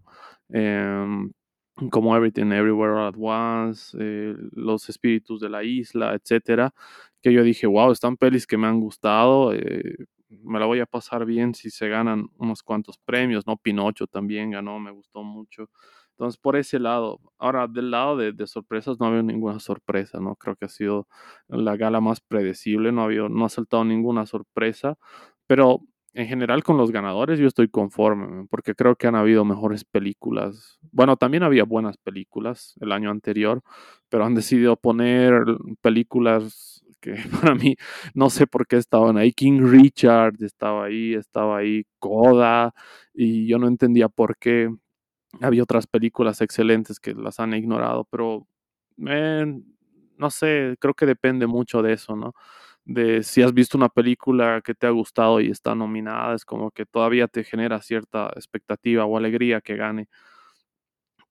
em, 0.49 1.31
como 1.91 2.15
Everything 2.15 2.51
Everywhere 2.51 2.99
at 3.07 3.15
Once, 3.17 3.95
eh, 3.99 4.35
Los 4.53 4.89
Espíritus 4.89 5.39
de 5.41 5.49
la 5.49 5.63
Isla, 5.63 6.13
etcétera, 6.15 6.73
que 7.21 7.33
yo 7.33 7.43
dije, 7.43 7.67
wow, 7.67 7.91
están 7.91 8.17
pelis 8.17 8.47
que 8.47 8.57
me 8.57 8.67
han 8.67 8.79
gustado, 8.79 9.53
eh, 9.53 9.95
me 10.29 10.59
la 10.59 10.65
voy 10.65 10.79
a 10.79 10.85
pasar 10.85 11.25
bien 11.25 11.53
si 11.53 11.69
se 11.69 11.87
ganan 11.89 12.27
unos 12.37 12.63
cuantos 12.63 12.97
premios, 12.99 13.45
¿no? 13.47 13.57
Pinocho 13.57 14.07
también 14.07 14.51
ganó, 14.51 14.79
me 14.79 14.91
gustó 14.91 15.23
mucho. 15.23 15.69
Entonces, 16.17 16.39
por 16.39 16.55
ese 16.55 16.79
lado. 16.79 17.19
Ahora, 17.37 17.67
del 17.67 17.91
lado 17.91 18.17
de, 18.17 18.33
sorpresas, 18.47 18.99
no 18.99 19.05
ha 19.05 19.09
habido 19.09 19.23
ninguna 19.23 19.59
sorpresa, 19.59 20.19
¿no? 20.19 20.35
Creo 20.35 20.55
que 20.55 20.65
ha 20.65 20.69
sido 20.69 21.07
la 21.47 21.75
gala 21.75 22.01
más 22.01 22.21
predecible, 22.21 22.91
no 22.91 23.01
ha, 23.01 23.05
habido, 23.05 23.29
no 23.29 23.45
ha 23.45 23.49
saltado 23.49 23.83
ninguna 23.85 24.25
sorpresa, 24.25 24.97
pero 25.47 25.81
en 26.13 26.27
general 26.27 26.63
con 26.63 26.77
los 26.77 26.91
ganadores 26.91 27.39
yo 27.39 27.47
estoy 27.47 27.67
conforme, 27.67 28.47
porque 28.49 28.73
creo 28.75 28.95
que 28.95 29.07
han 29.07 29.15
habido 29.15 29.43
mejores 29.45 29.83
películas. 29.83 30.79
Bueno, 30.91 31.17
también 31.17 31.43
había 31.43 31.65
buenas 31.65 31.97
películas 31.97 32.75
el 32.79 32.93
año 32.93 33.11
anterior, 33.11 33.61
pero 34.09 34.25
han 34.25 34.35
decidido 34.35 34.77
poner 34.77 35.43
películas 35.81 36.83
que 37.01 37.15
para 37.41 37.55
mí 37.55 37.75
no 38.13 38.29
sé 38.29 38.47
por 38.47 38.67
qué 38.67 38.77
estaban 38.77 39.17
ahí. 39.17 39.33
King 39.33 39.61
Richard 39.61 40.35
estaba 40.41 40.85
ahí, 40.85 41.13
estaba 41.13 41.57
ahí 41.57 41.83
Coda, 41.99 42.73
y 43.13 43.47
yo 43.47 43.59
no 43.59 43.67
entendía 43.67 44.09
por 44.09 44.37
qué. 44.37 44.69
Había 45.41 45.63
otras 45.63 45.87
películas 45.87 46.41
excelentes 46.41 46.99
que 46.99 47.13
las 47.13 47.39
han 47.39 47.53
ignorado, 47.53 48.05
pero 48.05 48.47
eh, 49.07 49.45
no 50.17 50.29
sé, 50.29 50.75
creo 50.79 50.93
que 50.93 51.05
depende 51.05 51.47
mucho 51.47 51.81
de 51.81 51.93
eso, 51.93 52.15
¿no? 52.15 52.33
De 52.85 53.23
si 53.23 53.41
has 53.41 53.53
visto 53.53 53.77
una 53.77 53.89
película 53.89 54.61
que 54.63 54.75
te 54.75 54.87
ha 54.87 54.91
gustado 54.91 55.41
y 55.41 55.49
está 55.51 55.75
nominada, 55.75 56.35
es 56.35 56.45
como 56.45 56.71
que 56.71 56.85
todavía 56.85 57.27
te 57.27 57.43
genera 57.43 57.81
cierta 57.81 58.27
expectativa 58.35 59.05
o 59.05 59.17
alegría 59.17 59.61
que 59.61 59.75
gane. 59.75 60.07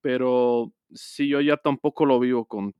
Pero 0.01 0.73
sí, 0.93 1.29
yo 1.29 1.41
ya 1.41 1.57
tampoco 1.57 2.05
lo 2.07 2.21
vivo 2.21 2.45
con 2.47 2.75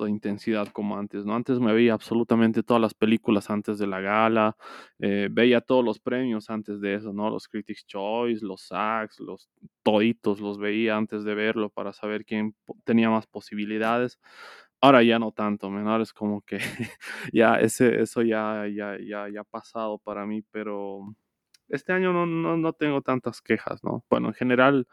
tanta 0.00 0.10
intensidad 0.10 0.68
como 0.68 0.98
antes, 0.98 1.24
¿no? 1.24 1.34
Antes 1.34 1.60
me 1.60 1.72
veía 1.72 1.92
absolutamente 1.94 2.62
todas 2.62 2.80
las 2.80 2.94
películas 2.94 3.50
antes 3.50 3.78
de 3.78 3.86
la 3.86 4.00
gala, 4.00 4.56
eh, 4.98 5.28
veía 5.30 5.60
todos 5.60 5.84
los 5.84 5.98
premios 6.00 6.50
antes 6.50 6.80
de 6.80 6.94
eso, 6.94 7.12
¿no? 7.12 7.30
Los 7.30 7.48
Critics' 7.48 7.86
Choice, 7.86 8.44
los 8.44 8.62
SAGs, 8.62 9.20
los 9.20 9.48
toditos 9.82 10.40
los 10.40 10.58
veía 10.58 10.96
antes 10.96 11.24
de 11.24 11.34
verlo 11.34 11.70
para 11.70 11.92
saber 11.92 12.24
quién 12.24 12.54
tenía 12.84 13.10
más 13.10 13.26
posibilidades. 13.26 14.18
Ahora 14.80 15.02
ya 15.02 15.18
no 15.18 15.32
tanto, 15.32 15.70
men, 15.70 15.86
ahora 15.86 16.02
es 16.04 16.12
como 16.14 16.40
que 16.42 16.58
ya 17.32 17.56
ese, 17.60 18.00
eso 18.02 18.22
ya, 18.22 18.66
ya, 18.68 18.96
ya, 18.98 19.28
ya 19.28 19.40
ha 19.42 19.44
pasado 19.44 19.98
para 19.98 20.24
mí, 20.26 20.42
pero 20.50 21.14
este 21.68 21.92
año 21.92 22.12
no, 22.12 22.26
no, 22.26 22.56
no 22.56 22.72
tengo 22.72 23.02
tantas 23.02 23.42
quejas, 23.42 23.84
¿no? 23.84 24.04
Bueno, 24.10 24.28
en 24.28 24.34
general, 24.34 24.86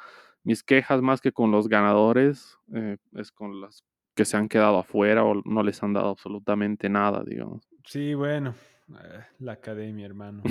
mis 0.43 0.63
quejas 0.63 1.01
más 1.01 1.21
que 1.21 1.31
con 1.31 1.51
los 1.51 1.69
ganadores 1.69 2.57
eh, 2.73 2.97
es 3.13 3.31
con 3.31 3.61
las 3.61 3.83
que 4.17 4.25
se 4.25 4.35
han 4.37 4.49
quedado 4.49 4.79
afuera 4.79 5.23
o 5.23 5.41
no 5.45 5.63
les 5.63 5.81
han 5.83 5.93
dado 5.93 6.09
absolutamente 6.09 6.89
nada, 6.89 7.23
digamos. 7.25 7.69
Sí, 7.85 8.13
bueno, 8.15 8.55
eh, 8.89 9.21
la 9.39 9.53
academia, 9.53 10.05
hermano. 10.05 10.43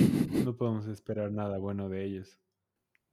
No 0.45 0.55
podemos 0.57 0.87
esperar 0.87 1.31
nada 1.31 1.59
bueno 1.59 1.89
de 1.89 2.05
ellos. 2.05 2.39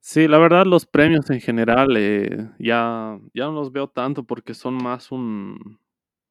Sí, 0.01 0.27
la 0.27 0.37
verdad 0.37 0.65
los 0.65 0.85
premios 0.85 1.29
en 1.31 1.41
general 1.41 1.95
eh, 1.97 2.49
ya, 2.59 3.19
ya 3.33 3.45
no 3.45 3.53
los 3.53 3.71
veo 3.71 3.87
tanto 3.87 4.23
porque 4.23 4.53
son 4.53 4.75
más 4.75 5.11
un, 5.11 5.79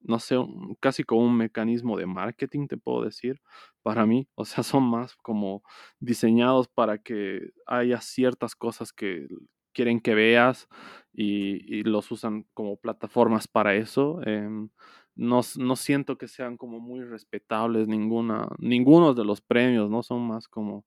no 0.00 0.20
sé, 0.20 0.38
un- 0.38 0.76
casi 0.80 1.02
como 1.04 1.22
un 1.26 1.36
mecanismo 1.36 1.96
de 1.98 2.06
marketing, 2.06 2.68
te 2.68 2.76
puedo 2.76 3.04
decir, 3.04 3.40
para 3.82 4.06
mí. 4.06 4.28
O 4.36 4.44
sea, 4.44 4.62
son 4.64 4.84
más 4.84 5.16
como 5.16 5.62
diseñados 6.00 6.68
para 6.68 6.98
que 6.98 7.50
haya 7.66 8.00
ciertas 8.00 8.54
cosas 8.54 8.92
que 8.92 9.26
quieren 9.74 10.00
que 10.00 10.14
veas 10.16 10.68
y, 11.14 11.78
y 11.80 11.84
los 11.84 12.10
usan 12.12 12.46
como 12.54 12.76
plataformas 12.78 13.48
para 13.48 13.74
eso. 13.76 14.20
em, 14.26 14.70
no, 15.16 15.42
no 15.58 15.76
siento 15.76 16.18
que 16.18 16.28
sean 16.28 16.56
como 16.56 16.80
muy 16.80 17.02
respetables 17.04 17.88
ninguna, 17.88 18.48
ninguno 18.58 19.14
de 19.14 19.24
los 19.24 19.40
premios, 19.42 19.90
¿no? 19.90 20.02
Son 20.02 20.26
más 20.26 20.48
como 20.48 20.84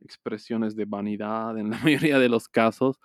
expresiones 0.00 0.76
de 0.76 0.84
vanidad 0.86 1.58
en 1.58 1.70
la 1.70 1.78
mayoría 2.10 2.18
de 2.18 2.28
los 2.28 2.48
casos, 2.48 2.98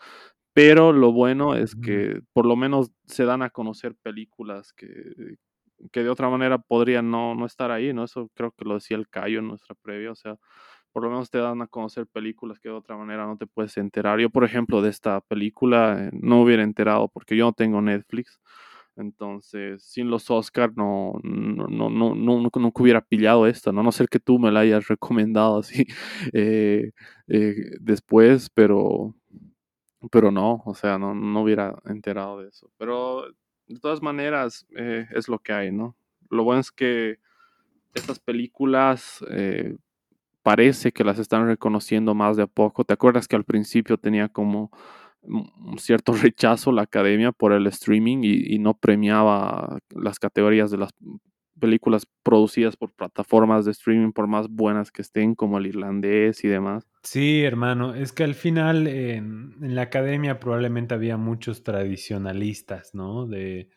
pero 0.53 0.93
lo 0.93 1.11
bueno 1.13 1.55
es 1.55 1.75
que 1.75 2.21
por 2.33 2.45
lo 2.47 2.55
menos 2.55 2.91
se 3.05 3.25
dan 3.25 3.43
a 3.43 3.49
conocer 3.51 3.95
películas 4.03 4.73
que, 4.73 5.37
que 5.91 6.03
de 6.03 6.09
otra 6.09 6.29
manera 6.29 6.57
podrían 6.59 7.11
no, 7.11 7.35
no 7.35 7.45
estar 7.45 7.71
ahí, 7.71 7.93
¿no? 7.93 8.03
Eso 8.03 8.29
creo 8.33 8.51
que 8.51 8.65
lo 8.65 8.75
decía 8.75 8.97
el 8.97 9.07
Cayo 9.09 9.39
en 9.39 9.47
nuestra 9.47 9.75
previa, 9.75 10.11
o 10.11 10.15
sea, 10.15 10.37
por 10.97 11.03
lo 11.03 11.11
menos 11.11 11.29
te 11.29 11.37
dan 11.37 11.61
a 11.61 11.67
conocer 11.67 12.07
películas 12.07 12.59
que 12.59 12.69
de 12.69 12.73
otra 12.73 12.97
manera 12.97 13.27
no 13.27 13.37
te 13.37 13.45
puedes 13.45 13.77
enterar. 13.77 14.19
Yo, 14.19 14.31
por 14.31 14.43
ejemplo, 14.43 14.81
de 14.81 14.89
esta 14.89 15.21
película 15.21 15.95
eh, 15.99 16.09
no 16.11 16.41
hubiera 16.41 16.63
enterado 16.63 17.07
porque 17.07 17.37
yo 17.37 17.45
no 17.45 17.53
tengo 17.53 17.83
Netflix. 17.83 18.39
Entonces, 18.95 19.83
sin 19.83 20.09
los 20.09 20.31
Oscar 20.31 20.71
no, 20.75 21.13
no, 21.21 21.67
no, 21.67 21.91
no, 21.91 22.15
no, 22.15 22.49
nunca 22.51 22.81
hubiera 22.81 23.01
pillado 23.01 23.45
esta, 23.45 23.71
¿no? 23.71 23.81
A 23.81 23.83
no 23.83 23.91
ser 23.91 24.09
que 24.09 24.19
tú 24.19 24.39
me 24.39 24.51
la 24.51 24.61
hayas 24.61 24.87
recomendado 24.87 25.59
así 25.59 25.85
eh, 26.33 26.89
eh, 27.27 27.55
después, 27.79 28.49
pero, 28.49 29.13
pero 30.11 30.31
no, 30.31 30.63
o 30.65 30.73
sea, 30.73 30.97
no, 30.97 31.13
no 31.13 31.41
hubiera 31.43 31.79
enterado 31.85 32.41
de 32.41 32.49
eso. 32.49 32.71
Pero 32.79 33.27
de 33.67 33.79
todas 33.79 34.01
maneras, 34.01 34.65
eh, 34.75 35.05
es 35.13 35.27
lo 35.27 35.37
que 35.37 35.53
hay, 35.53 35.71
¿no? 35.71 35.95
Lo 36.31 36.43
bueno 36.43 36.61
es 36.61 36.71
que 36.71 37.19
estas 37.93 38.17
películas 38.17 39.23
eh, 39.29 39.75
parece 40.47 40.93
que 40.93 41.03
las 41.03 41.19
están 41.19 41.45
reconociendo 41.45 42.15
más 42.15 42.37
de 42.37 42.43
a 42.43 42.47
poco. 42.47 42.85
¿Te 42.85 42.93
acuerdas 42.93 43.27
que 43.27 43.35
al 43.35 43.43
principio 43.43 43.97
tenía 43.97 44.29
como 44.29 44.71
un 45.21 45.77
cierto 45.77 46.13
rechazo 46.23 46.71
la 46.71 46.83
academia 46.83 47.33
por 47.33 47.51
el 47.51 47.67
streaming 47.67 48.19
y, 48.23 48.57
no 48.57 48.73
premiaba 48.73 49.79
las 49.89 50.19
categorías 50.19 50.71
de 50.71 50.77
las 50.77 50.91
películas 51.59 52.07
producidas 52.23 52.77
por 52.77 52.93
plataformas 52.93 53.65
de 53.65 53.71
streaming, 53.71 54.13
por 54.13 54.27
más 54.27 54.47
buenas 54.47 54.89
que 54.89 55.01
estén, 55.01 55.35
como 55.35 55.57
el 55.57 55.67
irlandés 55.67 56.41
y 56.45 56.47
demás. 56.47 56.87
Sí, 57.03 57.43
hermano, 57.43 57.93
es 57.93 58.13
que 58.13 58.23
al 58.23 58.33
final 58.33 58.87
en, 58.87 59.53
en 59.61 59.75
la 59.75 59.81
academia 59.81 60.39
probablemente 60.39 60.93
había 60.93 61.17
muchos 61.17 61.63
tradicionalistas, 61.63 62.95
¿no? 62.95 63.27
De 63.27 63.67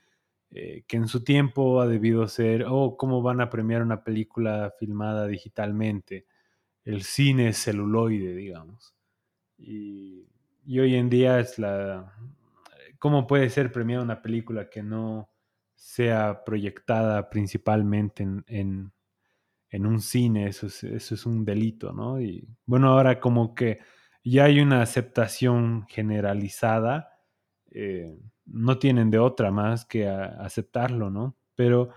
eh, 0.52 0.84
que 0.86 0.98
en 0.98 1.08
su 1.08 1.24
tiempo 1.24 1.80
ha 1.80 1.88
debido 1.88 2.28
ser, 2.28 2.64
oh, 2.68 2.96
¿cómo 2.96 3.22
van 3.22 3.40
a 3.40 3.50
premiar 3.50 3.82
una 3.82 4.04
película 4.04 4.72
filmada 4.78 5.26
digitalmente? 5.26 6.26
El 6.84 7.02
cine 7.02 7.52
celuloide, 7.52 8.34
digamos. 8.34 8.94
Y, 9.58 10.26
y 10.64 10.80
hoy 10.80 10.96
en 10.96 11.10
día 11.10 11.40
es 11.40 11.58
la... 11.58 12.14
¿Cómo 12.98 13.26
puede 13.26 13.50
ser 13.50 13.72
premiada 13.72 14.04
una 14.04 14.22
película 14.22 14.68
que 14.70 14.82
no 14.82 15.30
sea 15.74 16.44
proyectada 16.44 17.30
principalmente 17.30 18.22
en, 18.24 18.44
en- 18.48 18.92
en 19.70 19.86
un 19.86 20.00
cine? 20.00 20.48
Eso 20.48 20.66
es, 20.66 20.84
eso 20.84 21.14
es 21.14 21.26
un 21.26 21.44
delito, 21.44 21.92
¿no? 21.92 22.20
Y 22.20 22.48
bueno, 22.66 22.88
ahora 22.88 23.20
como 23.20 23.54
que 23.54 23.80
ya 24.24 24.44
hay 24.44 24.60
una 24.60 24.82
aceptación 24.82 25.86
generalizada, 25.88 27.10
eh, 27.70 28.18
no 28.46 28.78
tienen 28.78 29.10
de 29.10 29.18
otra 29.18 29.50
más 29.50 29.84
que 29.86 30.08
aceptarlo, 30.08 31.10
¿no? 31.10 31.36
Pero 31.54 31.90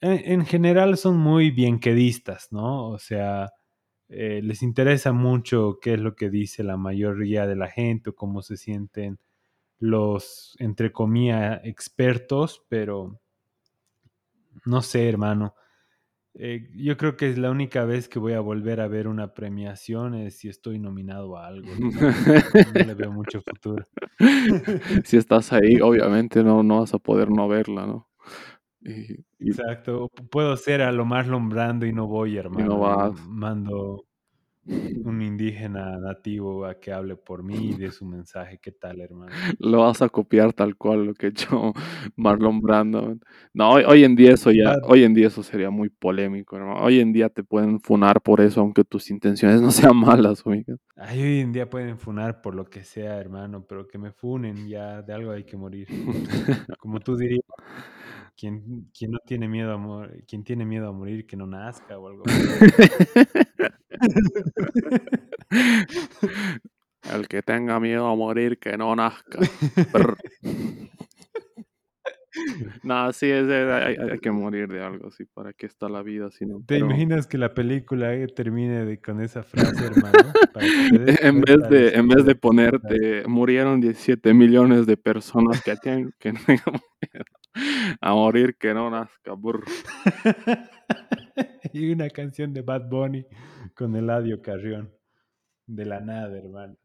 en, 0.00 0.32
en 0.40 0.46
general 0.46 0.96
son 0.98 1.16
muy 1.18 1.50
bienquedistas, 1.50 2.48
¿no? 2.52 2.88
O 2.88 2.98
sea, 2.98 3.52
eh, 4.08 4.40
les 4.42 4.62
interesa 4.62 5.12
mucho 5.12 5.78
qué 5.80 5.94
es 5.94 6.00
lo 6.00 6.14
que 6.14 6.30
dice 6.30 6.62
la 6.62 6.76
mayoría 6.76 7.46
de 7.46 7.56
la 7.56 7.68
gente 7.68 8.10
o 8.10 8.14
cómo 8.14 8.42
se 8.42 8.56
sienten 8.56 9.18
los, 9.78 10.56
entre 10.58 10.92
comillas, 10.92 11.60
expertos, 11.64 12.64
pero 12.68 13.20
no 14.64 14.82
sé, 14.82 15.08
hermano. 15.08 15.54
Eh, 16.36 16.68
yo 16.74 16.96
creo 16.96 17.16
que 17.16 17.30
es 17.30 17.38
la 17.38 17.50
única 17.50 17.84
vez 17.84 18.08
que 18.08 18.18
voy 18.18 18.32
a 18.32 18.40
volver 18.40 18.80
a 18.80 18.88
ver 18.88 19.06
una 19.06 19.34
premiación 19.34 20.14
es 20.14 20.38
si 20.38 20.48
estoy 20.48 20.80
nominado 20.80 21.36
a 21.36 21.46
algo, 21.46 21.68
digamos. 21.76 22.16
No 22.74 22.84
le 22.84 22.94
veo 22.94 23.12
mucho 23.12 23.40
futuro. 23.40 23.86
si 25.04 25.16
estás 25.16 25.52
ahí, 25.52 25.80
obviamente 25.80 26.42
no, 26.42 26.62
no 26.62 26.80
vas 26.80 26.92
a 26.92 26.98
poder 26.98 27.30
no 27.30 27.46
verla, 27.46 27.86
¿no? 27.86 28.08
Y, 28.84 29.12
y- 29.40 29.48
Exacto. 29.50 30.10
Puedo 30.30 30.56
ser 30.56 30.82
a 30.82 30.92
lo 30.92 31.04
más 31.04 31.26
lombrando 31.26 31.86
y 31.86 31.92
no 31.92 32.06
voy, 32.06 32.36
hermano. 32.36 32.76
y 32.76 32.80
vas. 32.80 33.28
mando 33.28 34.04
un 35.04 35.20
indígena 35.20 35.98
nativo 35.98 36.64
a 36.64 36.80
que 36.80 36.90
hable 36.92 37.16
por 37.16 37.42
mí 37.42 37.70
y 37.70 37.74
dé 37.74 37.90
su 37.90 38.06
mensaje. 38.06 38.58
¿Qué 38.62 38.72
tal, 38.72 39.00
hermano? 39.00 39.32
lo 39.58 39.80
vas 39.80 40.00
a 40.02 40.08
copiar 40.08 40.52
tal 40.52 40.76
cual 40.76 41.06
lo 41.06 41.14
que 41.14 41.28
echó 41.28 41.72
Marlon 42.16 42.60
Brando. 42.60 43.16
No, 43.52 43.72
hoy, 43.72 43.84
hoy 43.86 44.04
en 44.04 44.16
día 44.16 44.32
eso 44.32 44.50
ya, 44.50 44.76
hoy 44.84 45.04
en 45.04 45.12
día 45.14 45.26
eso 45.28 45.42
sería 45.42 45.70
muy 45.70 45.88
polémico, 45.90 46.56
hermano. 46.56 46.82
Hoy 46.82 47.00
en 47.00 47.12
día 47.12 47.28
te 47.28 47.44
pueden 47.44 47.80
funar 47.80 48.20
por 48.22 48.40
eso, 48.40 48.60
aunque 48.60 48.84
tus 48.84 49.10
intenciones 49.10 49.60
no 49.60 49.70
sean 49.70 49.96
malas, 49.96 50.42
oiga. 50.46 50.76
Ay, 50.96 51.22
hoy 51.22 51.40
en 51.40 51.52
día 51.52 51.68
pueden 51.68 51.98
funar 51.98 52.40
por 52.40 52.54
lo 52.54 52.64
que 52.64 52.84
sea, 52.84 53.18
hermano, 53.18 53.66
pero 53.66 53.86
que 53.86 53.98
me 53.98 54.12
funen, 54.12 54.68
ya 54.68 55.02
de 55.02 55.12
algo 55.12 55.32
hay 55.32 55.44
que 55.44 55.56
morir. 55.56 55.86
Como 56.78 57.00
tú 57.00 57.16
dirías, 57.16 57.42
quien, 58.36 58.88
quien 58.96 59.10
no 59.12 59.18
tiene 59.26 59.48
miedo 59.48 59.72
a 59.72 59.76
morir, 59.78 60.24
quien 60.26 60.44
tiene 60.44 60.64
miedo 60.64 60.88
a 60.88 60.92
morir, 60.92 61.26
que 61.26 61.36
no 61.36 61.46
nazca 61.46 61.98
o 61.98 62.08
algo 62.08 62.24
El 67.12 67.28
que 67.28 67.42
tenga 67.42 67.78
miedo 67.80 68.06
a 68.06 68.16
morir, 68.16 68.58
que 68.58 68.76
no 68.76 68.94
nazca. 68.96 69.38
No, 72.82 73.12
sí, 73.12 73.30
es, 73.30 73.48
hay, 73.48 74.18
que 74.18 74.30
morir 74.30 74.68
de 74.68 74.82
algo, 74.82 75.10
sí. 75.12 75.24
¿Para 75.24 75.52
qué 75.52 75.66
está 75.66 75.88
la 75.88 76.02
vida? 76.02 76.30
Si 76.30 76.44
no, 76.44 76.58
¿Te 76.58 76.64
pero- 76.74 76.86
imaginas 76.86 77.26
que 77.28 77.38
la 77.38 77.54
película 77.54 78.12
eh, 78.14 78.26
termine 78.26 78.84
de- 78.84 79.00
con 79.00 79.20
esa 79.20 79.44
frase, 79.44 79.86
hermano? 79.86 80.32
En 81.22 81.40
vez 81.40 81.68
de, 81.68 81.88
en 81.90 82.08
vez 82.08 82.24
de 82.24 82.34
ponerte, 82.34 83.24
murieron 83.26 83.80
17 83.80 84.34
millones 84.34 84.86
de 84.86 84.96
personas 84.96 85.62
que 85.62 85.76
tienen 85.76 86.12
que 86.18 86.32
no 86.32 86.40
tengan 86.46 86.72
miedo 86.72 87.24
a 88.00 88.14
morir, 88.14 88.56
que 88.56 88.74
no 88.74 88.90
nazca. 88.90 89.32
estás. 89.34 90.70
y 91.72 91.92
una 91.92 92.10
canción 92.10 92.52
de 92.52 92.62
Bad 92.62 92.88
Bunny 92.88 93.26
con 93.74 93.94
Eladio 93.96 94.40
Carrión. 94.42 94.92
De 95.66 95.84
la 95.86 96.00
nada, 96.00 96.36
hermano. 96.36 96.76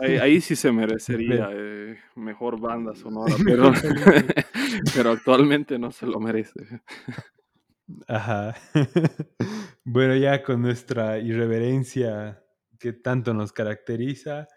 Ahí, 0.00 0.16
ahí 0.16 0.40
sí 0.40 0.56
se 0.56 0.72
merecería 0.72 1.50
eh, 1.52 1.96
mejor 2.16 2.60
banda 2.60 2.94
sonora, 2.94 3.34
pero, 3.44 3.72
pero 4.94 5.10
actualmente 5.12 5.78
no 5.78 5.90
se 5.90 6.06
lo 6.06 6.20
merece. 6.20 6.60
Ajá. 8.06 8.54
bueno, 9.84 10.14
ya 10.16 10.42
con 10.42 10.62
nuestra 10.62 11.18
irreverencia 11.18 12.42
que 12.78 12.92
tanto 12.92 13.34
nos 13.34 13.52
caracteriza. 13.52 14.48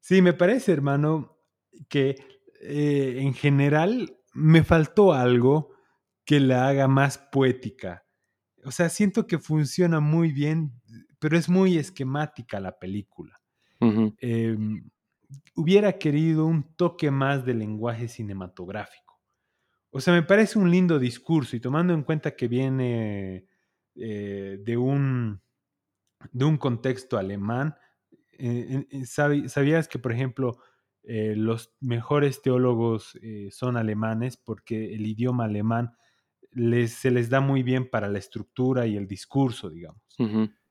Sí, 0.00 0.22
me 0.22 0.32
parece, 0.32 0.72
hermano, 0.72 1.38
que 1.88 2.16
eh, 2.60 3.16
en 3.18 3.34
general 3.34 4.17
me 4.34 4.64
faltó 4.64 5.12
algo 5.12 5.70
que 6.24 6.40
la 6.40 6.68
haga 6.68 6.88
más 6.88 7.18
poética. 7.18 8.04
O 8.64 8.70
sea, 8.70 8.88
siento 8.88 9.26
que 9.26 9.38
funciona 9.38 10.00
muy 10.00 10.32
bien, 10.32 10.72
pero 11.18 11.36
es 11.36 11.48
muy 11.48 11.78
esquemática 11.78 12.60
la 12.60 12.78
película. 12.78 13.40
Eh, 14.20 14.56
hubiera 15.54 15.92
querido 15.98 16.46
un 16.46 16.74
toque 16.74 17.10
más 17.10 17.44
de 17.44 17.54
lenguaje 17.54 18.08
cinematográfico. 18.08 19.20
O 19.90 20.00
sea, 20.00 20.12
me 20.12 20.22
parece 20.22 20.58
un 20.58 20.70
lindo 20.70 20.98
discurso 20.98 21.56
y 21.56 21.60
tomando 21.60 21.94
en 21.94 22.02
cuenta 22.02 22.36
que 22.36 22.48
viene 22.48 23.46
eh, 23.94 24.58
de, 24.60 24.76
un, 24.76 25.40
de 26.30 26.44
un 26.44 26.58
contexto 26.58 27.16
alemán, 27.16 27.74
eh, 28.32 28.86
eh, 28.90 29.06
¿sabías 29.06 29.88
que, 29.88 29.98
por 29.98 30.12
ejemplo, 30.12 30.58
eh, 31.08 31.34
los 31.36 31.74
mejores 31.80 32.42
teólogos 32.42 33.18
eh, 33.22 33.48
son 33.52 33.76
alemanes 33.78 34.36
porque 34.38 34.94
el 34.94 35.06
idioma 35.06 35.46
alemán 35.46 35.92
les, 36.52 36.92
se 36.92 37.10
les 37.10 37.30
da 37.30 37.40
muy 37.40 37.62
bien 37.62 37.90
para 37.90 38.08
la 38.08 38.18
estructura 38.18 38.86
y 38.86 38.96
el 38.96 39.06
discurso, 39.08 39.70
digamos? 39.70 40.02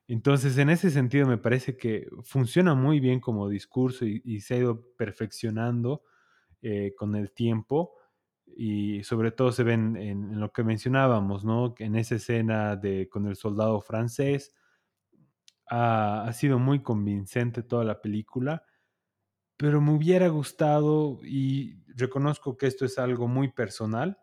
Entonces, 0.08 0.58
en 0.58 0.70
ese 0.70 0.90
sentido, 0.92 1.28
me 1.28 1.38
parece 1.38 1.78
que 1.78 2.08
funciona 2.24 2.76
muy 2.76 3.00
bien 3.00 3.20
como 3.20 3.50
discurso 3.50 4.06
y, 4.06 4.22
y 4.26 4.42
se 4.42 4.56
ha 4.56 4.58
ido 4.60 4.96
perfeccionando 4.98 6.04
eh, 6.62 6.94
con 6.98 7.16
el 7.16 7.32
tiempo. 7.34 7.94
Y 8.46 9.04
sobre 9.04 9.32
todo 9.32 9.52
se 9.52 9.64
ven 9.64 9.98
en, 9.98 10.32
en 10.34 10.40
lo 10.40 10.52
que 10.54 10.64
mencionábamos, 10.64 11.46
¿no? 11.46 11.76
En 11.80 11.96
esa 11.96 12.16
escena 12.16 12.76
de 12.78 13.10
con 13.10 13.28
el 13.28 13.36
soldado 13.36 13.82
francés. 13.82 14.54
Ha, 15.70 16.24
ha 16.26 16.34
sido 16.34 16.60
muy 16.60 16.82
convincente 16.82 17.62
toda 17.64 17.84
la 17.84 18.02
película, 18.02 18.64
pero 19.58 19.82
me 19.82 19.92
hubiera 19.94 20.28
gustado, 20.30 21.20
y 21.24 21.84
reconozco 21.96 22.58
que 22.58 22.68
esto 22.68 22.86
es 22.86 23.00
algo 23.00 23.28
muy 23.28 23.50
personal, 23.52 24.20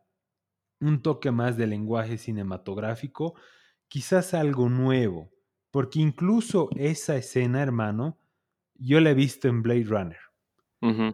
un 0.81 1.03
toque 1.03 1.31
más 1.31 1.57
de 1.57 1.67
lenguaje 1.67 2.19
cinematográfico, 2.19 3.35
quizás 3.89 4.35
algo 4.35 4.69
nuevo, 4.69 5.31
porque 5.71 6.01
incluso 6.01 6.71
esa 6.77 7.17
escena, 7.17 7.63
hermano, 7.63 8.19
yo 8.75 9.01
la 9.01 9.11
he 9.11 9.15
visto 9.15 9.49
en 9.49 9.63
Blade 9.63 9.85
Runner. 9.85 10.19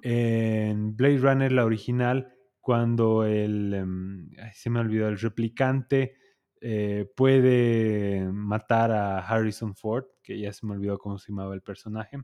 En 0.02 0.96
Blade 0.96 1.18
Runner, 1.18 1.52
la 1.52 1.64
original, 1.64 2.34
cuando 2.60 3.24
el, 3.24 3.74
em, 3.74 4.30
ay, 4.38 4.50
se 4.54 4.70
me 4.70 4.80
olvidó, 4.80 5.08
el 5.08 5.18
replicante 5.18 6.16
eh, 6.60 7.06
puede 7.16 8.30
matar 8.32 8.92
a 8.92 9.18
Harrison 9.18 9.74
Ford, 9.76 10.04
que 10.22 10.38
ya 10.40 10.52
se 10.52 10.66
me 10.66 10.72
olvidó 10.72 10.98
cómo 10.98 11.18
se 11.18 11.32
llamaba 11.32 11.54
el 11.54 11.62
personaje. 11.62 12.18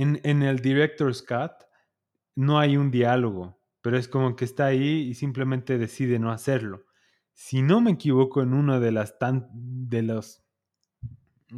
En, 0.00 0.42
el 0.42 0.60
Director's 0.60 1.22
Cut 1.22 1.66
no 2.36 2.60
hay 2.60 2.76
un 2.76 2.92
diálogo, 2.92 3.60
pero 3.80 3.98
es 3.98 4.06
como 4.06 4.36
que 4.36 4.44
está 4.44 4.66
ahí 4.66 5.08
y 5.08 5.14
simplemente 5.14 5.76
decide 5.76 6.20
no 6.20 6.30
hacerlo. 6.30 6.84
Si 7.34 7.62
no 7.62 7.80
me 7.80 7.90
equivoco, 7.90 8.40
en 8.42 8.54
uno 8.54 8.78
de 8.78 8.92
las 8.92 9.18
tan, 9.18 9.48
de 9.52 10.02
los 10.02 10.44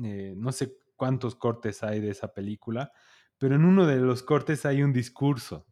eh, 0.03 0.32
no 0.38 0.53
sé 0.53 0.78
cuántos 0.97 1.34
cortes 1.34 1.82
hay 1.82 2.01
de 2.01 2.11
esa 2.11 2.32
película, 2.32 2.93
pero 3.36 3.57
en 3.57 3.64
uno 3.66 3.86
de 3.86 3.97
los 3.97 4.22
cortes 4.22 4.64
hay 4.64 4.82
un 4.82 4.95
discurso 4.95 5.66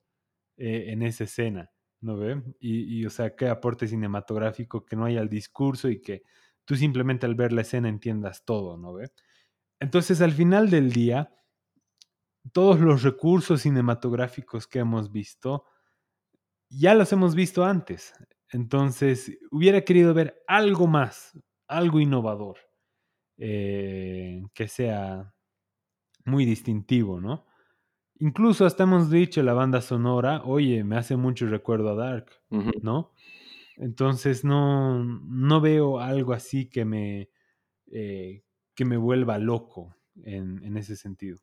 eh, 0.59 0.87
en 0.89 1.03
esa 1.03 1.25
escena, 1.25 1.71
¿no 2.03 2.19
ve? 2.19 2.43
Y, 2.61 3.01
y, 3.01 3.07
o 3.07 3.11
sea, 3.11 3.35
qué 3.35 3.49
aporte 3.49 3.87
cinematográfico 3.87 4.85
que 4.85 4.95
no 4.95 5.07
haya 5.07 5.23
el 5.23 5.31
discurso 5.31 5.89
y 5.89 6.03
que 6.03 6.23
tú 6.67 6.77
simplemente 6.77 7.25
al 7.25 7.35
ver 7.35 7.55
la 7.55 7.63
escena 7.63 7.89
entiendas 7.89 8.45
todo, 8.45 8.77
¿no 8.77 8.93
ve? 8.93 9.11
Entonces, 9.81 10.21
al 10.21 10.33
final 10.33 10.69
del 10.69 10.93
día, 10.93 11.38
todos 12.53 12.81
los 12.81 13.03
recursos 13.03 13.63
cinematográficos 13.63 14.67
que 14.67 14.81
hemos 14.81 15.13
visto, 15.13 15.65
ya 16.71 16.95
los 16.95 17.13
hemos 17.13 17.35
visto 17.35 17.65
antes. 17.65 18.13
Entonces, 18.51 19.39
hubiera 19.51 19.83
querido 19.83 20.15
ver 20.15 20.43
algo 20.47 20.87
más, 20.87 21.39
algo 21.67 22.01
innovador, 22.01 22.59
eh, 23.39 24.43
que 24.55 24.69
sea 24.69 25.35
muy 26.25 26.45
distintivo, 26.45 27.21
¿no? 27.21 27.47
Incluso 28.21 28.67
hasta 28.67 28.85
hemos 28.85 29.11
dicho 29.11 29.43
la 29.43 29.55
banda 29.55 29.81
sonora, 29.81 30.43
oye, 30.45 30.85
me 30.85 30.97
hace 30.97 31.17
mucho 31.17 31.47
recuerdo 31.47 31.91
a 31.91 31.95
Dark. 31.95 32.31
¿no? 32.83 33.13
Entonces 33.77 34.45
no, 34.45 35.05
no 35.05 35.61
veo 35.61 36.01
algo 36.01 36.33
así 36.35 36.69
que 36.71 36.85
me, 36.85 37.31
eh, 37.93 38.45
que 38.75 38.85
me 38.85 38.97
vuelva 38.97 39.39
loco 39.39 39.97
en, 40.25 40.63
en 40.65 40.77
ese 40.77 40.97
sentido. 40.97 41.39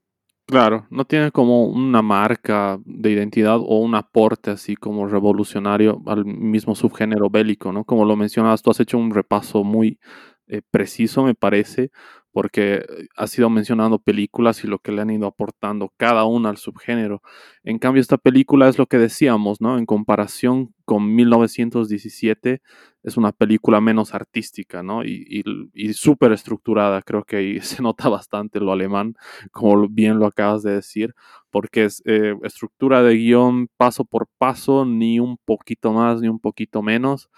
Claro, 0.48 0.86
no 0.92 1.06
tiene 1.06 1.32
como 1.32 1.66
una 1.66 2.04
marca 2.04 2.78
de 2.86 3.10
identidad 3.10 3.56
o 3.58 3.80
un 3.80 3.96
aporte 3.96 4.52
así 4.52 4.76
como 4.76 5.08
revolucionario 5.08 6.04
al 6.06 6.24
mismo 6.24 6.76
subgénero 6.76 7.32
bélico, 7.32 7.72
¿no? 7.72 7.84
Como 7.84 8.06
lo 8.06 8.16
mencionabas, 8.16 8.62
tú 8.62 8.70
has 8.70 8.80
hecho 8.80 9.00
un 9.00 9.12
repaso 9.12 9.64
muy 9.64 10.00
eh, 10.48 10.62
preciso, 10.70 11.24
me 11.24 11.34
parece, 11.34 11.90
porque 12.36 12.84
eh, 12.86 13.08
has 13.16 13.40
ido 13.40 13.50
mencionando 13.50 13.98
películas 13.98 14.62
y 14.66 14.68
lo 14.68 14.80
que 14.80 14.92
le 14.92 15.02
han 15.02 15.10
ido 15.10 15.26
aportando 15.26 15.94
cada 15.96 16.26
una 16.26 16.50
al 16.50 16.58
subgénero. 16.58 17.22
En 17.64 17.80
cambio, 17.80 18.02
esta 18.02 18.18
película 18.18 18.68
es 18.68 18.78
lo 18.78 18.88
que 18.88 18.98
decíamos, 18.98 19.62
¿no? 19.62 19.78
En 19.78 19.86
comparación 19.86 20.74
con 20.84 21.16
1917, 21.16 22.62
es 23.04 23.16
una 23.16 23.32
película 23.32 23.80
menos 23.80 24.14
artística, 24.14 24.84
¿no? 24.84 25.06
Y, 25.06 25.44
y, 25.74 25.94
súper 25.94 26.34
estructurada, 26.34 27.02
creo 27.04 27.24
que 27.24 27.38
ahí 27.38 27.60
se 27.62 27.82
nota 27.82 28.10
bastante 28.10 28.60
lo 28.60 28.74
alemán, 28.74 29.14
como 29.54 29.88
bien 29.88 30.20
lo 30.20 30.26
acabas 30.26 30.62
de 30.62 30.74
decir, 30.74 31.16
porque 31.52 31.86
es 31.86 32.04
eh, 32.06 32.36
estructura 32.44 33.02
de 33.02 33.16
guion 33.16 33.70
paso 33.78 34.04
por 34.04 34.28
paso, 34.38 34.84
ni 34.84 35.22
un 35.22 35.38
poquito 35.38 35.94
más, 35.94 36.20
ni 36.20 36.28
un 36.28 36.42
poquito 36.42 36.82
menos. 36.82 37.30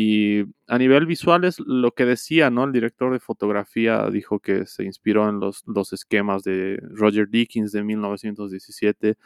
Y 0.00 0.44
a 0.68 0.78
nivel 0.78 1.06
visual 1.06 1.42
es 1.42 1.58
lo 1.58 1.90
que 1.90 2.04
decía, 2.04 2.50
¿no? 2.50 2.62
El 2.62 2.70
director 2.70 3.12
de 3.12 3.18
fotografía 3.18 4.08
dijo 4.10 4.38
que 4.38 4.64
se 4.64 4.84
inspiró 4.84 5.28
en 5.28 5.40
los, 5.40 5.64
los 5.66 5.92
esquemas 5.92 6.44
de 6.44 6.78
Roger 6.92 7.28
Dickens 7.28 7.72
de 7.72 7.82
1917. 7.82 9.16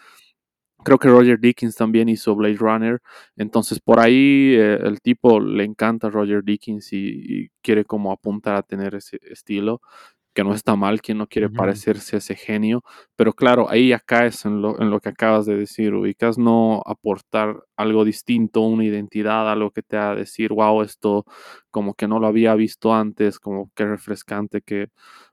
Creo 0.83 0.99
que 0.99 1.09
Roger 1.09 1.39
Dickens 1.39 1.77
también 1.77 2.09
hizo 2.09 2.35
Blade 2.35 2.57
Runner. 2.57 3.03
Entonces 3.37 3.81
por 3.81 4.01
ahí 4.01 4.55
eh, 4.55 4.79
el 4.83 5.03
tipo 5.03 5.41
le 5.41 5.65
encanta 5.65 6.09
Roger 6.09 6.43
Dickens 6.43 6.91
y, 6.95 7.51
quiere 7.61 7.85
como 7.85 8.11
apuntar 8.11 8.57
a 8.57 8.63
tener 8.63 8.95
ese 8.95 9.21
estilo 9.31 9.83
que 10.35 10.45
no 10.45 10.55
está 10.55 10.77
mal, 10.77 11.01
quien 11.03 11.19
no 11.19 11.27
quiere 11.29 11.51
parecerse 11.51 12.17
a 12.17 12.19
ese 12.19 12.35
genio, 12.37 12.83
pero 13.17 13.33
claro, 13.35 13.69
ahí 13.71 13.89
ya 13.89 14.01
caes 14.01 14.45
en 14.47 14.63
lo, 14.63 14.81
en 14.81 14.91
lo 14.91 15.01
que 15.01 15.11
acabas 15.11 15.47
de 15.47 15.57
decir, 15.57 15.95
ubicas 15.95 16.39
no 16.39 16.83
aportar 16.87 17.65
algo 17.77 18.05
distinto, 18.05 18.63
una 18.63 18.85
identidad, 18.85 19.51
algo 19.51 19.71
que 19.71 19.83
te 19.83 19.97
haga 19.97 20.15
decir, 20.17 20.53
wow, 20.53 20.83
esto 20.83 21.25
como 21.71 21.95
que 21.95 22.09
no 22.09 22.19
lo 22.21 22.27
había 22.27 22.55
visto 22.55 22.95
antes, 22.95 23.39
como 23.39 23.71
que 23.75 23.85
refrescante, 23.87 24.63
que 24.63 24.89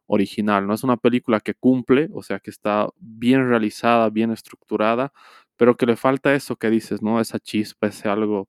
original, 0.07 0.65
¿no? 0.67 0.73
Es 0.73 0.83
una 0.83 0.97
película 0.97 1.39
que 1.39 1.53
cumple, 1.53 2.09
o 2.13 2.23
sea, 2.23 2.39
que 2.39 2.49
está 2.49 2.89
bien 2.97 3.47
realizada, 3.47 4.09
bien 4.09 4.31
estructurada, 4.31 5.11
pero 5.55 5.77
que 5.77 5.85
le 5.85 5.95
falta 5.97 6.33
eso 6.35 6.55
que 6.55 6.69
dices, 6.69 7.01
¿no? 7.01 7.19
Esa 7.21 7.39
chispa, 7.39 7.87
ese 7.87 8.09
algo 8.09 8.47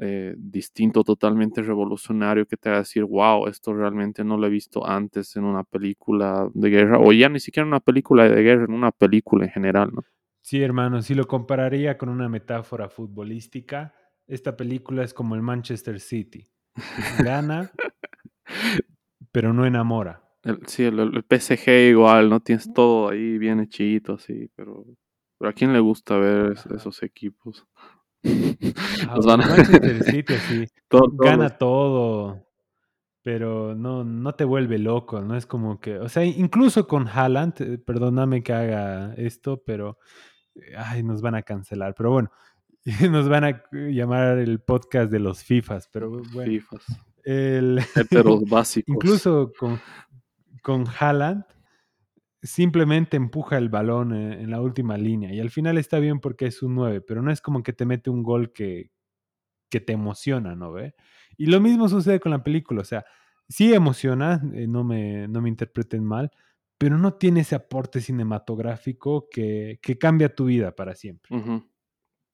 eh, 0.00 0.34
distinto, 0.36 1.02
totalmente 1.02 1.60
revolucionario, 1.60 2.46
que 2.46 2.56
te 2.56 2.68
haga 2.68 2.78
decir, 2.78 3.04
wow, 3.04 3.48
esto 3.48 3.74
realmente 3.74 4.22
no 4.22 4.36
lo 4.36 4.46
he 4.46 4.50
visto 4.50 4.86
antes 4.86 5.34
en 5.34 5.42
una 5.42 5.64
película 5.64 6.48
de 6.54 6.70
guerra, 6.70 6.98
o 7.00 7.12
ya 7.12 7.28
ni 7.28 7.40
siquiera 7.40 7.64
en 7.64 7.70
una 7.70 7.80
película 7.80 8.28
de 8.28 8.42
guerra, 8.42 8.64
en 8.64 8.74
una 8.74 8.92
película 8.92 9.44
en 9.44 9.50
general, 9.50 9.90
¿no? 9.92 10.04
Sí, 10.40 10.62
hermano, 10.62 11.02
si 11.02 11.14
lo 11.14 11.26
compararía 11.26 11.98
con 11.98 12.08
una 12.08 12.28
metáfora 12.28 12.88
futbolística, 12.88 13.92
esta 14.26 14.56
película 14.56 15.02
es 15.02 15.12
como 15.12 15.34
el 15.34 15.42
Manchester 15.42 15.98
City. 15.98 16.46
Gana, 17.22 17.72
pero 19.32 19.52
no 19.52 19.66
enamora. 19.66 20.22
El, 20.44 20.60
sí, 20.66 20.84
el, 20.84 21.00
el, 21.00 21.24
PSG 21.24 21.90
igual, 21.90 22.30
¿no? 22.30 22.40
Tienes 22.40 22.72
todo 22.72 23.08
ahí 23.08 23.36
bien 23.36 23.58
hechito, 23.60 24.14
así, 24.14 24.48
pero, 24.54 24.86
pero 25.38 25.50
¿a 25.50 25.52
quién 25.52 25.72
le 25.72 25.80
gusta 25.80 26.16
ver 26.16 26.52
esos 26.52 27.02
equipos? 27.02 27.66
Ah, 29.08 29.18
van 29.24 29.42
a... 29.42 29.46
Manchester 29.46 30.04
City 30.10 30.34
así 30.34 30.66
todo, 30.88 31.10
gana 31.16 31.50
todo, 31.50 32.46
pero 33.22 33.74
no, 33.74 34.04
no 34.04 34.34
te 34.34 34.44
vuelve 34.44 34.78
loco, 34.78 35.20
no 35.20 35.36
es 35.36 35.46
como 35.46 35.80
que, 35.80 35.98
o 35.98 36.08
sea, 36.08 36.24
incluso 36.24 36.86
con 36.86 37.06
Haaland, 37.08 37.54
eh, 37.60 37.78
perdóname 37.78 38.42
que 38.42 38.52
haga 38.52 39.14
esto, 39.14 39.62
pero 39.64 39.98
ay, 40.76 41.02
nos 41.02 41.22
van 41.22 41.34
a 41.34 41.42
cancelar, 41.42 41.94
pero 41.94 42.10
bueno, 42.10 42.30
nos 43.10 43.28
van 43.28 43.44
a 43.44 43.62
llamar 43.72 44.38
el 44.38 44.60
podcast 44.60 45.10
de 45.10 45.18
los 45.18 45.44
FIFAs, 45.44 45.88
pero 45.92 46.10
bueno. 46.10 46.50
FIFAs. 46.50 46.84
El, 47.24 47.80
Heteros 47.94 48.42
básicos. 48.48 48.94
Incluso 48.94 49.52
con, 49.58 49.78
con 50.62 50.86
Haaland, 50.98 51.44
simplemente 52.42 53.16
empuja 53.16 53.58
el 53.58 53.68
balón 53.68 54.14
en, 54.14 54.32
en, 54.32 54.50
la 54.50 54.60
última 54.60 54.96
línea 54.96 55.32
y 55.32 55.40
al 55.40 55.50
final 55.50 55.78
está 55.78 55.98
bien 55.98 56.20
porque 56.20 56.46
es 56.46 56.62
un 56.62 56.74
9, 56.74 57.00
pero 57.00 57.22
no 57.22 57.32
es 57.32 57.40
como 57.40 57.62
que 57.62 57.72
te 57.72 57.84
mete 57.84 58.10
un 58.10 58.22
gol 58.22 58.52
que, 58.52 58.90
que 59.70 59.80
te 59.80 59.92
emociona, 59.92 60.54
¿no 60.54 60.72
ve? 60.72 60.94
Y 61.36 61.46
lo 61.46 61.60
mismo 61.60 61.88
sucede 61.88 62.20
con 62.20 62.32
la 62.32 62.42
película, 62.42 62.80
o 62.80 62.84
sea, 62.84 63.04
sí 63.48 63.72
emociona, 63.72 64.42
eh, 64.54 64.66
no, 64.66 64.84
me, 64.84 65.28
no 65.28 65.40
me 65.40 65.48
interpreten 65.48 66.04
mal, 66.04 66.30
pero 66.78 66.96
no 66.98 67.14
tiene 67.14 67.40
ese 67.40 67.54
aporte 67.54 68.00
cinematográfico 68.00 69.28
que, 69.30 69.78
que 69.82 69.98
cambia 69.98 70.34
tu 70.34 70.46
vida 70.46 70.74
para 70.74 70.94
siempre. 70.94 71.28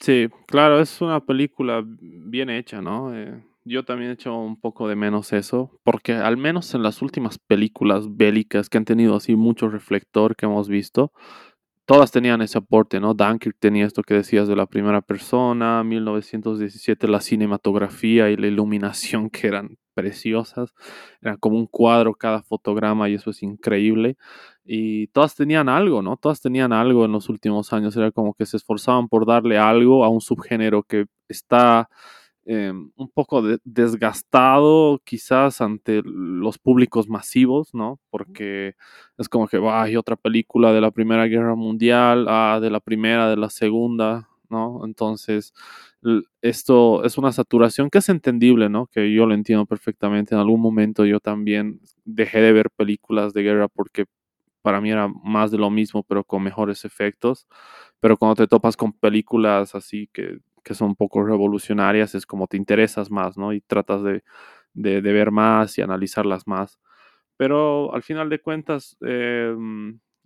Sí, 0.01 0.29
claro, 0.47 0.81
es 0.81 1.01
una 1.01 1.25
película 1.25 1.83
bien 1.87 2.51
hecha, 2.51 2.83
¿no? 2.83 3.17
Eh, 3.17 3.43
yo 3.65 3.85
también 3.85 4.11
he 4.11 4.15
hecho 4.15 4.37
un 4.37 4.61
poco 4.61 4.89
de 4.89 4.97
menos 4.97 5.33
eso, 5.33 5.81
porque 5.85 6.13
al 6.13 6.37
menos 6.37 6.75
en 6.75 6.83
las 6.83 7.03
últimas 7.03 7.39
películas 7.39 8.17
bélicas 8.17 8.69
que 8.69 8.79
han 8.79 8.85
tenido 8.85 9.17
así 9.17 9.37
mucho 9.37 9.69
reflector 9.69 10.37
que 10.37 10.47
hemos 10.47 10.69
visto, 10.69 11.13
todas 11.87 12.11
tenían 12.13 12.43
ese 12.43 12.59
aporte, 12.59 13.01
¿no? 13.01 13.15
Dunkirk 13.15 13.57
tenía 13.59 13.87
esto 13.87 14.03
que 14.03 14.15
decías 14.15 14.49
de 14.49 14.57
la 14.57 14.67
primera 14.67 15.03
persona, 15.03 15.83
1917 15.85 17.09
la 17.09 17.21
cinematografía 17.21 18.31
y 18.31 18.37
la 18.37 18.47
iluminación 18.47 19.31
que 19.31 19.47
eran 19.49 19.79
preciosas, 19.95 20.75
eran 21.23 21.37
como 21.39 21.57
un 21.57 21.67
cuadro 21.67 22.15
cada 22.15 22.43
fotograma 22.43 23.09
y 23.09 23.15
eso 23.15 23.31
es 23.31 23.43
increíble. 23.43 24.17
Y 24.65 25.09
todas 25.09 25.37
tenían 25.37 25.69
algo, 25.69 26.03
¿no? 26.03 26.17
Todas 26.17 26.41
tenían 26.41 26.73
algo 26.73 27.05
en 27.05 27.13
los 27.13 27.29
últimos 27.29 27.73
años, 27.73 27.97
era 27.97 28.11
como 28.11 28.35
que 28.35 28.47
se 28.47 28.57
esforzaban 28.57 29.09
por 29.09 29.27
darle 29.27 29.59
algo 29.59 30.05
a 30.05 30.09
un 30.09 30.21
subgénero 30.21 30.83
que 30.83 31.07
está 31.29 31.89
eh, 32.47 32.73
un 32.73 33.09
poco 33.15 33.43
de 33.43 33.59
desgastado 33.65 35.01
quizás 35.05 35.61
ante 35.61 36.03
los 36.05 36.59
públicos 36.59 37.09
masivos, 37.09 37.75
¿no? 37.75 38.01
Porque 38.11 38.75
es 39.19 39.29
como 39.29 39.49
que, 39.49 39.59
bah, 39.59 39.83
hay 39.83 39.97
otra 39.97 40.17
película 40.17 40.73
de 40.73 40.81
la 40.81 40.91
Primera 40.91 41.27
Guerra 41.27 41.55
Mundial, 41.55 42.27
ah, 42.29 42.59
de 42.61 42.71
la 42.71 42.81
Primera, 42.81 43.29
de 43.31 43.37
la 43.37 43.51
Segunda, 43.51 44.29
¿no? 44.51 44.83
Entonces, 44.85 45.53
esto 46.43 47.05
es 47.05 47.17
una 47.19 47.33
saturación 47.33 47.91
que 47.91 47.99
es 47.99 48.09
entendible, 48.09 48.69
¿no? 48.69 48.87
Que 48.89 49.13
yo 49.13 49.27
lo 49.27 49.35
entiendo 49.35 49.67
perfectamente. 49.67 50.35
En 50.35 50.41
algún 50.41 50.61
momento 50.61 51.05
yo 51.07 51.21
también 51.21 51.81
dejé 52.05 52.41
de 52.41 52.53
ver 52.53 52.71
películas 52.71 53.33
de 53.33 53.43
guerra 53.43 53.69
porque 53.69 54.05
para 54.63 54.81
mí 54.81 54.91
era 54.91 55.09
más 55.09 55.51
de 55.51 55.59
lo 55.59 55.71
mismo, 55.71 56.03
pero 56.05 56.25
con 56.25 56.43
mejores 56.43 56.85
efectos. 56.85 57.47
Pero 58.01 58.17
cuando 58.19 58.37
te 58.37 58.47
topas 58.49 58.77
con 58.77 58.93
películas 58.93 59.75
así 59.75 60.09
que 60.13 60.39
que 60.65 60.75
son 60.75 60.89
un 60.89 60.97
poco 60.97 61.23
revolucionarias, 61.23 62.15
es 62.15 62.27
como 62.27 62.47
te 62.47 62.57
interesas 62.57 63.11
más, 63.11 63.37
¿no? 63.37 63.53
Y 63.53 63.61
tratas 63.61 64.03
de, 64.03 64.25
de, 64.75 65.01
ver 65.01 65.31
más 65.31 65.79
y 65.79 65.83
analizarlas 65.83 66.47
más. 66.47 66.81
Pero 67.37 67.95
al 67.95 68.03
final 68.03 68.29
de 68.31 68.41
cuentas, 68.41 68.97
eh, 69.07 69.55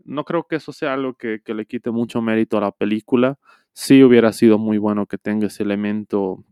no 0.05 0.25
creo 0.25 0.47
que 0.47 0.57
eso 0.57 0.73
sea 0.73 0.95
algo 0.95 1.15
que, 1.15 1.41
le 1.45 1.67
quite 1.67 1.91
mucho 1.91 2.23
mérito 2.23 2.59
a 2.59 2.63
la 2.63 2.73
película. 2.73 3.39
Sí 3.73 4.03
hubiera 4.03 4.33
sido 4.33 4.59
muy 4.59 4.79
bueno 4.79 5.07
que 5.07 5.19
tenga 5.19 5.49
ese 5.49 5.63
elemento 5.63 6.45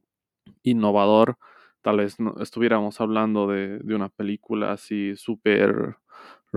innovador. 0.62 1.39
Tal 1.82 1.99
vez 1.99 2.16
estuviéramos 2.41 3.01
hablando 3.01 3.49
de, 3.49 3.78
de 3.78 3.95
una 3.95 4.09
película 4.09 4.72
así 4.72 5.14
súper 5.16 5.97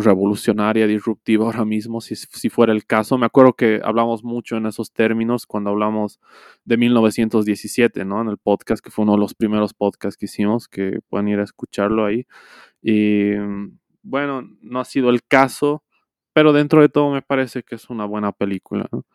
revolucionaria, 0.04 0.88
disruptiva 0.88 1.45
ahora 1.45 1.66
mismo, 1.66 2.02
si, 2.02 2.16
si, 2.16 2.50
fuera 2.50 2.74
el 2.74 2.86
caso. 2.86 3.18
Me 3.18 3.26
acuerdo 3.26 3.54
que 3.54 3.82
hablamos 3.84 4.24
mucho 4.24 4.58
en 4.58 4.66
esos 4.66 4.91
términos 4.91 5.45
cuando 5.45 5.70
hablamos 5.70 6.20
de 6.66 6.78
1917, 6.78 8.06
¿no? 8.06 8.22
En 8.22 8.30
el 8.30 8.38
podcast, 8.38 8.84
que 8.84 8.91
fue 8.91 9.04
uno 9.04 9.14
de 9.14 9.20
los 9.20 9.34
primeros 9.34 9.74
podcasts 9.74 10.18
que 10.18 10.26
hicimos, 10.26 10.68
que 10.68 11.00
pueden 11.10 11.28
ir 11.28 11.39
a 11.39 11.43
escucharlo 11.43 12.06
ahí. 12.06 12.26
Y 12.82 13.32
bueno, 14.02 14.47
no 14.62 14.80
ha 14.80 14.86
sido 14.86 15.10
el 15.10 15.24
caso, 15.24 15.84
pero 16.34 16.54
dentro 16.54 16.82
de 16.82 16.89
todo 16.89 17.12
me 17.12 17.22
parece 17.22 17.64
que 17.64 17.76
es 17.76 17.89
una 17.89 18.06
buena 18.06 18.32
película, 18.32 18.88
¿no? 18.91 19.06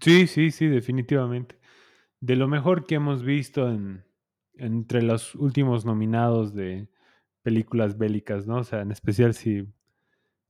Sí, 0.00 0.26
sí, 0.26 0.50
sí, 0.50 0.66
definitivamente. 0.66 1.58
De 2.20 2.36
lo 2.36 2.48
mejor 2.48 2.86
que 2.86 2.94
hemos 2.94 3.22
visto 3.22 3.70
en, 3.70 4.04
entre 4.54 5.02
los 5.02 5.34
últimos 5.34 5.84
nominados 5.84 6.54
de, 6.54 6.88
películas 7.46 7.96
bélicas, 7.96 8.44
¿no? 8.44 8.56
O 8.56 8.64
sea, 8.64 8.80
en 8.80 8.90
especial 8.90 9.32
si, 9.32 9.68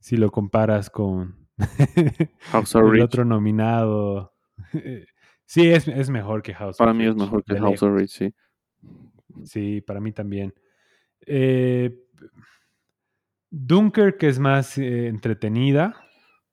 si 0.01 0.17
lo 0.17 0.31
comparas 0.31 0.89
con 0.89 1.37
House 2.51 2.75
el 2.75 2.91
Rich. 2.91 3.03
otro 3.03 3.27
nominado. 3.27 4.33
sí, 5.45 5.69
es, 5.69 5.87
es, 5.89 6.09
mejor 6.09 6.43
que 6.43 6.55
House 6.55 6.79
para 6.79 6.93
of 6.93 6.97
mí 6.97 7.05
Rich. 7.05 7.11
es 7.11 7.17
mejor 7.23 7.45
que 7.45 7.59
House 7.59 7.83
of 7.83 7.95
Rich, 7.95 8.11
sí. 8.11 8.35
Sí, 9.45 9.83
para 9.83 10.01
mí 10.01 10.13
también. 10.13 10.55
Eh, 11.27 12.03
Dunkirk 13.51 14.23
es 14.23 14.39
más 14.39 14.79
eh, 14.79 15.09
entretenida. 15.09 16.03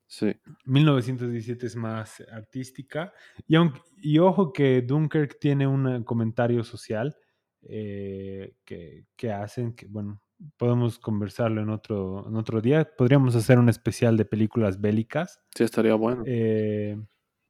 Sí. 0.08 0.36
1917 0.66 1.68
es 1.68 1.78
más 1.78 2.22
artística. 2.30 3.14
Y, 3.48 3.56
aunque, 3.56 3.80
y 3.96 4.20
ojo 4.20 4.52
que 4.52 4.82
Dunkirk 4.82 5.40
tiene 5.40 5.68
un 5.68 6.04
comentario 6.04 6.66
social 6.66 7.16
eh, 7.62 8.56
que, 8.66 9.06
que 9.16 9.32
hacen, 9.32 9.74
que 9.74 9.88
bueno, 9.88 10.20
podemos 10.58 11.00
conversarlo 11.00 11.62
en 11.62 11.70
otro, 11.70 12.28
en 12.28 12.36
otro 12.36 12.62
día. 12.62 12.90
Podríamos 12.98 13.36
hacer 13.36 13.60
un 13.60 13.70
especial 13.70 14.18
de 14.18 14.26
películas 14.26 14.80
bélicas. 14.82 15.42
Sí, 15.56 15.64
estaría 15.64 15.96
bueno. 15.96 16.24
Eh, 16.26 16.98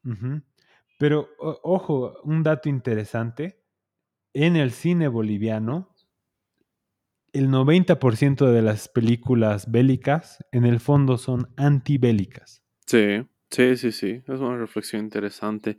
ujú. 0.05 0.41
Pero 0.99 1.27
o- 1.39 1.59
ojo, 1.63 2.13
un 2.23 2.43
dato 2.43 2.69
interesante, 2.69 3.59
en 4.33 4.55
el 4.55 4.71
cine 4.71 5.07
boliviano, 5.07 5.89
el 7.33 7.49
90% 7.49 8.51
de 8.51 8.61
las 8.61 8.87
películas 8.87 9.71
bélicas 9.71 10.43
en 10.51 10.65
el 10.65 10.79
fondo 10.79 11.17
son 11.17 11.49
antibélicas. 11.57 12.61
Sí, 12.85 13.27
sí, 13.49 13.75
sí, 13.75 13.91
sí. 13.91 14.21
Es 14.27 14.39
una 14.39 14.57
reflexión 14.57 15.03
interesante. 15.03 15.77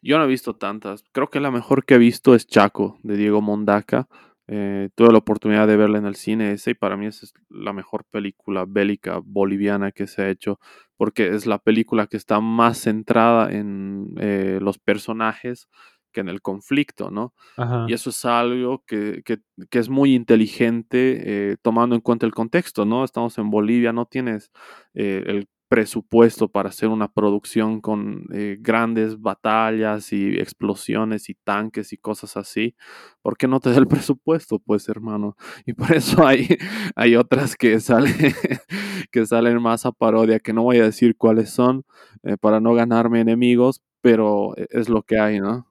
Yo 0.00 0.16
no 0.18 0.24
he 0.24 0.28
visto 0.28 0.56
tantas. 0.56 1.04
Creo 1.12 1.28
que 1.28 1.40
la 1.40 1.50
mejor 1.50 1.84
que 1.84 1.94
he 1.94 1.98
visto 1.98 2.34
es 2.34 2.46
Chaco, 2.46 2.98
de 3.02 3.16
Diego 3.16 3.42
Mondaca. 3.42 4.08
Eh, 4.46 4.90
tuve 4.94 5.10
la 5.12 5.18
oportunidad 5.18 5.66
de 5.66 5.76
verla 5.76 5.98
en 5.98 6.04
el 6.06 6.16
cine 6.16 6.52
ese 6.52 6.72
y 6.72 6.74
para 6.74 6.96
mí 6.98 7.06
esa 7.06 7.24
es 7.26 7.32
la 7.48 7.72
mejor 7.72 8.04
película 8.10 8.66
bélica 8.68 9.20
boliviana 9.24 9.90
que 9.90 10.06
se 10.06 10.20
ha 10.22 10.28
hecho 10.28 10.58
porque 10.96 11.28
es 11.28 11.46
la 11.46 11.58
película 11.58 12.06
que 12.08 12.18
está 12.18 12.40
más 12.40 12.76
centrada 12.78 13.50
en 13.52 14.08
eh, 14.20 14.58
los 14.60 14.78
personajes 14.78 15.68
que 16.12 16.20
en 16.20 16.28
el 16.28 16.42
conflicto, 16.42 17.10
¿no? 17.10 17.34
Ajá. 17.56 17.86
Y 17.88 17.94
eso 17.94 18.10
es 18.10 18.24
algo 18.24 18.84
que, 18.86 19.22
que- 19.24 19.38
que 19.70 19.78
es 19.78 19.88
muy 19.88 20.14
inteligente 20.14 21.52
eh, 21.52 21.56
tomando 21.62 21.94
en 21.96 22.00
cuenta 22.02 22.26
el 22.26 22.34
contexto, 22.34 22.84
¿no? 22.84 23.02
Estamos 23.04 23.36
en 23.38 23.50
Bolivia, 23.50 23.92
no 23.92 24.06
tienes 24.06 24.50
eh, 24.94 25.24
el 25.26 25.48
presupuesto 25.68 26.48
para 26.48 26.68
hacer 26.68 26.88
una 26.88 27.08
producción 27.12 27.80
con 27.80 28.26
eh, 28.32 28.56
grandes 28.60 29.20
batallas 29.20 30.12
y 30.12 30.36
explosiones 30.38 31.28
y 31.30 31.34
tanques 31.34 31.92
y 31.92 31.96
cosas 31.98 32.36
así. 32.36 32.76
¿Por 33.22 33.36
qué 33.36 33.48
no 33.48 33.60
te 33.60 33.70
da 33.70 33.78
el 33.78 33.86
presupuesto, 33.88 34.58
pues, 34.58 34.88
hermano? 34.88 35.36
Y 35.66 35.72
por 35.74 35.92
eso 35.92 36.26
hay, 36.26 36.48
hay 36.96 37.16
otras 37.16 37.56
que 37.56 37.80
salen, 37.80 38.14
que 39.10 39.26
salen 39.26 39.60
más 39.62 39.86
a 39.86 39.92
parodia, 39.92 40.38
que 40.40 40.52
no 40.52 40.62
voy 40.62 40.78
a 40.78 40.84
decir 40.84 41.16
cuáles 41.16 41.50
son 41.50 41.84
eh, 42.22 42.36
para 42.38 42.60
no 42.60 42.74
ganarme 42.74 43.20
enemigos, 43.20 43.82
pero 44.00 44.54
e- 44.56 44.66
es 44.70 44.88
lo 44.88 45.02
que 45.02 45.18
hay, 45.18 45.40
¿no? 45.40 45.66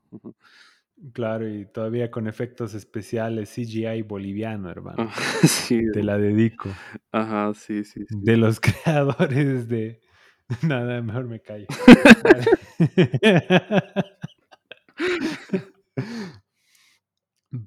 Claro, 1.11 1.47
y 1.49 1.65
todavía 1.65 2.09
con 2.09 2.27
efectos 2.27 2.73
especiales, 2.73 3.49
CGI 3.49 4.03
boliviano, 4.03 4.69
hermano. 4.69 5.03
Ajá, 5.03 5.13
sí, 5.47 5.81
Te 5.91 6.01
la 6.03 6.17
dedico. 6.17 6.69
ajá, 7.11 7.53
sí, 7.53 7.83
sí, 7.83 8.05
sí. 8.07 8.15
De 8.21 8.37
los 8.37 8.59
creadores 8.61 9.67
de... 9.67 10.01
Nada, 10.61 11.01
mejor 11.01 11.27
me 11.27 11.41
callo. 11.41 11.67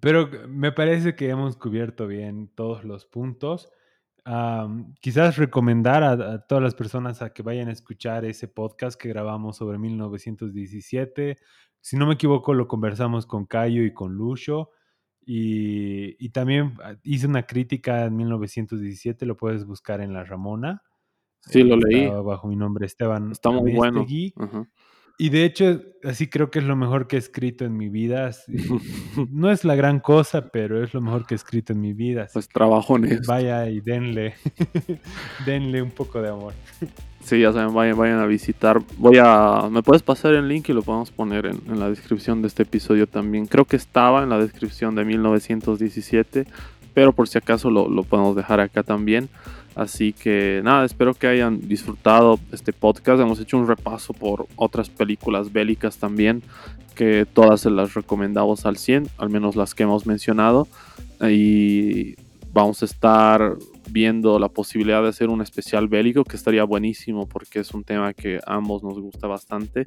Pero 0.00 0.28
me 0.48 0.72
parece 0.72 1.14
que 1.14 1.28
hemos 1.28 1.56
cubierto 1.56 2.06
bien 2.06 2.48
todos 2.54 2.84
los 2.84 3.06
puntos. 3.06 3.70
Quizás 5.00 5.36
recomendar 5.36 6.02
a, 6.02 6.12
a 6.12 6.46
todas 6.46 6.62
las 6.64 6.74
personas 6.74 7.22
a 7.22 7.32
que 7.32 7.42
vayan 7.42 7.68
a 7.68 7.72
escuchar 7.72 8.24
ese 8.24 8.48
podcast 8.48 9.00
que 9.00 9.08
grabamos 9.08 9.56
sobre 9.58 9.78
1917. 9.78 11.36
Si 11.86 11.96
no 11.96 12.04
me 12.08 12.14
equivoco, 12.14 12.52
lo 12.52 12.66
conversamos 12.66 13.26
con 13.26 13.46
Cayo 13.46 13.84
y 13.84 13.94
con 13.94 14.12
Lucho. 14.14 14.70
Y, 15.24 16.16
y 16.18 16.30
también 16.30 16.74
ah, 16.82 16.96
hice 17.04 17.28
una 17.28 17.44
crítica 17.46 18.06
en 18.06 18.16
1917, 18.16 19.24
lo 19.24 19.36
puedes 19.36 19.64
buscar 19.64 20.00
en 20.00 20.12
La 20.12 20.24
Ramona. 20.24 20.82
Sí, 21.42 21.62
lo 21.62 21.76
Eh, 21.76 21.80
leí. 21.86 22.06
Bajo 22.24 22.48
mi 22.48 22.56
nombre 22.56 22.86
Esteban 22.86 23.30
Está 23.30 23.52
muy 23.52 23.72
bueno. 23.72 24.04
Ajá. 24.36 24.68
Y 25.18 25.30
de 25.30 25.44
hecho, 25.44 25.82
así 26.04 26.28
creo 26.28 26.50
que 26.50 26.58
es 26.58 26.64
lo 26.64 26.76
mejor 26.76 27.06
que 27.06 27.16
he 27.16 27.18
escrito 27.18 27.64
en 27.64 27.76
mi 27.76 27.88
vida. 27.88 28.30
No 29.30 29.50
es 29.50 29.64
la 29.64 29.74
gran 29.74 30.00
cosa, 30.00 30.48
pero 30.48 30.82
es 30.82 30.92
lo 30.92 31.00
mejor 31.00 31.26
que 31.26 31.34
he 31.34 31.36
escrito 31.36 31.72
en 31.72 31.80
mi 31.80 31.94
vida. 31.94 32.28
Pues 32.32 32.48
trabajo 32.48 32.94
honesto. 32.94 33.26
vaya 33.26 33.68
y 33.68 33.80
denle, 33.80 34.34
denle 35.46 35.80
un 35.80 35.90
poco 35.90 36.20
de 36.20 36.28
amor. 36.28 36.54
Sí, 37.26 37.40
ya 37.40 37.52
saben, 37.52 37.74
vayan, 37.74 37.98
vayan 37.98 38.20
a 38.20 38.26
visitar. 38.26 38.80
Voy 38.98 39.18
a. 39.20 39.68
¿Me 39.68 39.82
puedes 39.82 40.04
pasar 40.04 40.32
el 40.34 40.46
link 40.46 40.68
y 40.68 40.72
lo 40.72 40.82
podemos 40.82 41.10
poner 41.10 41.46
en, 41.46 41.60
en 41.66 41.80
la 41.80 41.88
descripción 41.90 42.40
de 42.40 42.46
este 42.46 42.62
episodio 42.62 43.08
también? 43.08 43.46
Creo 43.46 43.64
que 43.64 43.74
estaba 43.74 44.22
en 44.22 44.28
la 44.28 44.38
descripción 44.38 44.94
de 44.94 45.04
1917, 45.04 46.46
pero 46.96 47.12
por 47.12 47.28
si 47.28 47.36
acaso 47.36 47.68
lo, 47.68 47.90
lo 47.90 48.04
podemos 48.04 48.34
dejar 48.34 48.58
acá 48.58 48.82
también. 48.82 49.28
Así 49.74 50.14
que 50.14 50.62
nada, 50.64 50.86
espero 50.86 51.12
que 51.12 51.26
hayan 51.26 51.68
disfrutado 51.68 52.40
este 52.52 52.72
podcast. 52.72 53.20
Hemos 53.20 53.38
hecho 53.38 53.58
un 53.58 53.68
repaso 53.68 54.14
por 54.14 54.46
otras 54.56 54.88
películas 54.88 55.52
bélicas 55.52 55.98
también, 55.98 56.42
que 56.94 57.26
todas 57.26 57.60
se 57.60 57.68
las 57.68 57.92
recomendamos 57.92 58.64
al 58.64 58.78
100, 58.78 59.08
al 59.18 59.28
menos 59.28 59.56
las 59.56 59.74
que 59.74 59.82
hemos 59.82 60.06
mencionado. 60.06 60.68
Y 61.20 62.14
vamos 62.54 62.80
a 62.80 62.86
estar 62.86 63.56
viendo 63.90 64.38
la 64.38 64.48
posibilidad 64.48 65.02
de 65.02 65.10
hacer 65.10 65.28
un 65.28 65.42
especial 65.42 65.88
bélico, 65.88 66.24
que 66.24 66.36
estaría 66.36 66.64
buenísimo 66.64 67.28
porque 67.28 67.60
es 67.60 67.74
un 67.74 67.84
tema 67.84 68.14
que 68.14 68.40
a 68.46 68.54
ambos 68.54 68.82
nos 68.82 68.98
gusta 68.98 69.26
bastante. 69.26 69.84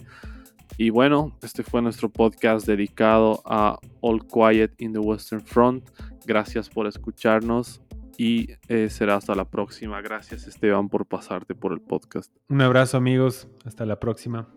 Y 0.77 0.89
bueno, 0.91 1.37
este 1.41 1.63
fue 1.63 1.81
nuestro 1.81 2.09
podcast 2.09 2.65
dedicado 2.65 3.41
a 3.45 3.79
All 4.01 4.25
Quiet 4.25 4.73
in 4.77 4.93
the 4.93 4.99
Western 4.99 5.41
Front. 5.41 5.89
Gracias 6.25 6.69
por 6.69 6.87
escucharnos 6.87 7.81
y 8.17 8.49
eh, 8.67 8.89
será 8.89 9.15
hasta 9.15 9.33
la 9.35 9.45
próxima. 9.45 10.01
Gracias 10.01 10.47
Esteban 10.47 10.89
por 10.89 11.05
pasarte 11.05 11.55
por 11.55 11.73
el 11.73 11.81
podcast. 11.81 12.33
Un 12.49 12.61
abrazo 12.61 12.97
amigos, 12.97 13.47
hasta 13.65 13.85
la 13.85 13.99
próxima. 13.99 14.47